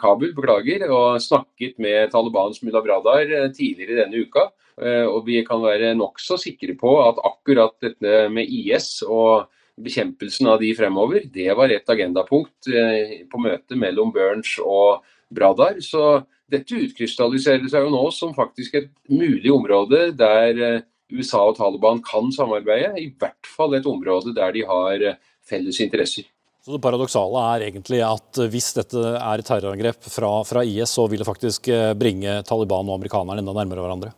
Kabul 0.00 0.34
beklager, 0.36 0.88
og 0.90 1.22
snakket 1.22 1.78
med 1.82 2.12
Talibans 2.12 2.62
mullah 2.64 2.84
Bradar 2.84 3.52
tidligere 3.56 4.02
denne 4.04 4.24
uka. 4.26 4.50
Eh, 4.76 5.06
og 5.08 5.24
vi 5.24 5.40
kan 5.46 5.62
være 5.64 5.94
nokså 5.96 6.36
sikre 6.40 6.76
på 6.76 6.98
at 7.00 7.20
akkurat 7.24 7.72
dette 7.80 8.26
med 8.32 8.50
IS 8.52 9.00
og 9.06 9.48
bekjempelsen 9.80 10.48
av 10.52 10.60
de 10.60 10.72
fremover, 10.76 11.24
det 11.32 11.48
var 11.56 11.72
et 11.72 11.88
agendapunkt 11.92 12.68
eh, 12.68 13.22
på 13.28 13.40
møtet 13.40 13.76
mellom 13.80 14.12
Burns 14.12 14.56
og 14.60 15.04
Bradar. 15.32 15.80
Så 15.84 16.20
dette 16.52 16.76
utkrystalliserer 16.76 17.64
seg 17.72 17.86
jo 17.86 17.94
nå 17.94 18.04
som 18.14 18.36
faktisk 18.36 18.76
et 18.82 18.92
mulig 19.08 19.52
område 19.52 20.10
der 20.16 20.62
eh, 20.68 20.84
USA 21.12 21.40
og 21.48 21.56
Taliban 21.56 22.02
kan 22.04 22.28
samarbeide. 22.34 22.92
I 23.00 23.08
hvert 23.16 23.48
fall 23.48 23.78
et 23.78 23.88
område 23.88 24.36
der 24.36 24.52
de 24.56 24.66
har 24.68 25.06
felles 25.46 25.80
interesser. 25.80 26.28
Så 26.66 26.74
Det 26.74 26.82
paradoksale 26.82 27.42
er 27.54 27.68
egentlig 27.68 28.00
at 28.02 28.40
hvis 28.50 28.72
dette 28.74 28.98
er 29.14 29.44
terrorangrep 29.46 30.08
fra, 30.10 30.32
fra 30.42 30.66
IS, 30.66 30.96
så 30.98 31.06
vil 31.06 31.22
det 31.22 31.28
faktisk 31.28 31.70
bringe 31.94 32.40
Taliban 32.48 32.90
og 32.90 32.98
amerikanerne 32.98 33.38
enda 33.38 33.54
nærmere 33.54 33.86
hverandre? 33.86 34.16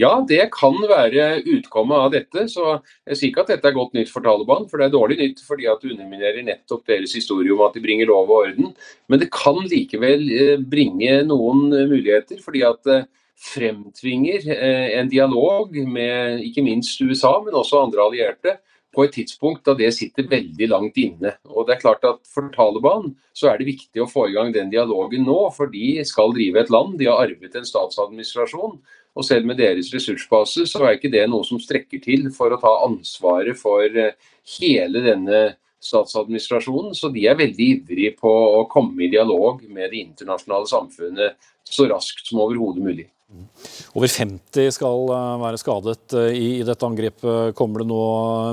Ja, 0.00 0.14
det 0.24 0.46
kan 0.54 0.78
være 0.88 1.42
utkommet 1.44 1.98
av 2.06 2.12
dette. 2.14 2.46
så 2.48 2.80
Jeg 3.04 3.18
sier 3.18 3.28
ikke 3.30 3.42
at 3.44 3.52
dette 3.52 3.68
er 3.68 3.76
godt 3.76 3.92
nytt 3.98 4.08
for 4.08 4.24
Taliban, 4.24 4.64
for 4.70 4.80
det 4.80 4.88
er 4.88 4.94
dårlig 4.94 5.18
nytt 5.20 5.42
fordi 5.44 5.66
at 5.68 5.82
det 5.82 5.92
underminerer 5.92 6.46
nettopp 6.46 6.86
deres 6.88 7.12
historie 7.18 7.52
om 7.52 7.60
at 7.66 7.76
de 7.76 7.82
bringer 7.84 8.08
lov 8.08 8.30
og 8.30 8.46
orden. 8.46 8.72
Men 9.08 9.20
det 9.20 9.28
kan 9.34 9.60
likevel 9.60 10.24
eh, 10.32 10.56
bringe 10.62 11.20
noen 11.28 11.68
muligheter, 11.68 12.40
fordi 12.40 12.64
at 12.64 12.80
det 12.88 13.02
fremtvinger 13.40 14.48
eh, 14.54 14.96
en 15.00 15.08
dialog 15.12 15.76
med 15.84 16.44
ikke 16.48 16.64
minst 16.64 17.00
USA, 17.00 17.36
men 17.44 17.56
også 17.60 17.84
andre 17.84 18.04
allierte, 18.06 18.56
på 18.90 19.04
et 19.06 19.12
tidspunkt 19.14 19.68
da 19.68 19.76
det 19.78 19.92
sitter 19.94 20.26
veldig 20.26 20.66
langt 20.70 20.96
inne. 20.98 21.36
Og 21.46 21.66
det 21.66 21.76
er 21.76 21.82
klart 21.82 22.06
at 22.08 22.24
For 22.26 22.48
Taliban 22.50 23.12
så 23.36 23.52
er 23.52 23.60
det 23.60 23.68
viktig 23.68 24.02
å 24.02 24.08
få 24.10 24.26
i 24.28 24.34
gang 24.34 24.50
den 24.54 24.72
dialogen 24.72 25.22
nå, 25.28 25.38
for 25.54 25.70
de 25.70 26.00
skal 26.08 26.34
drive 26.34 26.58
et 26.64 26.72
land. 26.74 26.96
De 26.98 27.06
har 27.06 27.22
arvet 27.22 27.54
en 27.54 27.68
statsadministrasjon. 27.68 28.80
Og 29.18 29.26
selv 29.26 29.48
med 29.48 29.58
deres 29.58 29.90
ressursbase 29.94 30.66
så 30.70 30.84
er 30.84 30.96
ikke 30.96 31.10
det 31.12 31.24
noe 31.30 31.46
som 31.46 31.60
strekker 31.60 32.02
til 32.04 32.28
for 32.34 32.54
å 32.54 32.60
ta 32.62 32.70
ansvaret 32.86 33.58
for 33.58 33.84
eh, 33.84 34.14
hele 34.58 35.02
denne 35.04 35.40
statsadministrasjonen. 35.82 36.94
Så 36.94 37.10
de 37.12 37.26
er 37.26 37.38
veldig 37.38 37.70
ivrige 37.74 38.14
på 38.20 38.30
å 38.30 38.66
komme 38.70 39.06
i 39.06 39.10
dialog 39.12 39.64
med 39.66 39.90
det 39.90 40.04
internasjonale 40.04 40.70
samfunnet 40.70 41.50
så 41.66 41.88
raskt 41.90 42.30
som 42.30 42.42
overhodet 42.44 42.84
mulig. 42.84 43.08
Over 43.94 44.10
50 44.10 44.72
skal 44.74 45.10
eh, 45.14 45.34
være 45.42 45.58
skadet 45.60 46.14
eh, 46.18 46.36
i, 46.38 46.48
dette 46.66 46.86
angrepet, 46.86 47.54
kommer 47.58 47.82
det 47.82 47.88
nå 47.90 48.02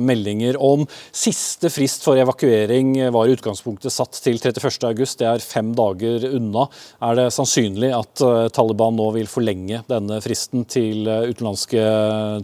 meldinger 0.05 0.57
om. 0.61 0.85
Siste 1.15 1.71
frist 1.73 2.05
for 2.05 2.19
evakuering 2.19 2.95
var 3.13 3.27
i 3.27 3.35
utgangspunktet 3.37 3.93
satt 3.93 4.19
til 4.23 4.37
31.8. 4.37 4.93
Det 5.21 5.29
er 5.29 5.45
fem 5.45 5.71
dager 5.77 6.27
unna. 6.31 6.67
Er 7.09 7.17
det 7.21 7.29
sannsynlig 7.35 7.93
at 7.95 8.25
eh, 8.25 8.49
Taliban 8.53 8.97
nå 8.99 9.09
vil 9.17 9.29
forlenge 9.31 9.83
denne 9.89 10.21
fristen 10.25 10.67
til 10.69 11.05
utenlandske 11.05 11.87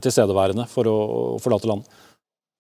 tilstedeværende 0.03 0.69
for 0.71 0.89
å 0.89 0.97
forlate 1.43 1.69
landet? 1.69 2.02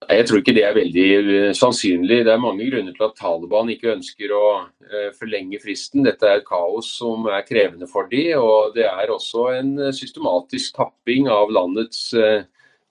Jeg 0.09 0.25
tror 0.27 0.39
ikke 0.41 0.53
det 0.55 0.63
er 0.65 0.75
veldig 0.75 1.07
eh, 1.17 1.51
sannsynlig. 1.57 2.23
Det 2.25 2.31
er 2.33 2.41
mange 2.41 2.65
grunner 2.69 2.95
til 2.95 3.05
at 3.05 3.15
Taliban 3.19 3.69
ikke 3.71 3.93
ønsker 3.93 4.33
å 4.35 4.45
eh, 4.63 5.09
forlenge 5.17 5.59
fristen. 5.63 6.03
Dette 6.05 6.27
er 6.27 6.41
et 6.41 6.47
kaos 6.47 6.89
som 6.99 7.27
er 7.31 7.45
krevende 7.47 7.87
for 7.89 8.09
de, 8.11 8.23
og 8.37 8.73
det 8.77 8.87
er 8.89 9.13
også 9.13 9.47
en 9.57 9.71
eh, 9.79 9.93
systematisk 9.95 10.79
tapping 10.79 11.29
av 11.31 11.53
landets 11.53 12.11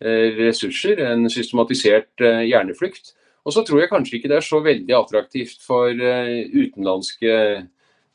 ressurser. 0.03 0.99
En 1.13 1.29
systematisert 1.31 2.19
hjerneflukt. 2.19 3.13
Og 3.47 3.55
så 3.55 3.63
tror 3.67 3.85
jeg 3.85 3.91
kanskje 3.93 4.17
ikke 4.17 4.31
det 4.33 4.41
er 4.41 4.47
så 4.47 4.59
veldig 4.63 4.97
attraktivt 4.99 5.63
for 5.63 5.95
utenlandske 5.95 7.37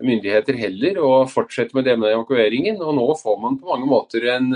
myndigheter 0.03 0.59
heller 0.59 0.99
å 0.99 1.11
fortsette 1.31 1.77
med 1.77 1.87
denne 1.87 2.11
evakueringen. 2.11 2.81
Og 2.83 2.91
nå 2.97 3.07
får 3.21 3.39
man 3.39 3.55
på 3.61 3.71
mange 3.71 3.87
måter 3.87 4.27
en 4.33 4.51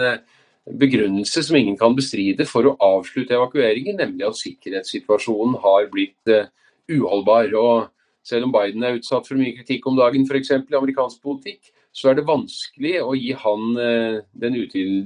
begrunnelse 0.70 1.44
som 1.44 1.56
ingen 1.58 1.78
kan 1.78 1.96
bestride 1.98 2.46
for 2.50 2.68
å 2.68 2.76
avslutte 2.84 3.36
evakueringen, 3.38 3.98
nemlig 4.00 4.28
at 4.28 4.40
sikkerhetssituasjonen 4.40 5.58
har 5.64 5.90
blitt 5.94 6.32
uh, 6.32 6.48
uholdbar. 6.92 7.54
Og 7.58 7.90
selv 8.28 8.48
om 8.48 8.56
Biden 8.56 8.86
er 8.86 9.00
utsatt 9.00 9.28
for 9.28 9.40
mye 9.40 9.56
kritikk 9.58 9.88
om 9.90 9.98
dagen, 10.00 10.28
f.eks. 10.30 10.54
i 10.54 10.80
amerikansk 10.80 11.22
politikk, 11.24 11.74
så 11.92 12.12
er 12.12 12.20
det 12.20 12.28
vanskelig 12.30 12.96
å 13.04 13.16
gi 13.18 13.34
han 13.42 13.68
uh, 13.76 14.22
den, 14.44 14.58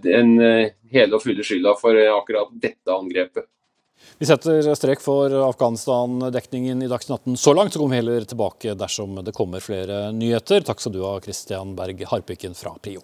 den 0.04 0.38
uh, 0.44 0.72
hele 0.92 1.18
og 1.18 1.24
fulle 1.24 1.46
skylda 1.46 1.76
for 1.80 2.00
akkurat 2.20 2.52
dette 2.62 2.92
angrepet. 2.94 3.48
Vi 4.20 4.28
setter 4.28 4.68
strek 4.76 5.02
for 5.02 5.32
Afghanistan-dekningen 5.48 6.84
i 6.84 6.92
Dagsnytt 6.92 7.24
18 7.24 7.40
så 7.40 7.56
langt, 7.56 7.74
så 7.74 7.80
kommer 7.80 7.96
vi 7.96 8.04
heller 8.04 8.28
tilbake 8.28 8.76
dersom 8.78 9.18
det 9.24 9.34
kommer 9.36 9.64
flere 9.64 10.12
nyheter. 10.16 10.68
Takk 10.68 10.84
skal 10.84 10.94
du 10.94 11.02
ha, 11.08 11.18
Christian 11.24 11.74
Berg 11.80 12.04
Harpiken 12.12 12.56
fra 12.60 12.76
Prio. 12.76 13.02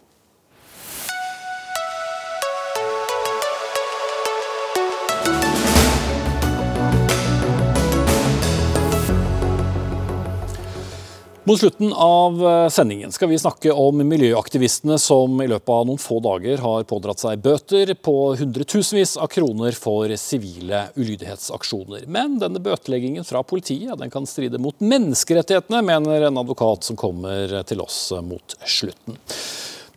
Mot 11.43 11.59
slutten 11.59 11.93
av 11.93 12.47
eh, 12.47 12.69
sendingen 12.69 13.11
skal 13.11 13.29
vi 13.29 13.37
snakke 13.39 13.73
om 13.73 13.97
miljøaktivistene 14.05 14.99
som 15.01 15.39
i 15.41 15.47
løpet 15.49 15.71
av 15.73 15.87
noen 15.89 15.97
få 15.97 16.19
dager 16.21 16.61
har 16.61 16.83
pådratt 16.85 17.23
seg 17.23 17.41
bøter 17.41 17.95
på 17.97 18.13
hundretusenvis 18.37 19.15
av 19.17 19.31
kroner 19.33 19.73
for 19.73 20.13
sivile 20.21 20.83
ulydighetsaksjoner. 20.93 22.05
Men 22.05 22.35
denne 22.43 22.61
bøteleggingen 22.61 23.25
fra 23.25 23.41
politiet 23.41 23.97
den 23.97 24.13
kan 24.13 24.29
stride 24.29 24.61
mot 24.61 24.77
menneskerettighetene, 24.85 25.81
mener 25.81 26.27
en 26.27 26.37
advokat 26.43 26.85
som 26.85 26.99
kommer 26.99 27.57
til 27.65 27.81
oss 27.81 27.97
mot 28.21 28.55
slutten. 28.61 29.17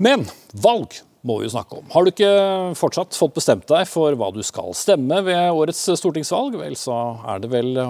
Men 0.00 0.24
valg 0.64 0.96
må 1.28 1.42
vi 1.42 1.50
jo 1.50 1.52
snakke 1.58 1.82
om. 1.82 1.92
Har 1.92 2.08
du 2.08 2.14
ikke 2.14 2.32
fortsatt 2.80 3.20
fått 3.20 3.36
bestemt 3.36 3.68
deg 3.68 3.84
for 3.92 4.16
hva 4.16 4.32
du 4.32 4.40
skal 4.40 4.72
stemme 4.72 5.20
ved 5.28 5.52
årets 5.52 5.84
stortingsvalg, 6.00 6.56
vel 6.64 6.80
så 6.80 6.96
er 7.28 7.44
det 7.44 7.52
vel 7.52 7.84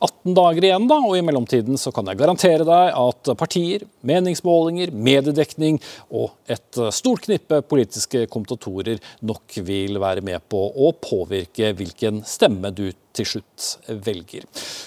18 0.00 0.34
dager 0.36 0.66
igjen, 0.68 0.88
da, 0.90 0.98
og 1.00 1.16
i 1.16 1.22
mellomtiden 1.24 1.80
så 1.80 1.92
kan 1.94 2.08
jeg 2.10 2.20
garantere 2.20 2.66
deg 2.66 2.92
at 3.00 3.32
partier, 3.38 3.86
meningsmålinger, 4.06 4.92
mediedekning 4.92 5.80
og 6.10 6.34
et 6.50 6.80
stort 6.94 7.26
knippe 7.26 7.62
politiske 7.68 8.26
kommentatorer 8.32 9.00
nok 9.26 9.58
vil 9.66 10.00
være 10.02 10.24
med 10.26 10.44
på 10.50 10.60
å 10.76 10.92
påvirke 11.00 11.72
hvilken 11.76 12.22
stemme 12.28 12.72
du 12.74 12.90
til 13.16 13.28
slutt 13.28 13.68
velger. 14.06 14.46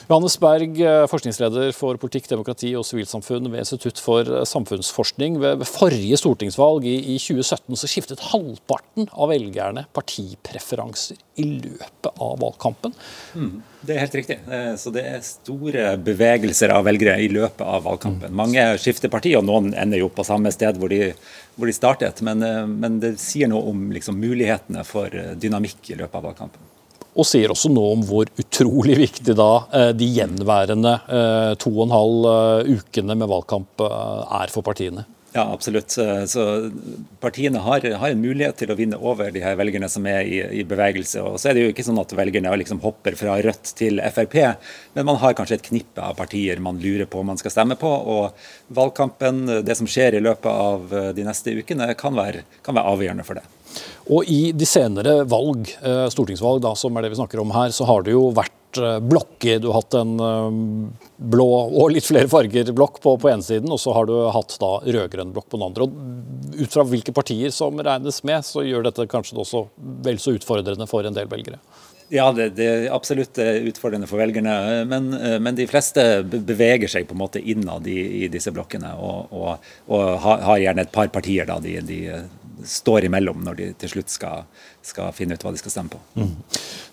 Johannes 0.09 0.37
Berg, 0.41 0.79
forskningsleder 1.11 1.73
for 1.77 1.99
politikk, 2.01 2.29
demokrati 2.31 2.71
og 2.77 2.85
sivilsamfunn 2.87 3.49
ved 3.51 3.63
Institutt 3.63 4.01
for 4.01 4.27
samfunnsforskning. 4.49 5.39
Ved 5.41 5.65
forrige 5.69 6.19
stortingsvalg 6.21 6.87
i 6.89 7.17
2017 7.17 7.79
så 7.79 7.89
skiftet 7.89 8.27
halvparten 8.31 9.09
av 9.13 9.33
velgerne 9.33 9.85
partipreferanser 9.95 11.19
i 11.39 11.47
løpet 11.63 12.09
av 12.19 12.39
valgkampen. 12.41 12.93
Mm, 13.35 13.61
det 13.81 13.95
er 13.95 14.03
helt 14.03 14.17
riktig. 14.19 14.39
Eh, 14.51 14.73
så 14.79 14.91
det 14.93 15.05
er 15.07 15.21
store 15.25 15.91
bevegelser 16.03 16.73
av 16.75 16.87
velgere 16.87 17.19
i 17.23 17.29
løpet 17.31 17.63
av 17.65 17.85
valgkampen. 17.87 18.33
Mange 18.35 18.65
skifter 18.81 19.11
parti, 19.11 19.35
og 19.39 19.45
noen 19.47 19.71
ender 19.73 20.03
jo 20.03 20.11
på 20.13 20.25
samme 20.27 20.51
sted 20.55 20.79
hvor 20.79 20.91
de, 20.91 21.13
hvor 21.55 21.69
de 21.69 21.75
startet. 21.75 22.23
Men, 22.25 22.43
eh, 22.45 22.65
men, 22.67 22.99
det 23.03 23.15
sier 23.23 23.51
noe 23.51 23.71
om 23.71 23.87
liksom, 23.95 24.19
mulighetene 24.19 24.83
for 24.87 25.13
eh, 25.15 25.35
dynamikk 25.39 25.93
i 25.93 25.99
løpet 26.01 26.19
av 26.19 26.29
valgkampen 26.31 26.68
og 27.17 27.27
sier 27.27 27.51
også 27.51 27.71
noe 27.73 27.93
om 27.97 28.03
hvor 28.05 28.29
utrolig 28.39 28.97
viktig 28.99 29.35
da 29.37 29.51
eh, 29.75 29.91
de 29.97 30.09
gjenværende 30.19 30.97
eh, 31.07 31.53
to 31.61 31.71
og 31.75 31.87
en 31.87 31.95
halv 31.95 32.27
eh, 32.33 32.75
ukene 32.79 33.17
med 33.17 33.31
valgkamp 33.31 33.85
er 33.85 34.53
for 34.53 34.65
partiene. 34.65 35.05
Ja, 35.29 35.43
absolutt. 35.53 35.93
Så 35.93 36.43
Partiene 37.21 37.59
har, 37.61 37.83
har, 38.01 38.09
en 38.09 38.21
mulighet 38.23 38.55
til 38.57 38.71
å 38.73 38.75
vinne 38.79 38.97
over 38.97 39.27
de 39.29 39.43
her 39.43 39.59
velgerne 39.59 39.85
som 39.93 40.07
er 40.09 40.23
i, 40.25 40.39
i, 40.57 40.63
bevegelse. 40.65 41.21
Og 41.21 41.37
så 41.37 41.51
er 41.51 41.55
det 41.55 41.65
jo 41.67 41.73
ikke 41.75 41.85
sånn 41.85 42.01
at 42.01 42.15
velgerne 42.17 42.55
liksom 42.57 42.81
hopper 42.81 43.13
fra 43.19 43.35
Rødt 43.45 43.75
til 43.77 44.01
Frp, 44.09 44.39
men 44.97 45.05
man 45.05 45.19
har 45.21 45.37
kanskje 45.37 45.59
et 45.59 45.67
knippe 45.69 46.01
av 46.01 46.17
partier 46.17 46.57
man 46.65 46.81
lurer 46.81 47.05
på 47.05 47.21
om 47.21 47.29
man 47.29 47.37
skal 47.37 47.53
stemme 47.53 47.77
på. 47.77 47.91
Og 48.15 48.73
valgkampen, 48.73 49.45
det 49.69 49.77
som 49.77 49.89
skjer 49.89 50.17
i 50.17 50.23
løpet 50.25 50.49
av 50.49 50.97
de 51.13 51.29
neste 51.29 51.53
ukene, 51.61 51.91
kan 51.99 52.17
være, 52.17 52.41
kan 52.65 52.81
være 52.81 52.97
avgjørende 52.97 53.29
for 53.29 53.37
det. 53.37 53.45
Og 54.09 54.25
i 54.25 54.49
de 54.57 54.65
senere 54.65 55.21
valg, 55.29 55.69
eh, 55.85 56.07
stortingsvalg 56.09 56.63
da, 56.65 56.73
som 56.77 56.95
er 56.97 57.05
det 57.05 57.11
vi 57.13 57.19
snakker 57.19 57.41
om 57.43 57.51
her, 57.53 57.69
så 57.69 57.85
har 57.85 58.01
det 58.05 58.15
jo 58.15 58.31
vært 58.33 58.79
eh, 58.81 58.97
blokker. 59.05 59.59
Du 59.61 59.69
har 59.69 59.83
hatt 59.83 59.97
en 59.99 60.15
eh, 60.25 60.55
blå 61.35 61.49
og 61.67 61.93
litt 61.93 62.07
flere 62.07 62.29
farger 62.31 62.71
blokk 62.73 62.97
på, 63.03 63.13
på 63.21 63.29
ene 63.29 63.45
siden, 63.45 63.69
og 63.69 63.81
så 63.81 63.93
har 63.93 64.09
du 64.09 64.15
hatt 64.33 64.57
da 64.61 64.71
rød-grønn 64.81 65.35
blokk 65.35 65.51
på 65.51 65.59
den 65.59 65.67
andre. 65.67 65.85
Og 65.85 66.57
ut 66.57 66.73
fra 66.73 66.87
hvilke 66.89 67.13
partier 67.13 67.53
som 67.53 67.77
regnes 67.77 68.23
med, 68.25 68.41
så 68.47 68.65
gjør 68.65 68.89
dette 68.89 69.05
kanskje 69.11 69.37
også 69.45 69.67
vel 69.77 70.17
så 70.17 70.33
utfordrende 70.39 70.89
for 70.89 71.05
en 71.05 71.13
del 71.13 71.29
velgere. 71.29 71.61
Ja, 72.09 72.31
det, 72.33 72.55
det, 72.57 72.65
er 72.65 72.87
absolutt 72.89 73.37
utfordrende 73.37 74.07
for 74.09 74.17
velgerne. 74.17 74.81
Men, 74.89 75.11
men, 75.13 75.53
de 75.53 75.67
fleste 75.69 76.23
beveger 76.25 76.89
seg 76.89 77.05
på 77.05 77.13
en 77.13 77.21
måte 77.21 77.37
innad 77.37 77.85
i, 77.85 77.99
i 78.23 78.29
disse 78.33 78.49
blokkene, 78.49 78.95
og, 78.97 79.29
og, 79.29 79.67
og 79.93 80.07
har, 80.25 80.55
gjerne 80.57 80.87
et 80.87 80.95
par 80.95 81.13
partier 81.13 81.45
da 81.45 81.59
de, 81.61 81.75
de 81.85 81.99
står 82.65 83.05
imellom 83.07 83.41
når 83.45 83.57
de 83.57 83.67
til 83.79 83.91
slutt 83.93 84.11
skal, 84.11 84.45
skal 84.85 85.13
finne 85.15 85.35
ut 85.35 85.43
hva 85.45 85.53
de 85.53 85.61
skal 85.61 85.73
stemme 85.73 85.93
på. 85.93 85.99
Mm. 86.19 86.31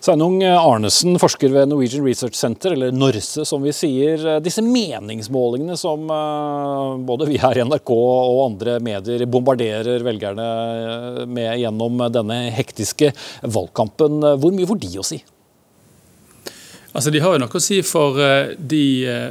Sveinung 0.03 0.39
Arnesen, 0.45 1.17
forsker 1.19 1.53
ved 1.53 1.69
Norwegian 1.71 2.05
Research 2.05 2.37
Center, 2.39 2.75
eller 2.75 2.95
NORSE 2.95 3.45
som 3.47 3.63
vi 3.65 3.73
sier. 3.75 4.23
Disse 4.43 4.63
meningsmålingene 4.65 5.77
som 5.79 6.05
uh, 6.11 6.97
både 7.07 7.29
vi 7.29 7.39
her 7.41 7.59
i 7.59 7.65
NRK 7.67 7.93
og 7.93 8.43
andre 8.45 8.77
medier 8.83 9.25
bombarderer 9.27 10.05
velgerne 10.05 11.25
med 11.27 11.57
gjennom 11.61 12.05
denne 12.13 12.43
hektiske 12.55 13.11
valgkampen, 13.43 14.21
hvor 14.39 14.55
mye 14.55 14.69
får 14.69 14.85
de 14.85 14.93
å 15.01 15.07
si? 15.07 15.21
Altså, 16.93 17.11
De 17.13 17.21
har 17.21 17.35
jo 17.35 17.41
noe 17.43 17.59
å 17.59 17.61
si 17.61 17.81
for 17.85 18.17
de 18.57 18.85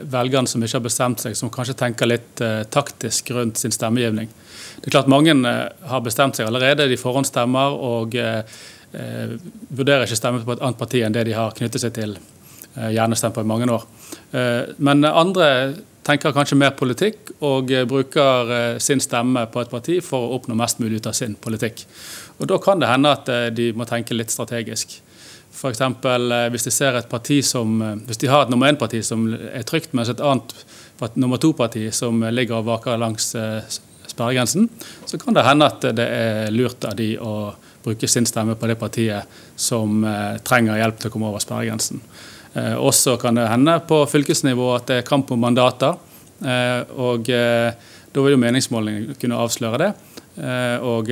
velgerne 0.07 0.47
som 0.47 0.63
ikke 0.63 0.79
har 0.79 0.85
bestemt 0.85 1.23
seg, 1.25 1.35
som 1.35 1.51
kanskje 1.51 1.75
tenker 1.81 2.07
litt 2.07 2.43
taktisk 2.71 3.33
rundt 3.35 3.59
sin 3.59 3.75
stemmegivning. 3.75 4.29
Det 4.87 4.93
er 4.93 5.01
klart 5.01 5.09
Mange 5.11 5.33
eh, 5.35 5.89
har 5.91 6.01
bestemt 6.07 6.39
seg 6.39 6.47
allerede, 6.47 6.85
de 6.87 6.97
forhåndsstemmer 7.01 7.75
og 7.83 8.13
eh, 8.15 8.37
eh, 8.95 9.33
vurderer 9.75 10.07
ikke 10.07 10.19
stemme 10.21 10.45
på 10.47 10.55
et 10.55 10.61
annet 10.63 10.79
parti 10.79 11.01
enn 11.03 11.17
det 11.17 11.25
de 11.27 11.33
har 11.35 11.57
knyttet 11.59 11.83
seg 11.83 11.95
til. 11.97 12.13
Eh, 12.77 12.93
gjerne 12.95 13.19
stemt 13.19 13.35
på 13.35 13.43
i 13.43 13.49
mange 13.51 13.67
år. 13.67 13.83
Eh, 14.31 14.61
men 14.79 15.03
andre 15.09 15.49
tenker 16.07 16.31
kanskje 16.37 16.59
mer 16.61 16.77
politikk 16.79 17.33
og 17.41 17.73
eh, 17.75 17.83
bruker 17.83 18.79
sin 18.79 19.03
stemme 19.03 19.43
på 19.51 19.65
et 19.65 19.73
parti 19.75 19.97
for 20.07 20.23
å 20.23 20.37
oppnå 20.37 20.55
mest 20.55 20.79
mulig 20.79 21.01
ut 21.01 21.11
av 21.11 21.17
sin 21.19 21.35
politikk. 21.35 21.83
Og 22.39 22.47
Da 22.47 22.61
kan 22.63 22.79
det 22.79 22.93
hende 22.93 23.17
at 23.17 23.33
de 23.59 23.73
må 23.75 23.89
tenke 23.91 24.15
litt 24.15 24.31
strategisk. 24.31 25.01
F.eks. 25.57 25.83
hvis 26.53 26.69
de 26.69 26.75
ser 26.79 26.95
et 26.95 27.11
parti 27.11 27.41
som, 27.43 27.83
hvis 28.07 28.23
de 28.23 28.31
har 28.31 28.45
et 28.45 28.55
nummer 28.55 28.71
én-parti 28.71 29.03
som 29.03 29.27
er 29.35 29.67
trygt, 29.67 29.99
mens 29.99 30.15
et 30.15 30.23
annet 30.23 30.55
nummer 31.19 31.43
to-parti 31.43 31.89
som 31.91 32.23
ligger 32.31 32.61
og 32.61 32.69
vaker 32.71 33.01
langs 33.01 33.33
sperregrensen, 34.17 34.69
så 35.05 35.21
kan 35.21 35.37
det 35.37 35.45
hende 35.45 35.69
at 35.69 35.85
det 35.97 36.09
er 36.09 36.53
lurt 36.55 36.89
av 36.89 36.97
de 36.97 37.13
å 37.21 37.37
bruke 37.87 38.09
sin 38.09 38.27
stemme 38.27 38.57
på 38.59 38.67
det 38.67 38.79
partiet 38.81 39.29
som 39.57 40.05
eh, 40.05 40.39
trenger 40.43 40.81
hjelp 40.81 40.99
til 40.99 41.11
å 41.11 41.15
komme 41.15 41.29
over 41.31 41.43
sperregrensen. 41.43 42.01
Eh, 42.57 42.75
også 42.75 43.15
kan 43.23 43.39
det 43.39 43.47
hende 43.51 43.77
på 43.87 44.01
fylkesnivå 44.11 44.73
at 44.75 44.89
det 44.91 44.99
er 45.03 45.07
kamp 45.07 45.31
om 45.31 45.45
mandater. 45.47 45.95
Eh, 46.43 46.83
og 46.99 47.31
da 47.31 48.25
vil 48.25 48.35
jo 48.35 48.41
meningsmålingene 48.41 49.17
kunne 49.21 49.39
avsløre 49.39 49.83
det. 49.85 49.95
Og 50.85 51.09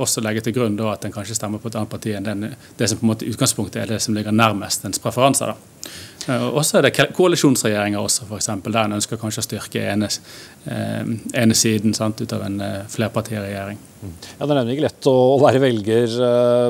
også 0.00 0.22
legge 0.24 0.40
til 0.46 0.54
grunn 0.56 0.78
at 0.88 1.02
en 1.04 1.12
kanskje 1.12 1.34
stemmer 1.36 1.60
på 1.60 1.68
et 1.68 1.74
annet 1.76 1.90
parti 1.92 2.14
enn 2.16 2.46
det 2.78 2.86
som 2.88 2.96
på 2.96 3.04
en 3.04 3.10
måte 3.10 3.28
utgangspunktet 3.28 3.82
er 3.82 3.90
det 3.90 3.98
som 4.00 4.16
ligger 4.16 4.32
nærmest 4.32 4.86
ens 4.88 5.00
preferanser. 5.00 5.52
da. 5.52 5.90
Og 6.28 6.60
så 6.66 6.78
er 6.78 6.86
det 6.86 7.08
koalisjonsregjeringer 7.16 8.00
også, 8.02 8.26
f.eks. 8.28 8.50
Der 8.66 8.82
en 8.84 8.98
ønsker 8.98 9.20
kanskje 9.20 9.42
å 9.42 9.46
styrke 9.46 9.86
ene, 9.92 10.10
ene 10.66 11.56
siden 11.58 11.96
sant, 11.96 12.22
ut 12.22 12.36
av 12.36 12.44
en 12.46 12.60
flerpartiregjering. 12.92 13.80
Ja, 14.02 14.46
Det 14.46 14.50
er 14.50 14.58
nemlig 14.58 14.74
ikke 14.76 14.86
lett 14.88 15.06
å 15.06 15.14
være 15.38 15.60
velger, 15.62 16.14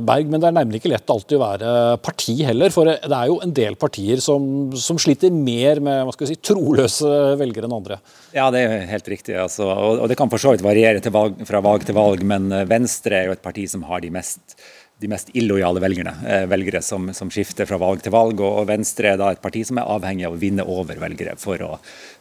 Berg, 0.05 0.29
men 0.29 0.43
det 0.43 0.49
er 0.51 0.57
nemlig 0.59 0.81
ikke 0.81 0.93
lett 0.93 1.13
alltid 1.15 1.39
å 1.39 1.43
være 1.43 1.71
parti 2.05 2.35
heller. 2.45 2.75
For 2.75 2.89
det 2.89 3.17
er 3.17 3.31
jo 3.31 3.39
en 3.45 3.55
del 3.57 3.79
partier 3.81 4.21
som, 4.25 4.45
som 4.77 5.01
sliter 5.01 5.33
mer 5.33 5.81
med 5.85 6.05
hva 6.05 6.13
skal 6.13 6.29
vi 6.29 6.35
si, 6.35 6.43
troløse 6.45 7.15
velgere 7.41 7.69
enn 7.69 7.79
andre. 7.79 7.99
Ja, 8.37 8.51
det 8.53 8.67
er 8.67 8.87
helt 8.91 9.09
riktig. 9.09 9.37
Altså. 9.41 9.69
Og, 9.69 10.05
det 10.11 10.19
kan 10.21 10.33
for 10.33 10.43
så 10.43 10.53
vidt 10.53 10.65
variere 10.65 11.13
valg, 11.13 11.41
fra 11.49 11.63
valg 11.65 11.89
til 11.89 11.97
valg, 11.97 12.25
men 12.27 12.53
Venstre 12.69 13.23
er 13.23 13.31
jo 13.31 13.37
et 13.37 13.45
parti 13.45 13.65
som 13.71 13.85
har 13.89 14.05
de 14.05 14.13
mest 14.13 14.57
de 15.03 15.11
mest 15.11 15.31
illojale 15.37 15.83
velgerne. 15.83 16.15
Eh, 16.27 16.47
velgere 16.47 16.83
som, 16.83 17.11
som, 17.15 17.31
skifter 17.33 17.67
fra 17.67 17.79
valg 17.83 18.03
til 18.05 18.15
valg. 18.15 18.41
Og 18.41 18.67
Venstre 18.71 19.13
er 19.13 19.21
da 19.21 19.33
et 19.33 19.43
parti 19.43 19.65
som 19.67 19.81
er 19.81 19.91
avhengig 19.91 20.27
av 20.29 20.37
å 20.37 20.41
vinne 20.41 20.67
over 20.69 21.01
velgere 21.03 21.35
for 21.41 21.63
å, 21.67 21.71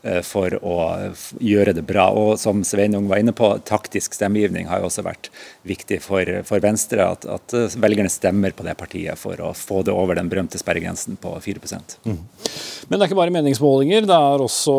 eh, 0.04 0.22
for 0.26 0.58
å 0.58 0.78
gjøre 1.38 1.76
det 1.78 1.86
bra. 1.88 2.10
Og 2.18 2.34
som 2.42 2.64
Sveinung 2.68 3.08
var 3.12 3.22
inne 3.22 3.36
på, 3.38 3.54
taktisk 3.68 4.18
stemmegivning 4.18 4.70
har 4.72 4.82
jo 4.82 4.90
også 4.90 5.06
vært 5.06 5.30
viktig 5.68 6.02
for, 6.04 6.28
for 6.48 6.64
Venstre. 6.64 7.06
At, 7.06 7.28
at, 7.30 7.58
velgerne 7.82 8.12
stemmer 8.12 8.56
på 8.56 8.66
det 8.66 8.76
partiet 8.80 9.20
for 9.20 9.40
å 9.44 9.54
få 9.58 9.82
det 9.86 9.94
over 9.94 10.18
den 10.18 10.30
berømte 10.32 10.60
sperregrensen 10.62 11.18
på 11.22 11.36
4 11.42 11.62
mm. 12.06 12.18
Men 12.90 12.98
det 12.98 13.06
er 13.06 13.08
ikke 13.10 13.20
bare 13.20 13.36
meningsmålinger. 13.36 14.08
Det 14.10 14.18
er 14.18 14.46
også 14.46 14.76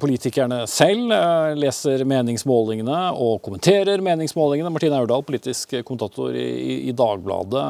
politikerne 0.00 0.64
selv 0.70 1.14
eh, 1.14 1.54
leser 1.58 2.04
meningsmålingene 2.08 3.00
og 3.14 3.38
kommenterer 3.46 4.02
meningsmålingene. 4.04 4.72
Martine 4.74 4.98
Aurdal, 4.98 5.24
politisk 5.26 5.78
kommentator 5.86 6.34
i 6.36 6.79
i 6.80 6.94
Dagbladet. 6.96 7.64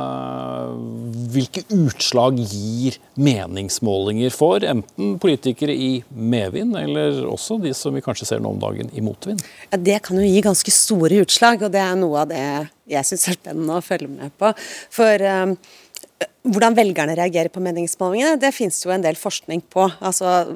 Hvilke 1.34 1.64
utslag 1.74 2.38
gir 2.40 2.96
meningsmålinger 3.20 4.32
for 4.34 4.64
enten 4.66 5.16
politikere 5.22 5.74
i 5.74 5.90
medvind, 6.11 6.76
eller 6.78 7.22
også 7.30 7.61
de 7.62 7.74
som 7.76 7.96
vi 7.96 8.04
kanskje 8.04 8.30
ser 8.32 8.42
nå 8.42 8.54
om 8.54 8.62
dagen 8.62 8.90
i 8.94 9.04
motvind? 9.04 9.42
Ja, 9.70 9.80
det 9.90 10.00
kan 10.06 10.20
jo 10.20 10.26
gi 10.26 10.46
ganske 10.46 10.74
store 10.74 11.22
utslag, 11.24 11.62
og 11.66 11.74
det 11.74 11.82
er 11.82 11.98
noe 12.00 12.24
av 12.24 12.32
det 12.32 12.46
jeg 12.90 13.06
syns 13.06 13.28
er 13.30 13.38
spennende 13.38 13.78
å 13.78 13.84
følge 13.84 14.11
med 14.11 14.34
på. 14.40 14.50
For 14.94 15.26
um, 15.44 15.54
hvordan 16.48 16.76
velgerne 16.78 17.14
reagerer 17.18 17.52
på 17.52 17.62
meningsmålingene, 17.62 18.40
det 18.40 18.54
finnes 18.56 18.80
jo 18.84 18.92
en 18.94 19.04
del 19.04 19.18
forskning 19.18 19.62
på. 19.72 19.86
Altså, 20.00 20.46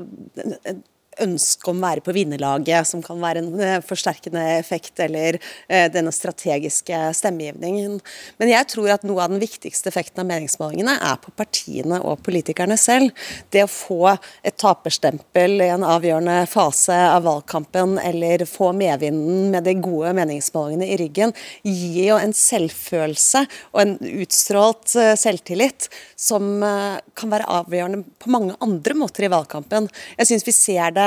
ønske 1.22 1.70
om 1.70 1.80
å 1.80 1.84
være 1.84 2.02
på 2.04 2.14
vinnerlaget, 2.16 2.88
som 2.88 3.02
kan 3.04 3.20
være 3.22 3.42
en 3.42 3.60
eh, 3.62 3.80
forsterkende 3.84 4.42
effekt, 4.58 4.98
eller 5.02 5.38
eh, 5.68 5.86
denne 5.92 6.12
strategiske 6.14 6.98
stemmegivningen. 7.18 7.98
Men 8.40 8.52
jeg 8.52 8.68
tror 8.72 8.90
at 8.94 9.06
noe 9.06 9.22
av 9.24 9.34
den 9.34 9.42
viktigste 9.42 9.90
effekten 9.90 10.24
av 10.24 10.28
meningsmålingene 10.30 10.96
er 10.98 11.20
på 11.22 11.34
partiene 11.36 12.00
og 12.02 12.22
politikerne 12.26 12.78
selv. 12.80 13.12
Det 13.54 13.64
å 13.64 13.70
få 13.70 14.14
et 14.14 14.56
taperstempel 14.60 15.58
i 15.64 15.70
en 15.74 15.86
avgjørende 15.86 16.44
fase 16.50 16.96
av 17.10 17.26
valgkampen, 17.28 17.98
eller 18.02 18.46
få 18.48 18.72
medvinden 18.76 19.52
med 19.54 19.68
de 19.68 19.76
gode 19.84 20.14
meningsmålingene 20.18 20.90
i 20.94 20.98
ryggen, 21.00 21.34
gir 21.62 22.10
jo 22.10 22.20
en 22.20 22.34
selvfølelse 22.36 23.44
og 23.72 23.82
en 23.84 23.96
utstrålt 24.24 24.96
eh, 25.00 25.14
selvtillit 25.20 25.90
som 26.18 26.46
kan 26.64 27.32
være 27.32 27.46
avgjørende 27.50 28.04
på 28.22 28.30
mange 28.32 28.54
andre 28.64 28.94
måter 28.96 29.26
i 29.26 29.30
valgkampen. 29.32 29.88
Jeg 30.18 30.28
synes 30.30 30.46
vi 30.46 30.54
ser 30.56 30.94
det 30.96 31.03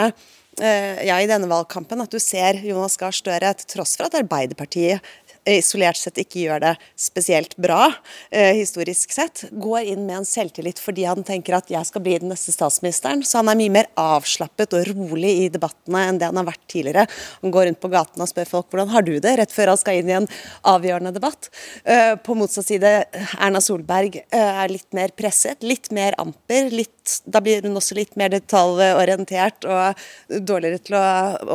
Eh, 0.57 1.03
ja, 1.05 1.19
i 1.21 1.27
denne 1.29 1.49
valgkampen 1.49 2.01
at 2.01 2.13
du 2.13 2.17
ser 2.21 2.57
Jonas 2.65 2.97
Gahr 2.97 3.13
Støre, 3.13 3.51
til 3.59 3.75
tross 3.75 3.93
for 3.99 4.09
at 4.09 4.17
Arbeiderpartiet 4.17 5.05
isolert 5.47 5.99
sett 5.99 6.19
ikke 6.21 6.43
gjør 6.43 6.63
det 6.63 6.73
spesielt 6.99 7.55
bra, 7.61 7.91
eh, 8.31 8.53
historisk 8.57 9.11
sett, 9.13 9.45
går 9.51 9.91
inn 9.93 10.05
med 10.05 10.21
en 10.21 10.27
selvtillit 10.27 10.79
fordi 10.81 11.05
han 11.07 11.23
tenker 11.23 11.57
at 11.57 11.71
jeg 11.71 11.85
skal 11.87 12.03
bli 12.03 12.17
den 12.19 12.31
neste 12.33 12.53
statsministeren. 12.53 13.23
Så 13.23 13.39
han 13.39 13.49
er 13.49 13.59
mye 13.59 13.73
mer 13.73 13.89
avslappet 13.97 14.75
og 14.77 14.87
rolig 14.91 15.33
i 15.45 15.49
debattene 15.53 16.07
enn 16.07 16.19
det 16.19 16.29
han 16.29 16.39
har 16.41 16.49
vært 16.49 16.65
tidligere. 16.67 17.07
Han 17.41 17.53
går 17.53 17.69
rundt 17.69 17.81
på 17.83 17.91
gaten 17.93 18.23
og 18.23 18.31
spør 18.31 18.51
folk 18.51 18.69
hvordan 18.71 18.91
har 18.93 19.05
du 19.07 19.19
det, 19.19 19.37
rett 19.39 19.53
før 19.53 19.73
han 19.73 19.81
skal 19.81 20.01
inn 20.01 20.11
i 20.11 20.17
en 20.17 20.29
avgjørende 20.67 21.13
debatt. 21.15 21.49
Eh, 21.83 22.15
på 22.15 22.35
motsatt 22.37 22.67
side, 22.67 22.93
Erna 23.39 23.61
Solberg 23.63 24.19
eh, 24.23 24.63
er 24.63 24.73
litt 24.73 24.91
mer 24.97 25.13
presset, 25.17 25.63
litt 25.63 25.91
mer 25.95 26.17
amper. 26.21 26.71
Litt, 26.73 27.21
da 27.25 27.41
blir 27.43 27.63
hun 27.63 27.77
også 27.79 27.97
litt 27.97 28.17
mer 28.19 28.33
detaljorientert 28.33 29.67
og 29.67 30.07
dårligere 30.43 30.83
til 30.83 30.97
å, 30.99 31.05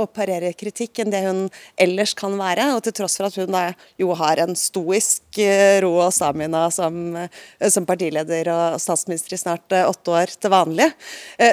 å 0.02 0.06
parere 0.08 0.54
kritikk 0.56 1.02
enn 1.02 1.12
det 1.12 1.24
hun 1.26 1.42
ellers 1.80 2.14
kan 2.18 2.36
være. 2.38 2.72
Og 2.76 2.84
til 2.86 2.96
tross 2.96 3.18
for 3.18 3.28
at 3.28 3.38
hun 3.40 3.52
da 3.52 3.66
jo 4.00 4.12
har 4.18 4.40
en 4.42 4.56
stoisk 4.58 5.38
eh, 5.42 5.80
ro 5.84 5.92
og 6.04 6.12
stamina 6.14 6.66
som, 6.74 6.98
eh, 7.16 7.68
som, 7.68 7.86
partileder 7.88 8.50
og 8.52 8.80
statsminister 8.82 9.36
i 9.36 9.40
snart 9.40 9.76
eh, 9.76 9.88
åtte 9.88 10.14
år 10.14 10.34
til 10.38 10.52
vanlig. 10.52 10.88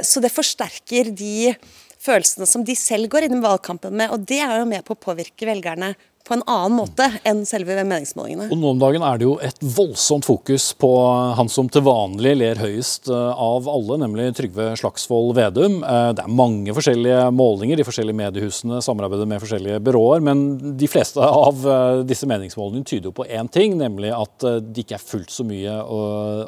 Så 0.05 0.21
det 0.23 0.33
forsterker 0.33 1.11
de 1.15 1.53
følelsene 1.99 2.47
som 2.47 2.63
de 2.65 2.75
selv 2.79 3.09
går 3.11 3.27
inn 3.27 3.39
i 3.39 3.43
valgkampen 3.43 3.95
med, 3.95 4.13
og 4.13 4.23
det 4.29 4.39
er 4.43 4.61
jo 4.61 4.69
med 4.69 4.85
på 4.87 4.95
å 4.95 5.03
påvirke 5.09 5.47
velgerne 5.49 5.93
på 6.27 6.35
en 6.35 6.43
annen 6.45 6.75
måte 6.77 7.07
enn 7.27 7.41
selve 7.47 7.77
meningsmålingene. 7.79 8.49
Og 8.51 8.59
Nå 8.59 8.73
om 8.73 8.81
dagen 8.81 9.05
er 9.05 9.19
det 9.19 9.25
jo 9.25 9.35
et 9.45 9.63
voldsomt 9.63 10.27
fokus 10.27 10.69
på 10.77 10.91
han 11.37 11.49
som 11.51 11.69
til 11.71 11.85
vanlig 11.87 12.35
ler 12.37 12.61
høyest 12.61 13.09
eh, 13.09 13.41
av 13.49 13.69
alle, 13.71 13.99
nemlig 14.03 14.29
Trygve 14.37 14.71
Slagsvold 14.79 15.33
Vedum. 15.39 15.79
Eh, 15.81 16.11
det 16.17 16.25
er 16.25 16.37
mange 16.41 16.75
forskjellige 16.77 17.25
målinger, 17.35 17.79
de 17.79 17.87
forskjellige 17.87 18.19
mediehusene 18.21 18.83
samarbeider 18.85 19.29
med 19.29 19.43
forskjellige 19.43 19.81
byråer, 19.89 20.23
men 20.29 20.45
de 20.79 20.91
fleste 20.91 21.23
av 21.23 21.65
eh, 21.65 22.03
disse 22.09 22.29
meningsmålingene 22.29 22.87
tyder 22.89 23.09
jo 23.09 23.17
på 23.21 23.27
én 23.29 23.49
ting, 23.51 23.79
nemlig 23.79 24.13
at 24.15 24.49
det 24.69 24.85
ikke 24.85 24.99
er 24.99 25.09
fullt 25.09 25.33
så 25.33 25.47
mye 25.47 25.81
å, 25.81 26.01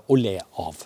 å 0.06 0.20
le 0.20 0.38
av. 0.62 0.86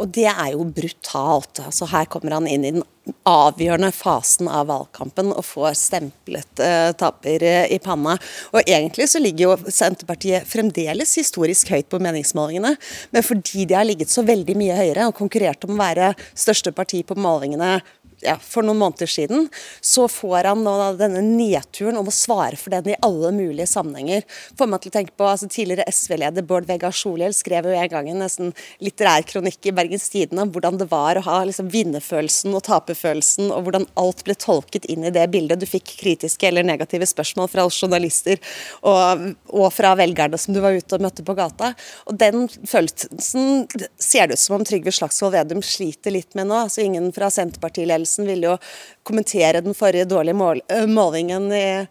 Og 0.00 0.10
det 0.14 0.28
er 0.30 0.52
jo 0.54 0.64
brutalt. 0.64 1.60
Altså, 1.62 1.88
her 1.92 2.08
kommer 2.10 2.38
han 2.38 2.48
inn 2.50 2.64
i 2.64 2.74
den 2.78 2.84
avgjørende 3.26 3.90
fasen 3.94 4.46
av 4.50 4.68
valgkampen 4.70 5.32
og 5.34 5.42
får 5.46 5.74
stemplet 5.78 6.62
uh, 6.62 6.92
taper 6.98 7.42
uh, 7.42 7.64
i 7.66 7.78
panna. 7.82 8.14
Og 8.54 8.62
egentlig 8.62 9.08
så 9.10 9.22
ligger 9.22 9.48
jo 9.48 9.72
Senterpartiet 9.74 10.46
fremdeles 10.48 11.16
historisk 11.18 11.72
høyt 11.74 11.90
på 11.90 12.00
meningsmålingene, 12.02 12.76
men 13.10 13.26
fordi 13.26 13.66
de 13.66 13.78
har 13.78 13.88
ligget 13.88 14.12
så 14.12 14.24
veldig 14.26 14.56
mye 14.58 14.78
høyere 14.78 15.08
og 15.10 15.18
konkurrert 15.18 15.66
om 15.66 15.74
å 15.74 15.82
være 15.82 16.12
største 16.30 16.74
parti 16.76 17.02
på 17.06 17.18
målingene 17.18 17.80
ja, 18.22 18.36
for 18.40 18.64
noen 18.66 18.80
måneder 18.80 19.10
siden, 19.10 19.48
så 19.80 20.06
får 20.10 20.48
han 20.50 20.62
nå 20.64 20.74
denne 20.98 21.22
nedturen 21.24 21.98
om 21.98 22.08
å 22.08 22.14
svare 22.14 22.58
for 22.58 22.74
den 22.74 22.92
i 22.92 22.98
alle 23.02 23.32
mulige 23.34 23.68
sammenhenger. 23.70 24.24
Får 24.58 24.70
meg 24.70 24.82
til 24.82 24.92
å 24.92 24.96
tenke 24.98 25.16
på 25.18 25.26
altså, 25.28 25.48
Tidligere 25.52 25.86
SV-leder 25.90 26.46
Bård 26.46 26.68
Vegar 26.68 26.94
Solhjell 26.96 27.34
skrev 27.36 27.68
jo 27.68 27.74
en 27.76 27.90
gang 27.90 28.08
en 28.10 28.22
nesten 28.22 28.52
litterær 28.82 29.26
kronikk 29.28 29.68
i 29.68 29.74
Bergens 29.74 30.08
Tidende 30.12 30.46
om 30.46 30.52
hvordan 30.54 30.78
det 30.80 30.88
var 30.90 31.18
å 31.18 31.24
ha 31.26 31.40
liksom, 31.48 31.70
vinnerfølelsen 31.72 32.54
og 32.56 32.64
taperfølelsen, 32.68 33.50
og 33.52 33.66
hvordan 33.66 33.88
alt 34.00 34.24
ble 34.26 34.36
tolket 34.38 34.86
inn 34.92 35.06
i 35.08 35.12
det 35.14 35.26
bildet. 35.32 35.60
Du 35.60 35.68
fikk 35.68 35.94
kritiske 36.00 36.48
eller 36.48 36.66
negative 36.66 37.08
spørsmål 37.10 37.50
fra 37.52 37.66
oss 37.68 37.80
journalister 37.82 38.38
og, 38.86 39.26
og 39.50 39.68
fra 39.74 39.94
velgerne 39.98 40.40
som 40.40 40.54
du 40.54 40.62
var 40.64 40.78
ute 40.78 40.96
og 40.96 41.04
møtte 41.04 41.26
på 41.26 41.36
gata. 41.38 41.72
Og 42.06 42.18
Den 42.22 42.46
følelsen 42.48 43.66
ser 43.98 44.30
det 44.30 44.38
ut 44.38 44.44
som 44.44 44.60
om 44.60 44.66
Trygve 44.66 44.94
Slagsvold 44.94 45.34
Vedum 45.36 45.62
sliter 45.64 46.14
litt 46.14 46.36
med 46.38 46.48
nå. 46.50 46.62
altså 46.64 46.84
Ingen 46.84 47.10
fra 47.14 47.30
Senterpartiledelsen 47.32 48.11
Nilsen 48.12 48.28
ville 48.28 48.52
jo 48.52 48.58
kommentere 49.06 49.62
den 49.64 49.74
forrige 49.74 50.08
dårlige 50.08 50.36
mål, 50.36 50.60
målingen 50.88 51.48
i 51.52 51.86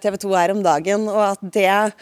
TV 0.00 0.16
2 0.16 0.32
her 0.34 0.56
om 0.56 0.64
dagen. 0.64 1.08
og 1.08 1.22
at 1.32 1.44
det 1.52 1.92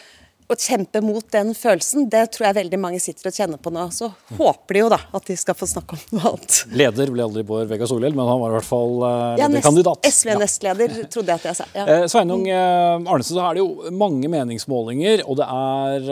å 0.49 0.55
kjempe 0.57 0.97
mot 1.05 1.21
den 1.29 1.51
følelsen, 1.53 2.07
det 2.09 2.23
tror 2.33 2.47
jeg 2.47 2.55
veldig 2.57 2.77
mange 2.81 2.97
sitter 2.99 3.29
og 3.29 3.35
kjenner 3.35 3.59
på 3.61 3.69
nå. 3.69 3.83
Så 3.93 4.07
håper 4.33 4.73
de 4.73 4.81
jo 4.81 4.87
da 4.89 4.97
at 5.13 5.27
de 5.27 5.35
skal 5.37 5.53
få 5.53 5.67
snakke 5.69 5.93
om 5.93 6.17
noe 6.17 6.31
annet. 6.31 6.57
Leder 6.73 7.11
ble 7.13 7.21
aldri 7.27 7.43
Bård 7.45 7.69
Vegar 7.69 7.85
Solhjell, 7.91 8.17
men 8.17 8.25
han 8.25 8.41
var 8.41 8.49
i 8.49 8.57
hvert 8.57 8.65
fall 8.65 8.95
lederkandidat. 9.37 10.01
Ja, 10.01 10.09
SV-nestleder, 10.09 10.97
ja. 11.03 11.05
trodde 11.13 11.35
jeg 11.35 11.43
at 11.43 11.47
jeg 11.51 11.59
sa. 11.59 11.69
Ja. 11.77 11.85
Eh, 11.85 12.07
Sveinung 12.09 12.47
eh, 12.49 12.97
Arnesen, 12.97 13.37
så 13.37 13.45
er 13.45 13.59
det 13.59 13.61
jo 13.61 13.93
mange 13.93 14.33
meningsmålinger, 14.33 15.21
og 15.29 15.37
det 15.37 15.49
er, 15.53 16.11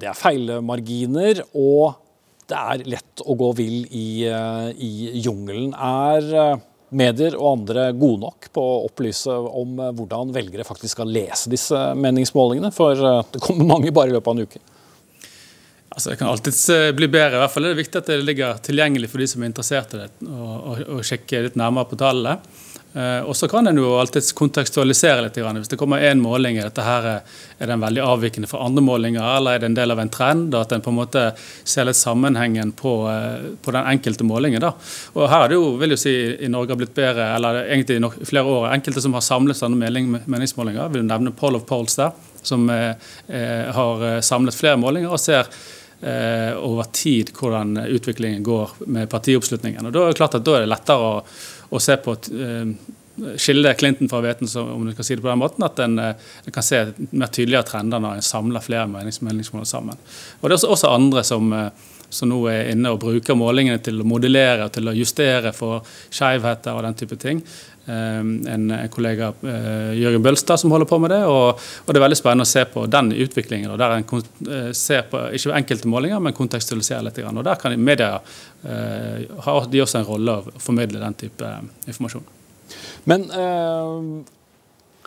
det 0.00 0.08
er 0.08 0.20
feilmarginer. 0.24 1.44
og 1.52 1.98
det 2.48 2.56
er 2.56 2.88
lett 2.94 3.22
å 3.24 3.36
gå 3.36 3.50
vill 3.58 3.84
i, 3.92 4.24
eh, 4.24 4.70
i 4.72 5.20
jungelen. 5.20 5.74
Er 5.74 6.28
eh, 6.32 6.64
medier 6.96 7.36
og 7.36 7.58
andre 7.58 7.90
gode 7.92 8.22
nok 8.24 8.48
på 8.54 8.64
å 8.64 8.80
opplyse 8.86 9.32
om 9.32 9.76
eh, 9.82 9.92
hvordan 9.98 10.32
velgere 10.36 10.66
faktisk 10.66 10.96
skal 10.96 11.12
lese 11.12 11.52
disse 11.52 11.76
meningsmålingene? 11.98 12.72
For 12.74 12.96
det 13.32 13.42
kommer 13.44 13.68
mange 13.68 13.92
bare 13.92 14.12
i 14.12 14.16
løpet 14.16 14.32
av 14.32 14.38
en 14.38 14.48
uke. 14.48 14.62
Altså, 15.88 16.12
det 16.12 16.18
kan 16.20 16.30
alltids 16.30 16.62
bli 16.94 17.08
bedre. 17.10 17.36
I 17.36 17.42
hvert 17.42 17.52
fall 17.52 17.66
er 17.66 17.74
det 17.74 17.82
viktig 17.82 18.00
at 18.00 18.10
det 18.12 18.18
ligger 18.22 18.58
tilgjengelig 18.64 19.08
for 19.10 19.24
de 19.24 19.28
som 19.28 19.42
er 19.42 19.50
interessert 19.50 19.94
i 19.96 20.02
det, 20.04 20.10
å 20.28 21.00
sjekke 21.04 21.46
litt 21.48 21.56
nærmere 21.58 21.90
på 21.90 21.98
tallene. 22.00 22.38
Eh, 22.92 23.20
og 23.20 23.36
så 23.36 23.48
kan 23.48 23.68
en 23.68 23.76
jo 23.76 23.90
alltids 24.00 24.32
kontekstualisere 24.36 25.26
litt. 25.26 25.36
Hvis 25.36 25.68
det 25.68 25.78
kommer 25.80 26.02
én 26.02 26.22
måling, 26.24 26.56
er 26.56 26.70
dette 26.70 26.84
her, 26.84 27.08
er 27.58 27.70
den 27.70 27.82
veldig 27.82 28.02
avvikende 28.04 28.48
fra 28.48 28.62
andre 28.64 28.82
målinger, 28.84 29.22
eller 29.36 29.56
er 29.56 29.62
det 29.62 29.68
en 29.68 29.76
del 29.76 29.92
av 29.92 30.00
en 30.00 30.12
trend? 30.12 30.56
At 30.56 30.72
en 30.72 30.84
på 30.84 30.92
en 30.92 30.98
måte 30.98 31.24
ser 31.38 31.88
litt 31.88 32.00
sammenhengen 32.00 32.72
på, 32.72 32.94
eh, 33.12 33.50
på 33.62 33.74
den 33.76 33.84
enkelte 33.92 34.24
målingen. 34.24 34.64
Da. 34.64 34.72
Og 35.14 35.28
her 35.28 35.44
er 35.44 35.52
det 35.52 35.60
jo, 35.60 35.72
vil 35.80 35.94
jeg 35.94 36.04
si, 36.04 36.16
i 36.46 36.52
Norge 36.52 36.72
har 36.72 36.80
blitt 36.80 36.96
bedre, 36.96 37.28
eller 37.36 37.64
egentlig 37.66 38.00
i 38.00 38.30
flere 38.32 38.48
år, 38.48 38.70
enkelte 38.72 39.04
som 39.04 39.16
har 39.18 39.26
samlet 39.26 39.60
sånne 39.60 39.92
meningsmålinger. 40.26 40.88
Vil 40.94 41.04
nevne 41.04 41.36
Poll 41.36 41.60
of 41.60 41.66
Polls 41.68 41.98
der, 42.00 42.16
som 42.42 42.68
eh, 42.70 42.94
har 43.74 44.22
samlet 44.24 44.56
flere 44.56 44.80
målinger 44.80 45.12
og 45.12 45.20
ser 45.20 45.50
eh, 46.00 46.56
over 46.56 46.88
tid 46.92 47.32
hvordan 47.34 47.76
utviklingen 47.86 48.42
går 48.42 48.70
med 48.86 49.10
partioppslutningen. 49.10 49.86
Og 49.86 49.92
Da 49.92 50.04
er 50.04 50.12
det 50.12 50.20
klart 50.20 50.36
at 50.38 50.44
da 50.46 50.56
er 50.56 50.66
det 50.66 50.72
lettere 50.72 51.08
å, 51.10 51.22
å 51.70 51.80
se 51.82 51.96
på 52.00 52.14
eh, 52.14 52.72
skille 53.40 53.74
Clinton 53.74 54.10
fra 54.10 54.22
hveten, 54.22 54.48
om 54.62 54.86
du 54.86 54.94
kan 54.94 55.06
si 55.06 55.16
det 55.16 55.24
på 55.24 55.30
den 55.30 55.40
måten, 55.40 55.64
at 55.66 55.80
en, 55.82 55.98
en 55.98 56.54
kan 56.54 56.64
se 56.64 56.84
mer 57.10 57.30
tydeligere 57.34 57.66
trender 57.66 58.02
når 58.02 58.18
en 58.18 58.26
samler 58.26 58.62
flere 58.62 58.86
meningsmål 58.88 59.66
sammen. 59.66 59.98
Og 60.40 60.48
Det 60.48 60.58
er 60.58 60.70
også, 60.70 60.92
andre 60.92 61.24
som, 61.26 61.50
som 62.08 62.30
nå 62.30 62.38
er 62.52 62.70
inne 62.72 62.92
og 62.94 63.02
bruker 63.02 63.38
målingene 63.38 63.82
til 63.82 63.98
å 64.00 64.06
modellere 64.06 64.68
og 64.68 64.76
til 64.76 64.86
å 64.86 64.94
justere 64.94 65.50
for 65.56 65.82
skjevheter 66.14 66.78
og 66.78 66.86
den 66.86 66.98
type 67.02 67.18
ting. 67.18 67.42
En, 67.88 68.32
en 68.46 68.72
kollega 68.92 69.30
Jørgen 69.96 70.24
Bølstad 70.24 70.60
som 70.60 70.72
holder 70.74 70.88
på 70.90 70.98
med 71.00 71.12
det. 71.14 71.22
Og, 71.24 71.60
det 71.88 71.96
er 71.96 72.04
veldig 72.04 72.18
spennende 72.18 72.44
å 72.44 72.50
se 72.50 72.64
på 72.68 72.84
den 72.90 73.12
utviklingen. 73.16 73.72
Der 73.80 73.94
en 73.96 74.74
ser 74.76 75.06
på 75.08 75.22
ikke 75.34 75.54
enkelte 75.56 75.88
målinger, 75.90 76.20
men 76.22 76.36
kontekstualiserer 76.36 77.06
litt. 77.06 77.20
Og 77.24 77.44
Der 77.44 77.60
kan 77.60 77.76
media 77.80 78.18
eh, 78.64 79.28
ha 79.44 79.60
de 79.66 79.84
også 79.84 80.00
en 80.00 80.08
rolle 80.08 80.38
å 80.38 80.58
formidle 80.62 81.02
den 81.02 81.16
type 81.18 81.52
informasjon. 81.86 82.26
Men 83.08 83.24
eh, 83.32 84.02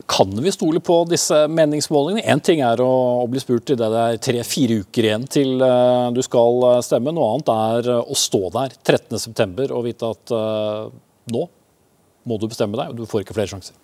kan 0.09 0.33
vi 0.43 0.53
stole 0.53 0.81
på 0.83 0.97
disse 1.09 1.43
meningsmålingene? 1.51 2.25
Én 2.33 2.41
ting 2.43 2.63
er 2.65 2.81
å, 2.81 3.27
bli 3.29 3.41
spurt 3.43 3.73
i 3.73 3.79
det 3.79 3.89
er 3.91 4.19
tre-fire 4.23 4.81
uker 4.81 5.09
igjen 5.09 5.29
til 5.29 5.55
du 6.15 6.21
skal 6.25 6.67
eh, 6.71 6.83
stemme. 6.85 7.13
Noe 7.15 7.35
annet 7.35 7.55
er 7.55 7.95
å 8.01 8.17
stå 8.17 8.45
der 8.57 8.77
13.9 8.81 9.69
og 9.69 9.87
vite 9.87 10.13
at 10.15 10.37
nå 11.31 11.47
må 12.27 12.37
du 12.41 12.49
bestemme 12.49 12.77
deg, 12.77 12.91
og 12.91 12.99
du 12.99 13.09
får 13.09 13.25
ikke 13.25 13.37
flere 13.37 13.53
sjanser. 13.53 13.77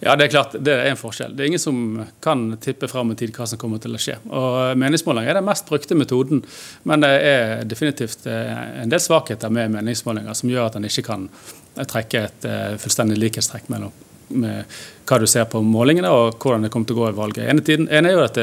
Ja, 0.00 0.16
Det 0.16 0.26
er 0.26 0.28
klart, 0.28 0.56
det 0.60 0.72
er 0.72 0.90
en 0.90 0.98
forskjell. 1.00 1.32
Det 1.32 1.42
er 1.42 1.48
ingen 1.48 1.62
som 1.62 1.76
kan 2.20 2.50
tippe 2.60 2.88
fram 2.88 3.12
i 3.12 3.16
tid 3.16 3.32
hva 3.32 3.46
som 3.48 3.58
kommer 3.58 3.80
til 3.80 3.96
å 3.96 4.00
skje. 4.00 4.18
Og 4.28 4.76
Meningsmålinger 4.76 5.32
er 5.32 5.38
den 5.38 5.46
mest 5.48 5.68
brukte 5.68 5.96
metoden, 5.96 6.42
men 6.84 7.04
det 7.04 7.12
er 7.24 7.64
definitivt 7.64 8.26
en 8.28 8.92
del 8.92 9.00
svakheter 9.00 9.52
med 9.52 9.72
meningsmålinger 9.72 10.36
som 10.36 10.52
gjør 10.52 10.68
at 10.68 10.76
en 10.76 10.88
ikke 10.88 11.06
kan 11.06 11.28
trekke 11.76 12.26
et 12.28 12.48
uh, 12.48 12.74
fullstendig 12.80 13.16
likhetstrekk 13.20 13.72
mellom 13.72 13.94
hva 14.26 15.18
du 15.22 15.26
ser 15.30 15.44
på 15.46 15.60
målingene 15.62 16.10
og 16.10 16.40
hvordan 16.42 16.66
det 16.66 16.72
kommer 16.74 16.88
til 16.88 16.96
å 16.96 17.02
gå 17.04 17.10
i 17.12 17.16
valget. 17.16 17.44
En, 17.46 17.60
tiden, 17.62 17.86
en 17.94 18.08
er 18.08 18.16
jo 18.16 18.24
at 18.24 18.40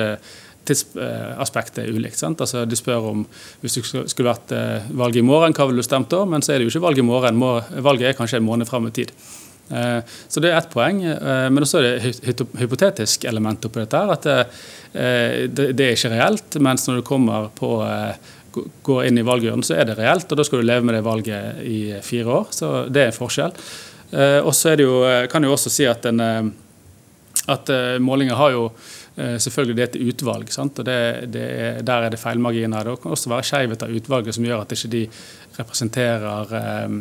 tidsaspektet 0.68 1.84
er 1.84 1.94
ulikt. 1.94 2.22
Altså, 2.24 2.66
de 2.66 2.80
spør 2.80 3.10
om 3.12 3.24
hvis 3.62 3.80
det 3.80 3.86
skulle 3.86 4.30
vært 4.30 4.54
uh, 4.56 4.92
valg 5.00 5.18
i 5.20 5.26
morgen, 5.26 5.56
hva 5.56 5.70
ville 5.70 5.84
du 5.84 5.88
stemt 5.88 6.12
da? 6.12 6.24
Men 6.30 6.46
så 6.46 6.54
er 6.54 6.62
det 6.62 6.68
jo 6.68 6.74
ikke 6.74 6.88
valg 6.88 7.02
i 7.02 7.08
morgen. 7.08 7.42
Valget 7.86 8.12
er 8.12 8.20
kanskje 8.20 8.42
en 8.42 8.48
måned 8.48 8.70
fram 8.70 8.88
i 8.90 8.94
tid. 8.96 9.14
Uh, 9.72 10.00
så 10.28 10.44
det 10.44 10.52
er 10.52 10.60
ett 10.60 10.72
poeng. 10.74 11.02
Men 11.04 11.66
også 11.66 11.82
er 11.82 11.90
det 11.90 12.14
et 12.34 12.46
hypotetisk 12.62 13.28
element 13.30 13.66
oppi 13.68 13.84
dette. 13.84 14.06
At 14.18 14.30
det, 14.94 15.74
er 15.74 15.96
ikke 15.96 16.14
reelt. 16.14 16.60
Mens 16.62 16.88
når 16.88 17.02
du 17.02 17.08
kommer 17.08 17.50
på 17.58 17.76
går 18.86 19.08
inn 19.08 19.18
i 19.18 19.26
valgurnen, 19.26 19.64
så 19.66 19.80
er 19.80 19.88
det 19.90 19.98
reelt, 19.98 20.30
og 20.30 20.38
da 20.38 20.44
skal 20.46 20.62
du 20.62 20.68
leve 20.68 20.86
med 20.86 20.94
det 20.94 21.06
valget 21.06 21.64
i 21.66 21.80
fire 22.06 22.38
år. 22.42 22.52
Så 22.54 22.70
det 22.94 23.02
er 23.02 23.10
en 23.10 23.16
forskjell. 23.16 23.56
Eh, 24.14 24.40
og 24.46 24.54
så 24.56 24.76
eh, 24.78 25.26
kan 25.32 25.44
jeg 25.44 25.54
også 25.54 25.72
si 25.74 25.88
at, 25.90 26.06
en, 26.06 26.22
eh, 26.22 26.52
at 27.50 27.72
målinger 28.00 28.38
har 28.38 28.54
jo 28.54 28.68
selvfølgelig 29.16 29.76
det 29.78 29.84
er 29.84 29.92
et 29.92 30.14
utvalg. 30.14 30.52
Sant? 30.54 30.80
og 30.80 30.86
det, 30.86 30.98
det 31.34 31.44
er, 31.44 31.82
Der 31.86 32.08
er 32.08 32.10
det 32.10 32.20
feilmarginer. 32.20 32.84
Det 32.84 32.96
kan 33.02 33.14
også 33.14 33.30
være 33.30 33.48
skjevhet 33.50 33.86
av 33.86 33.94
utvalget 33.94 34.36
som 34.36 34.48
gjør 34.48 34.64
at 34.64 34.74
ikke 34.74 34.92
de 34.96 35.04
representerer 35.60 36.56
eh, 36.60 36.98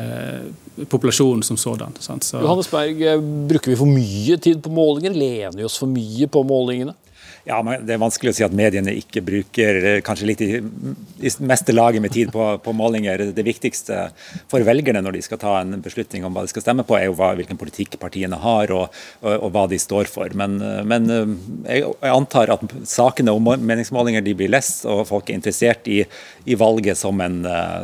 eh, 0.00 0.86
populasjonen 0.88 1.42
som 1.44 1.58
sådan. 1.60 1.96
Sant? 2.00 2.24
Så, 2.24 2.40
Johannes 2.40 2.70
Berg, 2.72 3.04
bruker 3.50 3.74
vi 3.74 3.76
for 3.76 3.90
mye 3.90 4.38
tid 4.40 4.62
på 4.64 4.72
målinger? 4.72 5.12
Lener 5.16 5.56
vi 5.58 5.68
oss 5.68 5.78
for 5.80 5.90
mye 5.90 6.30
på 6.30 6.44
målingene? 6.48 6.96
Ja, 7.44 7.62
men 7.64 7.86
Det 7.86 7.94
er 7.94 8.00
vanskelig 8.00 8.34
å 8.34 8.36
si 8.36 8.44
at 8.44 8.54
mediene 8.56 8.92
ikke 8.96 9.22
bruker 9.24 9.78
eh, 9.80 10.00
kanskje 10.04 10.26
litt 10.28 10.42
i, 10.44 10.48
i 10.60 11.30
meste 11.48 11.72
laget 11.72 12.02
med 12.04 12.12
tid 12.12 12.32
på, 12.34 12.46
på, 12.60 12.74
målinger. 12.76 13.30
Det 13.36 13.44
viktigste 13.46 14.10
for 14.50 14.64
velgerne 14.66 15.00
når 15.04 15.16
de 15.16 15.22
skal 15.24 15.40
ta 15.40 15.54
en 15.60 15.78
beslutning 15.80 16.26
om 16.26 16.34
hva 16.36 16.44
de 16.44 16.52
skal 16.52 16.64
stemme 16.64 16.84
på, 16.86 16.98
er 16.98 17.08
jo 17.08 17.14
hva, 17.16 17.32
hvilken 17.38 17.60
politikk 17.60 17.96
partiene 18.02 18.36
har 18.40 18.72
og, 18.76 18.96
og, 19.22 19.30
og, 19.32 19.46
hva 19.54 19.64
de 19.72 19.78
står 19.80 20.10
for. 20.12 20.32
Men, 20.36 20.58
eh, 20.64 20.82
men 20.84 21.08
eh, 21.14 21.32
jeg, 21.78 21.86
jeg, 21.88 22.12
antar 22.12 22.52
at 22.56 22.64
sakene 22.88 23.32
om 23.32 23.48
meningsmålinger 23.56 24.24
de 24.26 24.34
blir 24.36 24.52
lest, 24.52 24.84
og 24.90 25.06
folk 25.08 25.30
er 25.30 25.38
interessert 25.40 25.88
i, 25.88 26.02
i 26.44 26.58
valget 26.60 26.98
som, 27.00 27.20
en, 27.24 27.40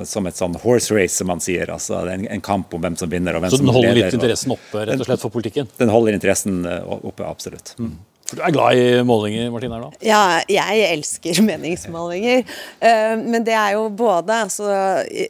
som, 0.09 0.29
et 0.29 0.37
sånn 0.37 0.59
horse 0.61 0.93
race, 0.93 1.17
som 1.17 1.33
man 1.33 1.41
sier. 1.45 1.73
altså 1.73 2.03
en, 2.13 2.27
en 2.29 2.45
kamp 2.45 2.75
om 2.77 2.85
hvem 2.85 2.99
som 3.01 3.09
vinner 3.11 3.39
og 3.39 3.47
hvem 3.47 3.55
som 3.55 3.65
leder. 3.65 3.73
Så 3.73 3.73
den 3.73 3.79
holder 3.79 3.99
litt 4.03 4.19
interessen 4.21 4.53
oppe 4.57 4.85
rett 4.85 5.01
og 5.01 5.09
slett 5.09 5.25
for 5.25 5.33
politikken? 5.33 5.73
Den 5.81 5.93
holder 5.93 6.19
interessen 6.19 6.61
oppe, 6.67 7.25
absolutt. 7.25 7.73
Mm. 7.81 7.97
For 8.27 8.39
du 8.39 8.43
er 8.43 8.55
glad 8.55 8.81
i 8.81 9.03
målinger, 9.07 9.51
Martine? 9.55 9.79
da? 9.79 9.91
Ja, 10.03 10.23
jeg 10.51 10.87
elsker 10.91 11.39
meningsmålinger. 11.47 12.43
Eh, 12.83 13.15
men 13.23 13.47
det 13.47 13.55
er 13.55 13.77
jo 13.77 13.87
både 13.95 14.41
altså, 14.47 14.71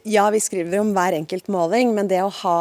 Ja, 0.05 0.27
vi 0.33 0.41
skriver 0.41 0.81
om 0.81 0.93
hver 0.97 1.17
enkelt 1.19 1.49
måling, 1.53 1.93
men 1.97 2.09
det 2.09 2.23
å 2.25 2.33
ha 2.41 2.59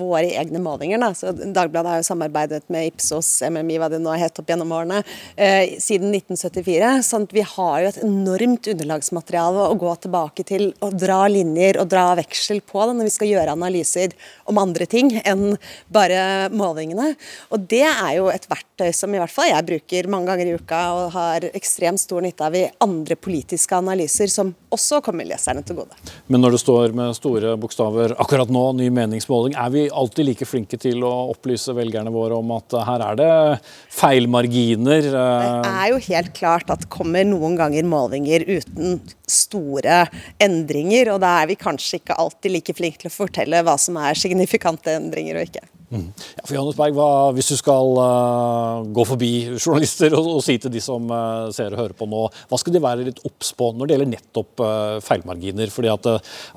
våre 0.00 0.30
egne 0.40 0.60
målinger. 0.62 1.00
Da. 1.02 1.12
Så 1.16 1.32
Dagbladet 1.32 1.92
har 1.92 2.02
jo 2.02 2.08
samarbeidet 2.08 2.64
med 2.72 2.90
Ipsos, 2.92 3.28
MMI, 3.46 3.78
hva 3.80 3.90
det 3.92 4.00
nå 4.02 4.14
hett 4.18 4.38
opp 4.40 4.50
gjennom 4.50 4.72
årene, 4.76 5.02
eh, 5.36 5.76
siden 5.82 6.12
1974. 6.14 7.02
sånn 7.06 7.26
at 7.26 7.34
vi 7.34 7.44
har 7.46 7.80
jo 7.82 7.88
et 7.88 8.02
enormt 8.04 8.68
underlagsmateriale 8.72 9.68
å 9.70 9.78
gå 9.78 9.92
tilbake 10.06 10.44
til 10.46 10.68
og 10.84 10.96
dra 10.98 11.26
linjer 11.28 11.80
og 11.80 11.88
dra 11.92 12.14
veksel 12.18 12.60
på 12.60 12.86
da, 12.86 12.92
når 12.92 13.08
vi 13.08 13.14
skal 13.16 13.32
gjøre 13.32 13.54
analyser 13.56 14.14
om 14.46 14.58
andre 14.58 14.86
ting 14.86 15.10
enn 15.24 15.56
bare 15.92 16.48
målingene. 16.54 17.14
Og 17.54 17.66
det 17.70 17.84
er 17.86 18.16
jo 18.18 18.28
et 18.32 18.46
verktøy 18.50 18.92
som 18.94 19.14
i 19.14 19.20
hvert 19.20 19.32
fall 19.32 19.50
jeg 19.50 19.68
bruker 19.70 20.10
mange 20.12 20.30
ganger 20.30 20.50
i 20.50 20.56
uka 20.58 20.82
og 20.96 21.10
har 21.16 21.48
ekstremt 21.52 22.02
stor 22.02 22.24
nytte 22.24 22.46
av 22.46 22.56
i 22.56 22.66
andre 22.82 23.16
politiske 23.16 23.76
analyser, 23.76 24.30
som 24.32 24.52
også 24.74 25.00
kommer 25.04 25.26
leserne 25.28 25.64
til 25.66 25.80
gode. 25.80 25.96
Men 26.26 26.42
når 26.44 26.56
det 26.56 26.62
står 26.62 26.96
med 26.96 27.16
store 27.16 27.56
bokstaver 27.60 28.16
akkurat 28.20 28.50
nå, 28.52 28.64
ny 28.78 28.90
meningsmåling, 28.94 29.56
er 29.58 29.72
vi 29.74 29.85
alltid 29.92 30.28
like 30.28 30.48
flinke 30.48 30.78
til 30.80 31.04
å 31.06 31.12
opplyse 31.32 31.74
velgerne 31.76 32.12
våre 32.14 32.38
om 32.38 32.50
at 32.56 32.76
her 32.88 33.04
er 33.10 33.20
det 33.20 33.30
feilmarginer. 33.94 35.10
Det 35.10 35.72
er 35.72 35.92
jo 35.92 36.02
helt 36.08 36.32
klart 36.36 36.72
at 36.72 36.88
kommer 36.92 37.26
noen 37.28 37.56
ganger 37.58 37.86
målinger 37.88 38.46
uten 38.48 39.00
store 39.30 40.04
endringer, 40.42 41.12
og 41.14 41.22
da 41.24 41.36
er 41.42 41.52
vi 41.52 41.60
kanskje 41.60 42.00
ikke 42.00 42.18
alltid 42.20 42.56
like 42.56 42.76
flinke 42.76 43.02
til 43.02 43.12
å 43.12 43.16
fortelle 43.16 43.64
hva 43.66 43.78
som 43.80 43.98
er 44.00 44.18
signifikante 44.18 44.96
endringer 44.98 45.40
og 45.40 45.50
ikke. 45.50 45.64
Mm. 45.86 46.08
Ja, 46.34 46.42
for 46.42 46.56
Johannes 46.56 46.78
Berg, 46.78 46.96
hva, 46.98 47.10
Hvis 47.36 47.52
du 47.52 47.56
skal 47.60 47.92
uh, 48.00 48.86
gå 48.90 49.04
forbi 49.06 49.30
journalister 49.54 50.16
og, 50.18 50.32
og, 50.32 50.40
si 50.42 50.56
til 50.58 50.72
de 50.74 50.82
som 50.82 51.06
uh, 51.12 51.46
ser 51.54 51.76
og 51.76 51.82
hører 51.84 51.94
på 51.98 52.08
nå, 52.10 52.24
hva 52.50 52.58
skal 52.58 52.74
de 52.74 52.82
være 52.82 53.06
litt 53.06 53.22
obs 53.28 53.52
på 53.54 53.70
når 53.70 53.86
det 53.86 53.96
gjelder 53.96 54.12
nettopp 54.16 54.64
uh, 54.64 54.96
feilmarginer? 55.06 55.70
Fordi 55.70 55.92
at, 55.92 56.10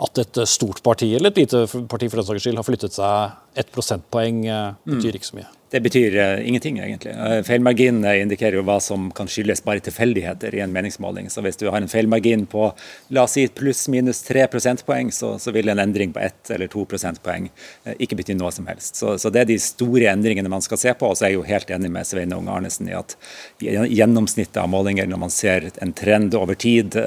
at, 0.07 0.23
et 0.25 0.41
stort 0.49 0.81
parti, 0.85 1.11
eller 1.13 1.29
et 1.29 1.43
lite 1.43 1.65
parti 1.91 2.09
for 2.09 2.21
den 2.21 2.29
saks 2.31 2.47
skyld, 2.47 2.57
har 2.57 2.67
flyttet 2.67 2.97
seg 2.97 3.59
ett 3.59 3.71
prosentpoeng, 3.75 4.43
betyr 4.87 5.13
mm. 5.13 5.21
ikke 5.21 5.29
så 5.29 5.41
mye. 5.41 5.49
Det 5.71 5.79
betyr 5.79 6.15
uh, 6.17 6.47
ingenting, 6.47 6.79
egentlig. 6.79 7.11
Uh, 7.13 7.43
feilmargin 7.45 8.01
indikerer 8.05 8.57
jo 8.57 8.63
hva 8.65 8.79
som 8.81 9.11
kan 9.13 9.27
skyldes 9.29 9.61
bare 9.61 9.83
tilfeldigheter 9.85 10.55
i 10.57 10.63
en 10.63 10.71
meningsmåling. 10.73 11.27
Så 11.29 11.43
hvis 11.45 11.59
du 11.61 11.67
har 11.69 11.77
en 11.77 11.89
feilmargin 11.91 12.47
på 12.49 12.71
la 13.13 13.25
oss 13.27 13.35
si 13.37 13.45
pluss-minus 13.53 14.23
tre 14.25 14.47
prosentpoeng, 14.49 15.11
så, 15.13 15.35
så, 15.37 15.53
vil 15.53 15.69
en 15.69 15.81
endring 15.83 16.15
på 16.15 16.23
ett 16.25 16.49
eller 16.55 16.71
to 16.73 16.87
prosentpoeng 16.89 17.51
uh, 17.51 17.93
ikke 17.99 18.17
bety 18.17 18.37
noe 18.39 18.49
som 18.55 18.65
helst. 18.71 18.97
Så, 18.97 19.13
så, 19.21 19.29
det 19.29 19.43
er 19.43 19.51
de 19.51 19.59
store 19.61 20.09
endringene 20.09 20.49
man 20.49 20.65
skal 20.65 20.81
se 20.81 20.95
på. 20.97 21.11
Og 21.11 21.19
så 21.19 21.27
er 21.27 21.35
jeg 21.35 21.37
jo 21.37 21.45
helt 21.51 21.75
enig 21.77 21.93
med 21.93 22.09
Svein 22.09 22.33
Unge 22.33 22.55
Arnesen 22.55 22.89
i 22.89 22.97
at 22.97 23.13
gjennomsnittet 23.61 24.57
av 24.63 24.71
målinger, 24.73 25.05
når 25.05 25.21
man 25.21 25.33
ser 25.33 25.69
en 25.83 25.93
trend 25.93 26.33
over 26.37 26.57
tid 26.57 26.97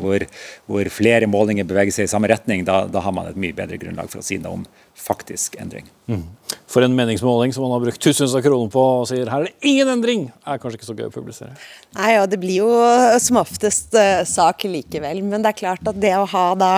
hvor, 0.00 0.26
hvor, 0.68 0.88
flere 0.92 1.28
målinger 1.30 1.64
beveger 1.68 1.94
seg 1.94 2.08
i 2.08 2.12
samme 2.12 2.28
retning, 2.28 2.66
da, 2.68 2.82
da 2.90 3.00
har 3.04 3.14
man 3.16 3.30
et 3.30 3.40
mye 3.40 3.56
bedre 3.56 3.80
grunnlag 3.80 4.10
for 4.12 4.20
å 4.20 4.26
si 4.26 4.36
noe 4.42 4.60
om 4.60 4.68
faktisk 4.98 5.56
endring. 5.60 5.86
Mm. 6.10 6.24
For 6.70 6.84
en 6.84 6.94
meningsmåling 6.96 7.54
som 7.54 7.64
man 7.64 7.74
har 7.74 7.84
brukt 7.84 8.02
tusenvis 8.02 8.34
av 8.36 8.44
kroner 8.44 8.70
på 8.72 8.82
og 9.00 9.06
sier 9.10 9.30
her 9.30 9.46
er 9.46 9.50
det 9.50 9.70
ingen 9.70 9.90
endring, 9.94 10.26
er 10.44 10.60
kanskje 10.60 10.80
ikke 10.80 10.88
så 10.88 10.96
gøy 10.98 11.08
å 11.08 11.14
publisere? 11.14 11.54
Nei, 11.96 12.12
og 12.20 12.28
det 12.32 12.40
blir 12.42 12.62
jo 12.62 12.70
som 13.22 13.40
oftest 13.40 13.96
uh, 13.98 14.22
sak 14.28 14.66
likevel. 14.68 15.22
Men 15.26 15.44
det 15.44 15.54
er 15.54 15.60
klart 15.62 15.90
at 15.90 15.98
det 16.02 16.14
å 16.18 16.28
ha 16.30 16.46
da 16.58 16.72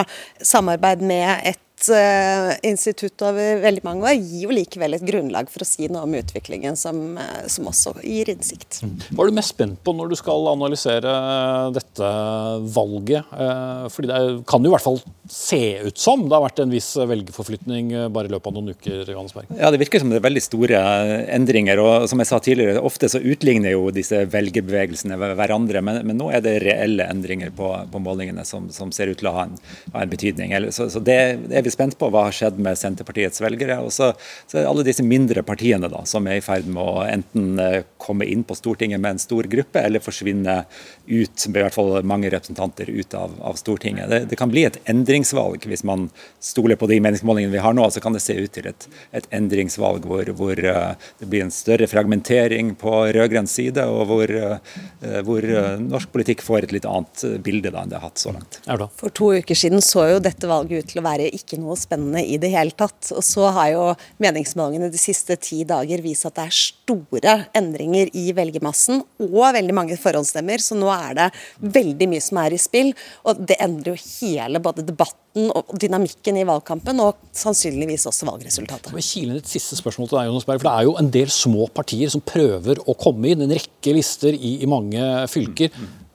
samarbeid 0.44 1.04
med 1.04 1.52
et 1.52 1.60
uh, 1.90 2.52
institutt 2.66 3.22
over 3.26 3.62
veldig 3.62 3.84
mange 3.86 4.06
år, 4.06 4.18
gir 4.20 4.46
jo 4.46 4.54
likevel 4.54 4.96
et 4.96 5.06
grunnlag 5.06 5.50
for 5.52 5.64
å 5.64 5.68
si 5.68 5.88
noe 5.90 6.06
om 6.06 6.16
utviklingen 6.18 6.78
som, 6.78 7.00
uh, 7.18 7.42
som 7.50 7.68
også 7.70 7.96
gir 8.04 8.30
innsikt. 8.32 8.82
Mm. 8.84 8.94
Hva 9.10 9.24
er 9.24 9.32
du 9.32 9.38
mest 9.40 9.54
spent 9.54 9.80
på 9.82 9.94
når 9.96 10.12
du 10.12 10.18
skal 10.20 10.50
analysere 10.52 11.16
dette 11.74 12.12
valget? 12.76 13.32
Uh, 13.32 13.88
fordi 13.92 14.12
det 14.12 14.20
kan 14.50 14.62
jo 14.62 14.72
i 14.72 14.76
hvert 14.76 14.86
fall 14.86 15.00
se 15.32 15.62
ut 15.88 15.98
som 15.98 16.26
det 16.26 16.36
har 16.36 16.44
vært 16.46 16.62
en 16.64 16.72
viss 16.72 16.92
velgerforflytning 16.96 17.92
bare 18.12 18.28
i 18.28 18.32
løpet 18.34 18.50
av 18.50 18.56
noen 18.58 18.76
uker? 18.76 19.02
Johannesberg. 19.08 19.50
Ja, 19.58 19.70
Det 19.72 19.80
virker 19.82 20.02
som 20.02 20.12
det 20.12 20.20
er 20.20 20.26
veldig 20.26 20.44
store 20.44 20.80
endringer. 21.32 21.80
og 21.82 22.08
som 22.10 22.20
jeg 22.20 22.28
sa 22.28 22.38
tidligere, 22.42 22.82
Ofte 22.82 23.08
så 23.08 23.20
utligner 23.20 23.74
jo 23.74 23.90
disse 23.94 24.24
velgerbevegelsene 24.30 25.16
hverandre, 25.16 25.82
men, 25.84 26.00
men 26.06 26.18
nå 26.18 26.30
er 26.34 26.42
det 26.44 26.58
reelle 26.64 27.06
endringer 27.10 27.52
på, 27.56 27.70
på 27.92 28.02
målingene 28.02 28.44
som, 28.48 28.68
som, 28.74 28.92
ser 28.92 29.12
ut 29.12 29.20
til 29.20 29.30
å 29.30 29.34
ha 29.36 29.46
en, 29.48 29.56
ha 29.94 30.04
en 30.04 30.12
betydning. 30.12 30.54
Så, 30.74 30.88
så 30.92 31.00
det, 31.00 31.18
det 31.48 31.60
er 31.60 31.66
vi 31.66 31.71
veldig 31.72 31.92
spent 31.92 31.98
på 31.98 32.10
hva 32.12 32.26
har 32.28 32.34
skjedd 32.34 32.58
med 32.60 32.78
Senterpartiets 32.78 33.40
velgere. 33.40 33.80
Og 33.82 33.92
så, 33.92 34.12
så 34.46 34.60
er 34.60 34.68
alle 34.68 34.84
disse 34.84 35.02
mindre 35.02 35.42
partiene 35.42 35.88
da, 35.88 36.04
som 36.04 36.26
er 36.26 36.38
i 36.38 36.44
ferd 36.44 36.66
med 36.66 36.82
å 36.82 37.04
enten 37.06 37.84
komme 37.98 38.26
inn 38.26 38.44
på 38.44 38.54
Stortinget 38.54 39.00
med 39.00 39.16
en 39.16 39.22
stor 39.22 39.44
gruppe, 39.48 39.80
eller 39.80 40.02
forsvinne 40.02 40.64
ut, 41.06 41.46
med 41.48 41.60
i 41.60 41.64
hvert 41.64 41.74
fall 41.74 42.02
mange 42.04 42.30
representanter 42.30 42.90
ut 42.90 43.14
av, 43.14 43.34
av 43.40 43.54
Stortinget. 43.54 44.08
Det, 44.10 44.20
det, 44.30 44.38
kan 44.38 44.50
bli 44.50 44.64
et 44.66 44.78
endringsvalg 44.90 45.66
hvis 45.68 45.84
man 45.84 46.08
stoler 46.40 46.76
på 46.76 46.88
de 46.90 47.00
meningsmålingene 47.02 47.52
vi 47.52 47.62
har 47.62 47.76
nå. 47.76 47.88
Så 47.90 48.02
kan 48.02 48.16
det 48.16 48.24
se 48.24 48.36
ut 48.38 48.52
til 48.54 48.68
et, 48.70 48.88
et 49.12 49.28
endringsvalg 49.32 50.06
hvor, 50.08 50.28
hvor, 50.36 50.56
det 50.56 51.28
blir 51.28 51.46
en 51.46 51.54
større 51.54 51.88
fragmentering 51.90 52.74
på 52.78 52.92
rød-grønn 53.14 53.48
side, 53.50 53.84
og 53.86 54.06
hvor, 54.10 54.32
hvor 55.26 55.46
norsk 55.82 56.12
politikk 56.12 56.44
får 56.44 56.66
et 56.66 56.76
litt 56.78 56.88
annet 56.88 57.24
bilde 57.44 57.72
da 57.72 57.84
enn 57.84 57.92
det 57.92 57.98
har 58.00 58.10
hatt 58.10 58.20
så 58.20 58.34
langt. 58.34 58.60
For 58.98 59.14
to 59.14 59.32
uker 59.38 59.58
siden 59.58 59.82
så 59.84 60.06
jo 60.10 60.22
dette 60.22 60.50
valget 60.50 60.82
ut 60.82 60.92
til 60.92 61.02
å 61.02 61.06
være 61.06 61.30
ikke 61.34 61.58
noe 61.62 61.78
spennende 61.78 62.22
i 62.24 62.38
det 62.42 62.52
hele 62.52 62.74
tatt. 62.76 63.12
Og 63.14 63.22
så 63.26 63.48
har 63.56 63.70
jo 63.72 63.86
meningsmålingene 64.22 64.90
de 64.92 65.00
siste 65.00 65.38
ti 65.40 65.62
dager 65.68 66.02
vist 66.04 66.26
at 66.28 66.36
det 66.38 66.46
er 66.48 66.58
store 66.58 67.36
endringer 67.58 68.12
i 68.18 68.28
velgermassen 68.36 69.02
og 69.28 69.40
veldig 69.56 69.76
mange 69.76 69.98
forhåndsstemmer. 70.00 70.62
Så 70.62 70.78
nå 70.78 70.90
er 70.94 71.18
det 71.18 71.30
veldig 71.78 72.10
mye 72.12 72.24
som 72.24 72.42
er 72.42 72.56
i 72.56 72.60
spill. 72.60 72.92
Og 73.28 73.42
det 73.48 73.58
endrer 73.62 73.94
jo 73.94 74.02
hele 74.20 74.62
både 74.62 74.84
debatten 74.86 75.48
og 75.56 75.70
dynamikken 75.80 76.36
i 76.36 76.44
valgkampen, 76.44 76.98
og 77.00 77.16
sannsynligvis 77.36 78.04
også 78.10 78.28
valgresultatet. 78.28 78.92
Kile 78.92 79.38
et 79.40 79.48
siste 79.48 79.78
spørsmål 79.78 80.10
til 80.10 80.18
deg, 80.18 80.28
Jonas 80.28 80.44
Berg, 80.48 80.60
for 80.60 80.68
Det 80.68 80.74
er 80.76 80.88
jo 80.90 80.96
en 81.00 81.10
del 81.14 81.32
små 81.32 81.68
partier 81.72 82.12
som 82.12 82.20
prøver 82.20 82.82
å 82.84 82.96
komme 83.00 83.32
inn. 83.32 83.44
En 83.46 83.56
rekke 83.56 83.96
lister 83.96 84.36
i, 84.36 84.58
i 84.60 84.68
mange 84.68 85.00
fylker. 85.32 85.72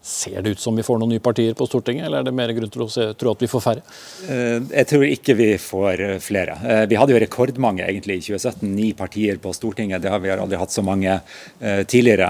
Ser 0.07 0.41
det 0.41 0.49
ut 0.49 0.59
som 0.59 0.75
vi 0.75 0.83
får 0.83 1.01
noen 1.01 1.09
nye 1.11 1.19
partier 1.19 1.55
på 1.57 1.65
Stortinget, 1.67 2.05
eller 2.07 2.21
er 2.21 2.27
det 2.29 2.31
mer 2.31 2.51
grunn 2.55 2.69
til 2.71 2.85
å 2.85 2.87
tro 3.19 3.31
at 3.33 3.41
vi 3.43 3.49
får 3.51 3.63
færre? 3.65 3.81
Eh, 4.31 4.63
jeg 4.71 4.87
tror 4.87 5.03
ikke 5.03 5.33
vi 5.35 5.47
får 5.59 6.03
eh, 6.05 6.13
flere. 6.23 6.53
Eh, 6.63 6.83
vi 6.87 6.95
hadde 6.95 7.11
jo 7.11 7.19
rekordmange 7.19 7.83
egentlig 7.83 8.21
i 8.21 8.23
2017, 8.29 8.69
ni 8.71 8.93
partier 8.95 9.35
på 9.43 9.51
Stortinget. 9.51 9.99
Det 10.05 10.13
har 10.13 10.21
vi 10.23 10.31
aldri 10.31 10.61
hatt 10.61 10.71
så 10.71 10.83
mange 10.85 11.17
tidligere. 11.91 12.27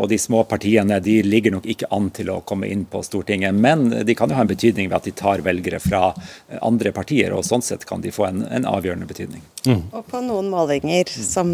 Og 0.00 0.08
de 0.10 0.16
små 0.18 0.40
partiene 0.48 0.96
de 1.04 1.20
ligger 1.22 1.54
nok 1.54 1.66
ikke 1.70 1.88
an 1.94 2.08
til 2.14 2.32
å 2.32 2.40
komme 2.46 2.66
inn 2.70 2.82
på 2.90 3.02
Stortinget. 3.06 3.54
Men 3.54 3.86
de 4.06 4.16
kan 4.18 4.30
jo 4.30 4.38
ha 4.38 4.42
en 4.42 4.50
betydning 4.50 4.88
ved 4.88 4.96
at 4.98 5.06
de 5.06 5.14
tar 5.14 5.44
velgere 5.46 5.78
fra 5.82 6.10
andre 6.58 6.90
partier, 6.96 7.34
og 7.36 7.44
sånn 7.46 7.62
sett 7.62 7.86
kan 7.86 8.02
de 8.02 8.10
få 8.14 8.26
en, 8.26 8.42
en 8.50 8.66
avgjørende 8.66 9.06
betydning. 9.06 9.44
Mm. 9.68 9.82
Og 9.92 10.06
på 10.10 10.22
noen 10.24 10.50
målinger, 10.50 11.10
som 11.10 11.52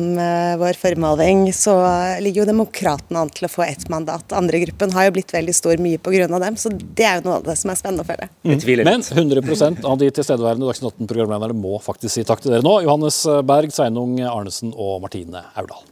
vår 0.62 0.80
formåling, 0.80 1.50
så 1.56 1.76
ligger 2.22 2.44
jo 2.44 2.50
Demokratene 2.52 3.26
an 3.26 3.32
til 3.34 3.48
å 3.48 3.52
få 3.52 3.66
ett 3.66 3.88
mandat. 3.92 4.32
Andre 4.36 4.62
gruppen 4.64 4.94
har 4.96 5.08
jo 5.08 5.16
blitt 5.18 5.34
veldig 5.34 5.56
stor 5.56 5.65
står 5.66 5.82
mye 5.82 6.00
av 6.30 6.44
dem. 6.46 6.58
Så 6.60 6.72
det 6.72 7.06
er 7.06 7.20
jo 7.20 7.26
noe 7.28 7.40
av 7.40 7.48
det 7.48 7.58
som 7.60 7.72
er 7.72 7.80
spennende 7.80 8.06
å 8.06 8.08
følge. 8.08 8.30
Mm. 8.46 8.86
Men 8.86 9.02
100% 9.02 9.84
av 9.84 9.98
de 10.00 10.12
tilstedeværende 10.14 10.70
Dagsnytt 10.70 10.94
18-programlederne 10.94 11.58
må 11.58 11.80
faktisk 11.82 12.16
si 12.16 12.26
takk 12.26 12.44
til 12.44 12.56
dere 12.56 12.66
nå. 12.66 12.78
Johannes 12.86 13.22
Berg, 13.46 13.74
Sveinung 13.74 14.18
Arnesen 14.22 14.74
og 14.74 15.02
Martine 15.04 15.46
Aurdal. 15.56 15.84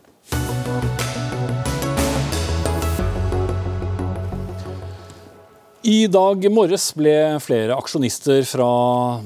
I 5.85 6.07
dag 6.09 6.47
morges 6.49 6.87
ble 6.97 7.13
flere 7.45 7.75
aksjonister 7.77 8.39
fra 8.49 8.69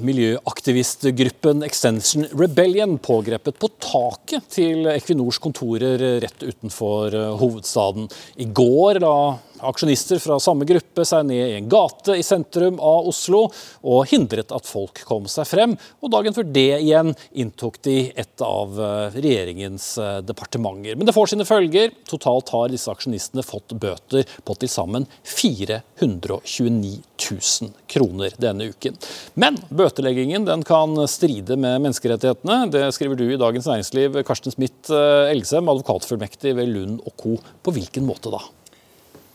miljøaktivistgruppen 0.02 1.62
Extension 1.62 2.26
Rebellion 2.32 2.96
pågrepet 2.98 3.60
på 3.62 3.70
taket 3.78 4.48
til 4.56 4.88
Equinors 4.90 5.38
kontorer 5.38 6.02
rett 6.24 6.42
utenfor 6.42 7.14
hovedstaden. 7.38 8.08
I 8.42 8.48
går 8.50 8.98
la 9.04 9.14
Aksjonister 9.60 10.20
fra 10.22 10.38
samme 10.42 10.66
gruppe 10.68 11.04
seg 11.08 11.26
ned 11.28 11.42
i 11.42 11.56
en 11.58 11.68
gate 11.70 12.16
i 12.18 12.24
sentrum 12.26 12.78
av 12.80 13.08
Oslo 13.10 13.44
og 13.82 14.06
hindret 14.10 14.52
at 14.54 14.68
folk 14.68 15.02
kom 15.08 15.26
seg 15.30 15.48
frem. 15.48 15.74
Og 16.02 16.12
dagen 16.12 16.36
før 16.36 16.46
det 16.46 16.80
igjen 16.80 17.14
inntok 17.32 17.80
de 17.86 17.96
et 18.18 18.44
av 18.44 18.78
eh, 18.78 19.18
regjeringens 19.18 19.90
eh, 20.02 20.18
departementer. 20.26 20.96
Men 20.98 21.08
det 21.08 21.16
får 21.16 21.32
sine 21.32 21.48
følger. 21.48 21.92
Totalt 22.08 22.52
har 22.54 22.70
disse 22.72 22.92
aksjonistene 22.92 23.44
fått 23.46 23.74
bøter 23.80 24.28
på 24.44 24.58
til 24.58 24.72
sammen 24.72 25.08
429 25.26 26.94
000 27.18 27.72
kroner 27.90 28.36
denne 28.40 28.70
uken. 28.70 28.96
Men 29.40 29.58
bøteleggingen 29.68 30.46
den 30.48 30.62
kan 30.66 30.96
stride 31.10 31.58
med 31.58 31.82
menneskerettighetene. 31.84 32.68
Det 32.72 32.86
skriver 32.96 33.18
du 33.18 33.26
i 33.28 33.40
Dagens 33.40 33.66
Næringsliv. 33.68 34.22
Karsten 34.28 34.54
Smith 34.54 34.92
Elgsem, 34.92 35.48
Elgesem, 35.48 35.68
advokatfullmektig 35.68 36.54
ved 36.56 36.68
Lund 36.68 37.00
og 37.06 37.14
co. 37.16 37.36
På 37.62 37.72
hvilken 37.72 38.06
måte 38.06 38.30
da? 38.32 38.40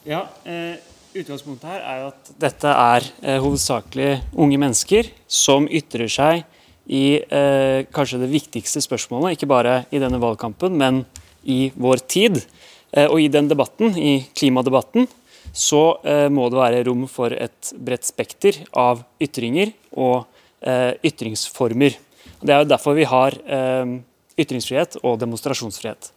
Ja, 0.04 0.26
eh, 0.44 0.76
Utgangspunktet 1.16 1.70
her 1.70 1.84
er 1.86 2.00
jo 2.02 2.08
at 2.10 2.32
dette 2.42 2.68
er 2.68 3.06
eh, 3.22 3.38
hovedsakelig 3.40 4.18
unge 4.36 4.58
mennesker 4.60 5.08
som 5.32 5.64
ytrer 5.72 6.12
seg 6.12 6.42
i 6.92 7.22
eh, 7.24 7.86
kanskje 7.94 8.20
det 8.26 8.32
viktigste 8.34 8.82
spørsmålet, 8.84 9.38
ikke 9.38 9.48
bare 9.48 9.78
i 9.96 10.02
denne 10.04 10.20
valgkampen, 10.20 10.76
men 10.76 11.04
i 11.48 11.70
vår 11.80 12.04
tid. 12.12 12.42
Eh, 12.92 13.08
og 13.08 13.22
i 13.22 13.30
den 13.32 13.48
debatten, 13.48 13.96
i 13.96 14.26
klimadebatten, 14.36 15.08
så 15.56 15.84
eh, 16.04 16.28
må 16.28 16.50
det 16.52 16.60
være 16.60 16.84
rom 16.90 17.08
for 17.08 17.32
et 17.32 17.72
bredt 17.80 18.10
spekter 18.10 18.60
av 18.76 19.06
ytringer 19.24 19.72
og 19.96 20.26
eh, 20.68 20.98
ytringsformer. 21.00 21.96
Det 22.44 22.52
er 22.52 22.66
jo 22.66 22.72
derfor 22.74 22.98
vi 22.98 23.08
har 23.08 23.38
ytringsfrihet 24.36 24.98
og 25.00 25.22
demonstrasjonsfrihet. 25.22 26.10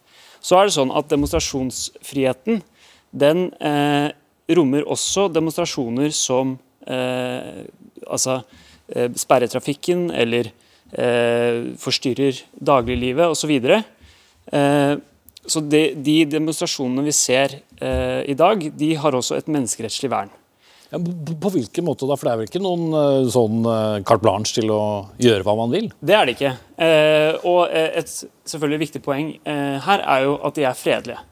Så 0.43 0.57
er 0.59 0.67
det 0.67 0.75
sånn 0.75 0.91
at 0.91 1.07
demonstrasjonsfriheten 1.13 2.65
den 3.17 3.49
eh, 3.65 4.13
rommer 4.57 4.87
også 4.87 5.27
demonstrasjoner 5.33 6.13
som 6.15 6.55
eh, 6.87 7.65
altså 8.07 8.41
eh, 8.93 9.11
sperrer 9.19 9.51
trafikken 9.51 10.09
eller 10.15 10.53
eh, 10.93 11.75
forstyrrer 11.81 12.45
dagliglivet 12.55 13.33
osv. 13.33 13.55
Eh, 14.53 14.95
så 15.47 15.63
de, 15.63 15.83
de 15.95 16.17
demonstrasjonene 16.31 17.07
vi 17.07 17.15
ser 17.15 17.61
eh, 17.81 18.23
i 18.29 18.37
dag, 18.39 18.67
de 18.79 18.91
har 18.99 19.15
også 19.19 19.39
et 19.39 19.49
menneskerettslig 19.51 20.11
vern. 20.13 20.33
Ja, 20.93 21.01
på 21.03 21.51
hvilken 21.51 21.83
måte 21.87 22.07
da? 22.07 22.15
For 22.15 22.29
det 22.29 22.33
er 22.33 22.39
vel 22.39 22.47
ikke 22.47 22.63
noen 22.63 23.27
sånn 23.35 23.65
carte 24.07 24.23
blanche 24.23 24.55
til 24.55 24.71
å 24.71 24.83
gjøre 25.19 25.43
hva 25.43 25.57
man 25.59 25.73
vil? 25.75 25.89
Det 25.99 26.15
er 26.15 26.29
det 26.29 26.37
ikke. 26.37 26.53
Og 27.51 27.73
et 27.75 28.13
selvfølgelig 28.47 28.79
viktig 28.85 29.03
poeng 29.03 29.33
her 29.43 30.05
er 30.07 30.29
jo 30.29 30.37
at 30.47 30.55
de 30.55 30.69
er 30.71 30.79
fredelige. 30.79 31.25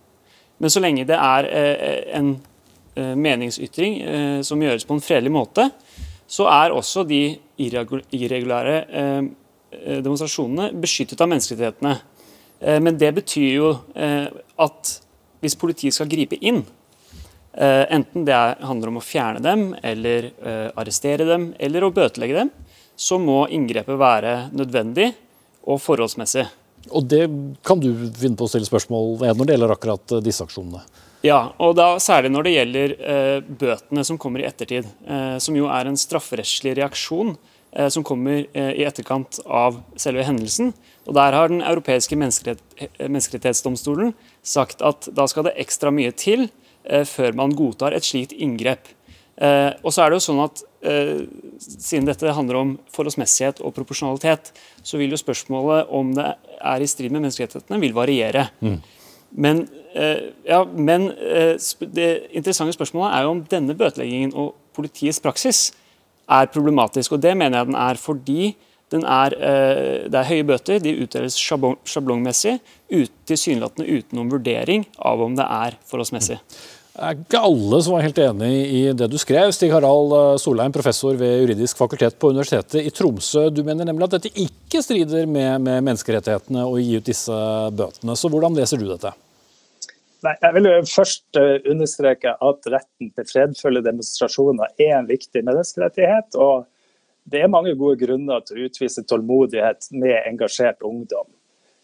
Men 0.59 0.70
så 0.70 0.82
lenge 0.82 1.07
det 1.09 1.16
er 1.18 1.48
eh, 1.50 2.02
en 2.18 2.34
eh, 2.94 3.14
meningsytring 3.18 3.98
eh, 4.02 4.40
som 4.46 4.62
gjøres 4.62 4.86
på 4.86 4.96
en 4.96 5.02
fredelig 5.05 5.32
måte, 5.34 5.68
så 6.26 6.46
er 6.48 6.72
også 6.72 7.05
de 7.05 7.36
irregulære 7.61 8.78
demonstrasjonene 10.00 10.70
beskyttet 10.80 11.20
av 11.20 11.28
menneskerettighetene. 11.28 11.92
Men 12.80 12.96
det 12.98 13.11
betyr 13.18 13.50
jo 13.52 13.68
at 14.64 14.92
hvis 15.44 15.59
politiet 15.61 15.94
skal 15.94 16.09
gripe 16.11 16.38
inn, 16.40 16.62
enten 17.52 18.24
det 18.24 18.40
handler 18.64 18.90
om 18.90 18.98
å 18.98 19.05
fjerne 19.05 19.44
dem, 19.44 19.66
eller 19.84 20.30
arrestere 20.72 21.28
dem, 21.28 21.50
eller 21.61 21.84
å 21.84 21.92
bøtelegge 21.94 22.40
dem, 22.40 22.52
så 22.96 23.20
må 23.20 23.44
inngrepet 23.52 24.00
være 24.00 24.34
nødvendig 24.57 25.12
og 25.68 25.82
forholdsmessig. 25.84 26.48
Og 26.93 27.07
det 27.09 27.24
kan 27.64 27.80
du 27.80 27.91
finne 28.16 28.37
på 28.37 28.47
å 28.47 28.51
stille 28.51 28.68
spørsmål 28.68 29.18
ved 29.22 29.39
når 29.39 29.49
det 29.49 29.57
gjelder 29.57 29.74
akkurat 29.74 30.16
eh, 30.16 30.24
disse 30.24 30.45
aksjonene? 30.45 30.85
Ja, 31.24 31.55
og 31.57 31.72
da 31.78 31.95
særlig 32.05 32.35
når 32.35 32.45
det 32.45 32.53
gjelder 32.53 32.95
eh, 33.01 33.39
bøtene 33.61 34.05
som 34.05 34.18
kommer 34.20 34.43
i 34.43 34.49
ettertid. 34.49 34.89
Eh, 35.09 35.37
som 35.41 35.57
jo 35.57 35.70
er 35.72 35.89
en 35.89 35.97
strafferettslig 35.97 36.74
reaksjon 36.76 37.32
eh, 37.72 37.89
som 37.89 38.05
kommer 38.05 38.43
eh, 38.53 38.74
i 38.76 38.85
etterkant 38.85 39.41
av 39.47 39.80
selve 39.97 40.26
hendelsen. 40.28 40.74
Og 41.09 41.16
Der 41.16 41.32
har 41.32 41.49
Den 41.49 41.62
europeiske 41.64 42.18
eh, 42.18 42.59
menneskerettighetsdomstolen 43.01 44.12
sagt 44.43 44.85
at 44.85 45.09
da 45.16 45.24
skal 45.30 45.49
det 45.49 45.57
ekstra 45.57 45.95
mye 45.95 46.12
til 46.12 46.51
før 46.85 47.32
man 47.32 47.55
godtar 47.57 47.95
et 47.97 48.05
slikt 48.05 48.35
inngrep. 48.37 48.91
og 49.41 49.89
så 49.89 50.03
er 50.03 50.11
det 50.11 50.18
jo 50.18 50.24
sånn 50.26 50.43
at 50.45 50.61
Siden 51.64 52.05
dette 52.05 52.35
handler 52.37 52.59
om 52.61 52.74
forholdsmessighet 52.93 53.62
og 53.64 53.72
proporsjonalitet, 53.72 54.51
så 54.85 55.01
vil 55.01 55.14
jo 55.14 55.16
spørsmålet 55.16 55.89
om 55.89 56.11
det 56.12 56.26
er 56.64 56.82
i 56.82 56.88
strid 56.90 57.12
med 57.12 57.24
menneskerettighetene, 57.24 57.80
vil 57.82 57.96
variere. 57.96 58.48
Mm. 58.64 58.76
Men, 59.44 59.64
eh, 59.94 60.30
ja, 60.46 60.64
men 60.64 61.08
eh, 61.10 61.56
det 61.94 62.10
interessante 62.30 62.76
spørsmålet 62.76 63.14
er 63.14 63.24
jo 63.24 63.32
om 63.34 63.42
denne 63.50 63.74
bøteleggingen 63.78 64.34
og 64.38 64.54
politiets 64.76 65.20
praksis 65.22 65.72
er 66.30 66.50
problematisk. 66.52 67.16
Og 67.16 67.22
det 67.22 67.34
mener 67.36 67.60
jeg 67.60 67.72
den 67.72 67.80
er 67.80 68.00
fordi 68.00 68.54
den 68.92 69.04
er, 69.08 69.34
eh, 69.34 70.06
det 70.06 70.20
er 70.20 70.30
høye 70.30 70.46
bøter. 70.46 70.78
De 70.82 70.94
utdeles 71.02 71.36
sjablongmessig, 71.40 72.58
ut, 72.92 73.12
tilsynelatende 73.26 73.88
uten 73.90 74.20
noen 74.20 74.30
vurdering 74.30 74.86
av 74.98 75.22
om 75.24 75.34
det 75.36 75.46
er 75.50 75.78
forholdsmessig. 75.90 76.38
Mm. 76.38 76.84
Det 76.95 77.03
er 77.03 77.16
ikke 77.18 77.40
alle 77.42 77.78
som 77.82 77.97
var 77.97 78.05
helt 78.05 78.18
enig 78.22 78.49
i 78.70 78.80
det 78.95 79.09
du 79.11 79.16
skrev. 79.18 79.51
Stig 79.51 79.72
Harald 79.74 80.12
eh, 80.14 80.36
Solheim, 80.38 80.70
professor 80.74 81.16
ved 81.18 81.40
juridisk 81.40 81.80
fakultet 81.80 82.14
på 82.22 82.30
Universitetet 82.30 82.86
i 82.86 82.92
Tromsø. 82.95 83.49
Du 83.51 83.64
mener 83.66 83.88
nemlig 83.88 84.07
at 84.07 84.14
dette 84.14 84.30
ikke 84.38 84.82
strider 84.84 85.26
med, 85.26 85.64
med 85.66 85.82
menneskerettighetene 85.88 86.62
å 86.62 86.78
gi 86.78 87.01
ut 87.01 87.09
disse 87.11 87.38
bøtene. 87.74 88.14
Så 88.14 88.30
hvordan 88.30 88.55
leser 88.55 88.78
du 88.78 88.86
dette? 88.92 89.11
Nei, 90.24 90.36
jeg 90.38 90.57
vil 90.57 90.70
jo 90.70 90.76
først 90.92 91.40
eh, 91.40 91.57
understreke 91.74 92.36
at 92.47 92.70
retten 92.76 93.11
til 93.11 93.26
fredfulle 93.32 93.82
demonstrasjoner 93.84 94.70
er 94.78 94.95
en 95.01 95.11
viktig 95.11 95.42
menneskerettighet. 95.42 96.38
og 96.38 96.70
det 97.24 97.40
er 97.40 97.51
mange 97.51 97.72
gode 97.74 97.99
grunner 98.05 98.42
til 98.45 98.61
å 98.61 98.68
utvise 98.68 99.03
tålmodighet 99.09 99.90
med 99.97 100.14
engasjert 100.28 100.84
ungdom. 100.84 101.26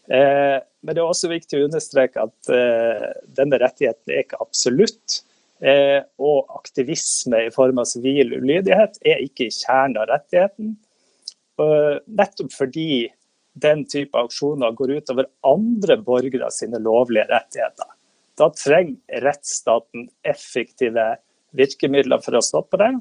Eh, 0.09 0.59
men 0.81 0.97
det 0.97 1.01
er 1.01 1.07
også 1.07 1.29
viktig 1.31 1.59
å 1.59 1.67
understreke 1.67 2.23
at 2.25 2.53
eh, 2.53 3.09
denne 3.37 3.59
rettigheten 3.61 4.13
er 4.13 4.23
ikke 4.23 4.41
absolutt. 4.41 5.21
Eh, 5.61 5.99
og 6.17 6.49
aktivisme 6.57 7.43
i 7.45 7.51
form 7.53 7.83
av 7.83 7.89
sivil 7.89 8.33
ulydighet 8.39 8.97
er 9.05 9.21
ikke 9.21 9.45
i 9.45 9.53
kjernen 9.53 9.99
av 10.01 10.09
rettigheten. 10.09 10.75
Eh, 11.61 11.97
nettopp 12.09 12.53
fordi 12.55 13.11
den 13.61 13.83
type 13.85 14.17
aksjoner 14.17 14.73
går 14.73 14.95
utover 15.01 15.27
andre 15.45 15.97
borgere 16.01 16.49
sine 16.55 16.79
lovlige 16.81 17.27
rettigheter. 17.29 17.89
Da 18.39 18.47
trenger 18.55 19.25
rettsstaten 19.25 20.07
effektive 20.25 21.11
virkemidler 21.57 22.23
for 22.23 22.39
å 22.39 22.43
stoppe 22.45 22.79
det. 22.81 22.93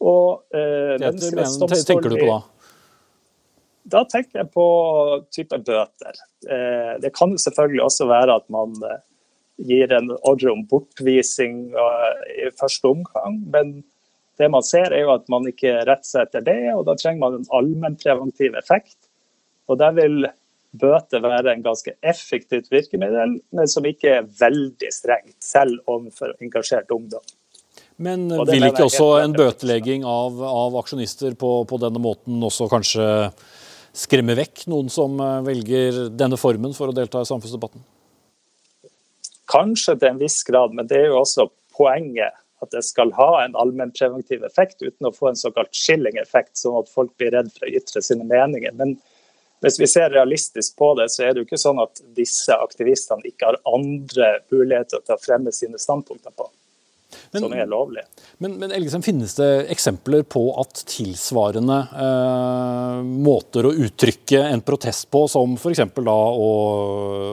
Og, 0.00 0.44
eh, 0.54 0.96
tenker 1.00 2.08
du 2.08 2.16
på 2.16 2.28
da? 2.30 2.40
Da 3.86 4.02
tenker 4.10 4.42
jeg 4.42 4.50
på 4.54 4.66
type 5.34 5.58
bøter. 5.62 6.22
Eh, 6.50 6.94
det 7.02 7.12
kan 7.14 7.36
selvfølgelig 7.38 7.84
også 7.84 8.08
være 8.10 8.38
at 8.40 8.46
man 8.50 8.74
eh, 8.82 9.02
gir 9.68 9.92
en 9.94 10.10
ordre 10.16 10.52
om 10.52 10.64
bortvising 10.70 11.60
eh, 11.70 12.24
i 12.46 12.48
første 12.58 12.90
omgang, 12.90 13.38
men 13.52 13.76
det 14.36 14.50
man 14.52 14.64
ser 14.66 14.92
er 14.92 15.06
jo 15.06 15.14
at 15.14 15.30
man 15.32 15.46
ikke 15.48 15.78
retter 15.86 16.08
seg 16.08 16.26
etter 16.26 16.44
det, 16.44 16.58
og 16.74 16.84
da 16.88 16.96
trenger 16.98 17.22
man 17.22 17.38
en 17.38 17.48
allmennpreventiv 17.56 18.58
effekt. 18.58 18.98
Og 19.70 19.78
der 19.80 19.94
vil 19.96 20.26
bøter 20.76 21.22
være 21.24 21.54
en 21.54 21.64
ganske 21.64 21.94
effektivt 22.04 22.68
virkemiddel, 22.72 23.38
men 23.54 23.70
som 23.70 23.86
ikke 23.88 24.18
er 24.18 24.28
veldig 24.40 24.92
strengt, 24.92 25.38
selv 25.40 25.80
overfor 25.86 26.34
engasjert 26.42 26.92
ungdom. 26.92 27.24
Men 27.96 28.28
vil 28.28 28.66
ikke 28.66 28.84
også 28.90 29.06
en 29.22 29.32
bøtelegging 29.36 30.04
av, 30.04 30.36
av 30.44 30.74
aksjonister 30.82 31.36
på, 31.38 31.62
på, 31.68 31.78
denne 31.80 32.02
måten 32.02 32.42
også 32.44 32.68
kanskje 32.68 33.06
skremme 33.96 34.36
vekk 34.38 34.66
noen 34.70 34.90
som 34.92 35.20
eh, 35.20 35.42
velger 35.46 36.06
denne 36.12 36.38
formen 36.40 36.74
for 36.76 36.92
å 36.92 36.96
delta 36.96 37.22
i 37.22 37.28
samfunnsdebatten? 37.28 37.84
Kanskje 39.50 39.94
til 39.96 40.10
en 40.10 40.20
viss 40.20 40.40
grad, 40.46 40.74
men 40.74 40.88
det 40.90 40.98
er 41.00 41.12
jo 41.12 41.20
også 41.22 41.48
poenget 41.76 42.34
at 42.64 42.72
det 42.72 42.82
skal 42.86 43.12
ha 43.16 43.44
en 43.44 43.56
allmennpreventiv 43.58 44.44
effekt 44.46 44.80
uten 44.82 45.08
å 45.08 45.14
få 45.14 45.30
en 45.30 45.38
såkalt 45.38 45.74
skilling-effekt, 45.76 46.56
sånn 46.56 46.78
at 46.80 46.90
folk 46.92 47.12
blir 47.20 47.34
redd 47.36 47.52
for 47.52 47.68
å 47.68 47.74
ytre 47.78 48.02
sine 48.02 48.24
meninger. 48.26 48.72
Men 48.78 48.96
hvis 49.64 49.78
vi 49.80 49.88
ser 49.90 50.12
realistisk 50.12 50.76
på 50.80 50.94
det, 50.98 51.10
så 51.12 51.24
er 51.24 51.34
det 51.34 51.42
jo 51.42 51.48
ikke 51.48 51.60
sånn 51.60 51.80
at 51.84 52.00
disse 52.16 52.56
aktivistene 52.56 53.28
ikke 53.28 53.50
har 53.52 53.60
andre 53.68 54.38
muligheter 54.52 55.04
til 55.04 55.16
å 55.16 55.20
fremme 55.20 55.52
sine 55.54 55.80
standpunkter 55.80 56.32
på. 56.36 56.48
Men, 57.34 57.44
som 57.44 57.54
er 57.56 57.68
lovlig. 57.70 58.04
Men, 58.42 58.56
men 58.60 58.74
Elgesem, 58.76 59.04
finnes 59.06 59.36
det 59.38 59.50
eksempler 59.74 60.24
på 60.28 60.44
at 60.60 60.84
tilsvarende 60.90 61.78
eh, 62.06 63.02
måter 63.26 63.68
å 63.68 63.74
uttrykke 63.86 64.42
en 64.50 64.64
protest 64.66 65.08
på, 65.12 65.26
som 65.30 65.58
f.eks. 65.58 65.84
da 65.96 66.16
å, 66.16 66.50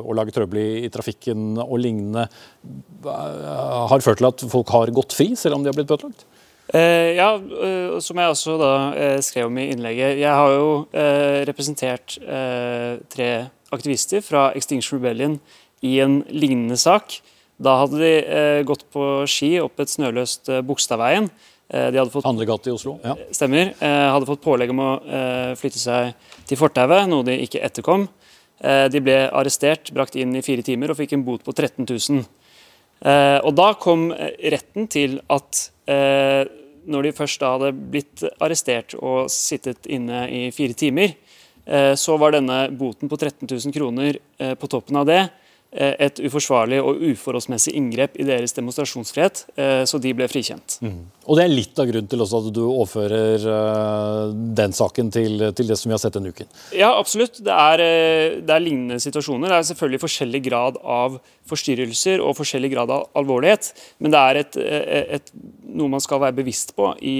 å, 0.03 0.17
lage 0.17 0.35
trøbbel 0.35 0.61
i, 0.61 0.69
i 0.87 0.91
trafikken 0.93 1.57
og 1.63 1.77
lignende, 1.81 2.27
eh, 3.07 3.49
har 3.91 4.05
ført 4.05 4.21
til 4.21 4.31
at 4.31 4.45
folk 4.53 4.75
har 4.75 4.93
gått 4.95 5.17
fri, 5.17 5.33
selv 5.39 5.59
om 5.59 5.65
de 5.65 5.73
har 5.73 5.79
blitt 5.79 5.91
bøtelagt? 5.91 6.27
Eh, 6.73 7.13
ja, 7.17 7.35
eh, 7.35 7.99
som 7.99 8.17
jeg 8.17 8.31
også 8.31 8.55
da 8.57 8.71
eh, 8.95 9.17
skrev 9.21 9.49
om 9.49 9.57
i 9.59 9.67
innlegget. 9.73 10.15
Jeg 10.21 10.31
har 10.31 10.53
jo 10.55 10.69
uh, 10.95 11.43
representert 11.49 12.15
tre 13.13 13.29
aktivister 13.73 14.23
fra 14.23 14.47
Extinction 14.55 14.97
Rebellion 14.97 15.37
i 15.83 15.97
en 16.03 16.21
lignende 16.31 16.77
sak. 16.79 17.19
Da 17.61 17.75
hadde 17.83 17.99
de 18.01 18.63
gått 18.67 18.85
på 18.93 19.23
ski 19.29 19.55
opp 19.61 19.81
et 19.83 19.91
snøløst 19.91 20.49
Bogstadveien. 20.65 21.29
de 21.69 21.99
hadde 21.99 22.11
fått, 22.11 22.25
Handlegate 22.25 22.71
i 22.71 22.73
Oslo. 22.73 22.97
Ja. 23.03 23.13
Stemmer. 23.31 23.73
hadde 23.79 24.27
fått 24.27 24.41
pålegg 24.43 24.73
om 24.73 24.81
å 24.81 24.89
flytte 25.59 25.79
seg 25.79 26.15
til 26.49 26.59
fortauet, 26.59 27.05
noe 27.09 27.23
de 27.27 27.37
ikke 27.45 27.61
etterkom. 27.61 28.07
de 28.59 29.03
ble 29.05 29.29
arrestert, 29.29 29.93
brakt 29.93 30.15
inn 30.15 30.35
i 30.35 30.41
fire 30.41 30.65
timer 30.65 30.91
og 30.91 30.97
fikk 30.97 31.13
en 31.13 31.23
bot 31.23 31.45
på 31.45 31.53
13 31.53 31.85
000. 31.85 32.25
og 33.45 33.53
da 33.55 33.73
kom 33.77 34.09
retten 34.11 34.89
til 34.89 35.21
at 35.29 35.69
når 36.85 37.07
de 37.07 37.15
først 37.15 37.41
da 37.41 37.53
hadde 37.55 37.71
blitt 37.93 38.23
arrestert 38.43 38.95
og 38.99 39.31
sittet 39.31 39.87
inne 39.91 40.25
i 40.31 40.43
fire 40.55 40.75
timer, 40.77 41.15
eh, 41.65 41.93
så 41.99 42.17
var 42.19 42.35
denne 42.35 42.65
boten 42.75 43.11
på 43.11 43.19
13 43.19 43.47
000 43.47 43.75
kroner 43.75 44.19
eh, 44.39 44.53
på 44.59 44.69
toppen 44.71 44.99
av 44.99 45.07
det 45.09 45.21
Eh, 45.23 45.42
et 45.73 46.19
uforsvarlig 46.21 46.77
og 46.83 47.01
uforholdsmessig 47.01 47.73
inngrep 47.77 48.17
i 48.21 48.25
deres 48.27 48.53
demonstrasjonsfrihet, 48.53 49.43
eh, 49.57 49.81
så 49.89 49.97
de 50.01 50.11
ble 50.13 50.27
frikjent. 50.29 50.77
Mm. 50.85 50.99
Og 51.25 51.37
Det 51.37 51.43
er 51.43 51.53
litt 51.53 51.79
av 51.79 51.87
grunnen 51.89 52.09
til 52.11 52.21
at 52.21 52.49
du 52.53 52.61
overfører 52.67 53.45
eh, 53.53 54.33
den 54.59 54.75
saken 54.77 55.09
til, 55.13 55.47
til, 55.57 55.71
det 55.71 55.77
som 55.79 55.89
vi 55.89 55.95
har 55.95 56.01
sett 56.03 56.13
denne 56.13 56.29
uken? 56.29 56.49
Ja, 56.77 56.91
absolutt. 56.99 57.39
Det 57.41 57.53
er, 57.53 57.83
det 58.45 58.53
er, 58.53 58.61
lignende 58.63 58.99
situasjoner. 59.01 59.49
Det 59.49 59.57
er 59.57 59.69
selvfølgelig 59.71 60.01
forskjellig 60.03 60.41
grad 60.45 60.77
av 60.83 61.17
forstyrrelser 61.49 62.21
og 62.23 62.37
forskjellig 62.37 62.69
grad 62.75 62.93
av 62.93 63.07
alvorlighet, 63.17 63.71
men 63.99 64.13
det 64.13 64.21
er 64.21 64.39
et, 64.43 64.59
et, 65.17 65.33
noe 65.73 65.91
man 65.91 66.03
skal 66.03 66.21
være 66.21 66.37
bevisst 66.37 66.75
på 66.77 66.93
i, 67.01 67.15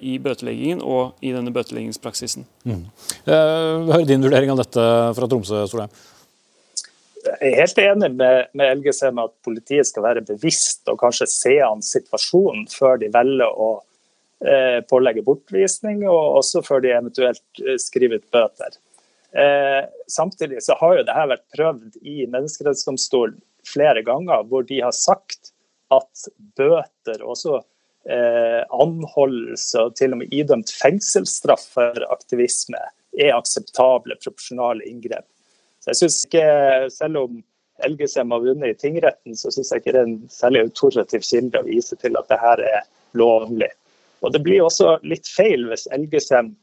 i 0.00 0.14
bøteleggingen 0.22 0.80
og 0.80 1.18
i 1.20 1.34
denne 1.34 1.52
bøteleggingspraksisen. 1.52 2.46
Mm. 2.64 2.86
Hør 3.26 4.06
din 4.08 4.24
vurdering 4.24 4.54
av 4.54 4.62
dette 4.62 4.86
fra 5.18 5.28
Tromsø, 5.28 5.66
Solheim. 5.68 5.92
Jeg 7.28 7.52
er 7.52 7.60
helt 7.60 7.78
enig 7.82 8.10
med, 8.16 8.48
med 8.56 8.72
Elgesem 8.72 9.20
at 9.22 9.34
politiet 9.44 9.88
skal 9.88 10.04
være 10.06 10.24
bevisst 10.26 10.88
og 10.90 11.00
kanskje 11.02 11.28
se 11.30 11.54
an 11.64 11.84
situasjonen 11.84 12.66
før 12.72 13.00
de 13.02 13.10
velger 13.14 13.48
å 13.52 13.70
eh, 14.44 14.80
pålegge 14.88 15.24
bortvisning, 15.26 16.04
og 16.08 16.40
også 16.40 16.62
før 16.66 16.84
de 16.84 16.94
eventuelt 16.94 17.62
eh, 17.64 17.78
skriver 17.82 18.22
ut 18.22 18.30
bøter. 18.34 18.78
Eh, 19.32 19.84
samtidig 20.08 20.62
så 20.64 20.76
har 20.80 20.96
jo 20.96 21.04
dette 21.04 21.28
vært 21.34 21.46
prøvd 21.56 21.98
i 22.00 22.26
Menneskerettighetsdomstolen 22.26 23.40
flere 23.68 24.02
ganger, 24.06 24.46
hvor 24.48 24.64
de 24.68 24.80
har 24.80 24.94
sagt 24.96 25.52
at 25.94 26.28
bøter, 26.56 27.24
også 27.24 27.58
eh, 28.08 28.62
anholdelse 28.72 29.84
og 29.84 29.96
til 29.98 30.14
og 30.14 30.22
med 30.22 30.32
idømt 30.34 30.72
fengselsstraff 30.72 31.66
for 31.76 32.06
aktivisme, 32.12 32.80
er 33.18 33.36
akseptable 33.36 34.16
proporsjonale 34.22 34.86
inngrep. 34.88 35.26
Så 35.78 35.92
jeg 35.92 36.00
synes 36.02 36.24
ikke, 36.26 36.46
Selv 36.90 37.16
om 37.24 37.42
Elgesem 37.86 38.30
har 38.34 38.42
vunnet 38.42 38.74
i 38.74 38.78
tingretten, 38.78 39.36
så 39.38 39.52
syns 39.54 39.70
jeg 39.70 39.82
ikke 39.82 39.92
det 39.94 40.00
er 40.00 40.08
en 40.08 40.22
særlig 40.32 40.64
autorativ 40.66 41.22
kilde 41.22 41.60
å 41.60 41.66
vise 41.66 41.98
til 42.00 42.18
at 42.18 42.26
det 42.30 42.40
her 42.42 42.62
er 42.66 42.88
lovlig. 43.18 43.70
Og 44.26 44.32
Det 44.34 44.40
blir 44.42 44.64
også 44.66 44.96
litt 45.06 45.30
feil 45.30 45.68
hvis 45.70 45.86
Elgesem 45.94 46.56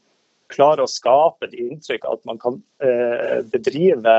klarer 0.52 0.84
å 0.84 0.90
skape 0.90 1.48
et 1.48 1.56
inntrykk 1.56 2.04
av 2.04 2.18
at 2.18 2.28
man 2.28 2.40
kan 2.42 2.58
eh, 2.84 3.40
bedrive 3.50 4.16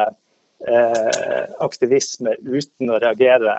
eh, 0.65 1.43
aktivisme 1.63 2.33
uten 2.41 2.91
å 2.91 2.99
reagere 3.03 3.53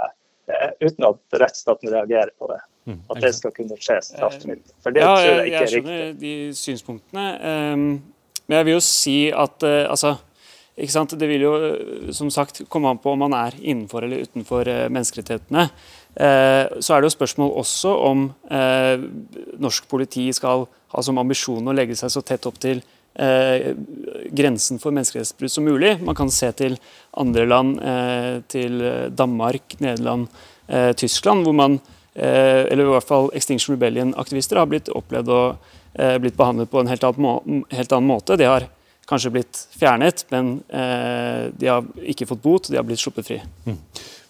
eh, 0.51 0.75
uten 0.83 1.07
at 1.09 1.41
rettsstaten 1.45 1.95
reagerer 1.95 2.35
på 2.39 2.51
det. 2.51 2.61
Mm, 2.89 3.01
at 3.13 3.21
det 3.23 3.33
skal 3.37 3.53
kunne 3.53 3.77
skje 3.77 3.99
straffmildt. 4.05 4.73
For 4.85 4.97
det 4.97 5.05
ja, 5.05 5.15
tror 5.15 5.27
jeg 5.27 5.51
ikke 5.51 5.63
er 5.63 5.73
riktig. 5.73 5.75
Jeg 5.79 5.83
skjønner 5.85 6.15
de 6.23 6.37
synspunktene. 6.57 7.27
Um, 7.45 7.89
men 8.49 8.57
jeg 8.57 8.67
vil 8.69 8.79
jo 8.79 8.85
si 8.85 9.19
at 9.29 9.67
uh, 9.69 9.83
altså 9.93 10.15
det 10.79 11.27
vil 11.27 11.43
jo 11.43 11.55
eh, 11.59 12.13
som 12.13 12.31
sagt 12.31 12.63
komme 12.69 12.89
an 12.89 12.99
på 13.03 13.13
om 13.13 13.19
man 13.19 13.35
er 13.35 13.55
innenfor 13.59 14.05
eller 14.05 14.23
utenfor 14.23 14.69
eh, 14.69 14.89
menneskerettighetene. 14.89 15.69
Eh, 16.15 16.79
så 16.81 16.95
er 16.95 17.01
det 17.01 17.09
jo 17.09 17.17
spørsmål 17.17 17.51
også 17.59 17.95
om 18.09 18.29
norsk 19.59 19.89
politi 19.89 20.33
skal 20.33 20.67
ha 20.95 21.03
som 21.03 21.19
ambisjon 21.19 21.69
å 21.69 21.75
legge 21.75 21.97
seg 21.99 22.11
så 22.11 22.23
tett 22.23 22.47
opp 22.47 22.59
til 22.63 22.83
grensen 23.19 24.79
for 24.79 24.95
menneskerettighetsbrudd 24.95 25.51
som 25.51 25.65
mulig. 25.67 25.97
Man 26.07 26.15
kan 26.15 26.31
se 26.31 26.53
til 26.55 26.77
andre 27.19 27.47
land, 27.51 27.81
til 28.47 28.79
Danmark, 29.11 29.75
Nederland, 29.83 30.29
Tyskland, 30.95 31.43
hvor 31.43 31.57
man, 31.59 31.81
eller 32.15 32.85
i 32.85 32.93
hvert 32.93 33.09
fall 33.09 33.27
Extinction 33.35 33.75
Rebellion-aktivister, 33.75 34.61
har 34.63 34.71
blitt 34.71 34.93
opplevd 34.95 35.35
og 35.35 35.75
blitt 36.23 36.39
behandlet 36.39 36.71
på 36.71 36.79
en 36.79 36.93
helt 36.93 37.09
annen, 37.11 38.07
måte. 38.07 38.39
De 38.39 38.47
har 38.47 38.69
kanskje 39.09 39.33
blitt 39.33 39.61
fjernet, 39.79 40.27
men 40.33 40.59
eh, 40.69 41.49
de 41.57 41.71
har 41.71 41.87
ikke 42.13 42.29
fått 42.29 42.45
bot, 42.45 42.71
de 42.71 42.77
har 42.77 42.87
blitt 42.87 43.01
sluppet 43.01 43.29
fri. 43.31 43.41
Mm. 43.67 43.79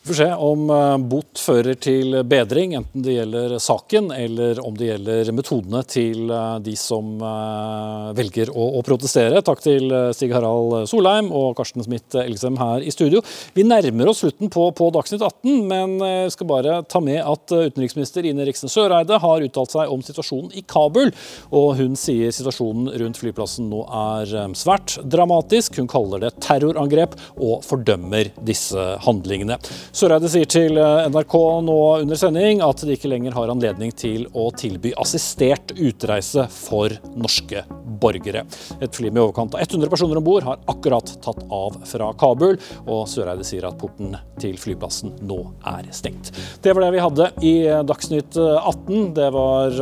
Vi 0.09 0.15
får 0.15 0.25
se 0.25 0.35
om 0.35 0.71
eh, 0.71 0.99
bot 1.05 1.37
fører 1.39 1.77
til 1.77 2.15
bedring, 2.25 2.73
enten 2.79 3.03
det 3.05 3.19
gjelder 3.19 3.59
saken 3.61 4.07
eller 4.15 4.57
om 4.65 4.73
det 4.73 4.87
gjelder 4.87 5.31
metodene 5.37 5.83
til 5.85 6.31
eh, 6.33 6.55
de 6.65 6.73
som 6.81 7.11
eh, 7.21 8.07
velger 8.17 8.49
å, 8.49 8.81
protestere. 8.87 9.43
Takk 9.45 9.61
til 9.61 9.93
Stig 10.17 10.33
Harald 10.33 10.89
Solheim 10.89 11.29
og 11.29 11.51
Karsten 11.59 11.85
Smith 11.85 12.17
Elgesem 12.17 12.57
her 12.57 12.81
i 12.81 12.95
studio. 12.95 13.21
Vi 13.53 13.67
nærmer 13.69 14.09
oss 14.09 14.23
slutten 14.23 14.49
på, 14.49 14.71
på 14.79 14.89
Dagsnytt 14.97 15.27
18, 15.27 15.69
men 15.69 15.99
jeg 16.01 16.33
skal 16.33 16.51
bare 16.55 16.79
ta 16.89 17.05
med 17.05 17.21
at 17.21 17.53
utenriksminister 17.53 18.25
Ine 18.31 18.49
Riksen 18.49 18.73
Søreide 18.73 19.21
har 19.21 19.45
uttalt 19.45 19.77
seg 19.77 19.93
om 19.93 20.01
situasjonen 20.07 20.57
i 20.57 20.65
Kabul. 20.65 21.13
Og 21.53 21.69
hun 21.83 22.01
sier 22.01 22.33
situasjonen 22.33 22.95
rundt 23.05 23.21
flyplassen 23.21 23.69
nå 23.69 23.85
er 23.85 24.33
svært 24.57 24.97
dramatisk. 25.05 25.83
Hun 25.83 25.93
kaller 25.93 26.25
det 26.25 26.33
terrorangrep 26.49 27.21
og 27.37 27.61
fordømmer 27.69 28.33
disse 28.49 28.89
handlingene. 29.05 29.61
Søreide 29.99 30.29
sier 30.31 30.47
til 30.47 30.77
NRK 31.11 31.35
nå 31.67 31.77
under 32.05 32.19
sending 32.19 32.61
at 32.63 32.85
de 32.87 32.95
ikke 32.95 33.09
lenger 33.11 33.35
har 33.35 33.51
anledning 33.51 33.91
til 33.99 34.29
å 34.31 34.45
tilby 34.55 34.93
assistert 35.01 35.73
utreise 35.75 36.45
for 36.55 36.93
norske 37.19 37.65
borgere. 37.99 38.45
Et 38.79 38.95
fly 38.95 39.11
med 39.11 39.19
i 39.19 39.25
overkant 39.25 39.57
av 39.57 39.65
100 39.65 39.91
personer 39.91 40.21
om 40.21 40.27
bord 40.29 40.47
har 40.47 40.61
akkurat 40.71 41.11
tatt 41.25 41.43
av 41.51 41.81
fra 41.91 42.13
Kabul, 42.21 42.61
og 42.87 43.09
Søreide 43.11 43.47
sier 43.49 43.67
at 43.67 43.79
porten 43.81 44.15
til 44.39 44.55
flyplassen 44.61 45.17
nå 45.27 45.41
er 45.67 45.91
stengt. 45.91 46.31
Det 46.63 46.77
var 46.77 46.87
det 46.87 46.95
vi 46.95 47.03
hadde 47.03 47.31
i 47.43 47.55
Dagsnytt 47.89 48.39
18. 48.39 49.17
Det 49.19 49.33
var 49.35 49.81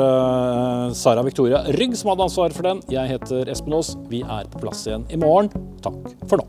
Sara 0.97 1.27
Victoria 1.27 1.67
Rygg 1.77 1.99
som 2.01 2.15
hadde 2.15 2.31
ansvaret 2.31 2.57
for 2.57 2.71
den. 2.71 2.81
Jeg 2.89 3.19
heter 3.19 3.53
Espen 3.53 3.77
Aas. 3.77 3.93
Vi 4.09 4.25
er 4.25 4.49
på 4.49 4.65
plass 4.65 4.87
igjen 4.89 5.05
i 5.13 5.21
morgen. 5.21 5.53
Takk 5.85 6.01
for 6.25 6.41
nå. 6.41 6.49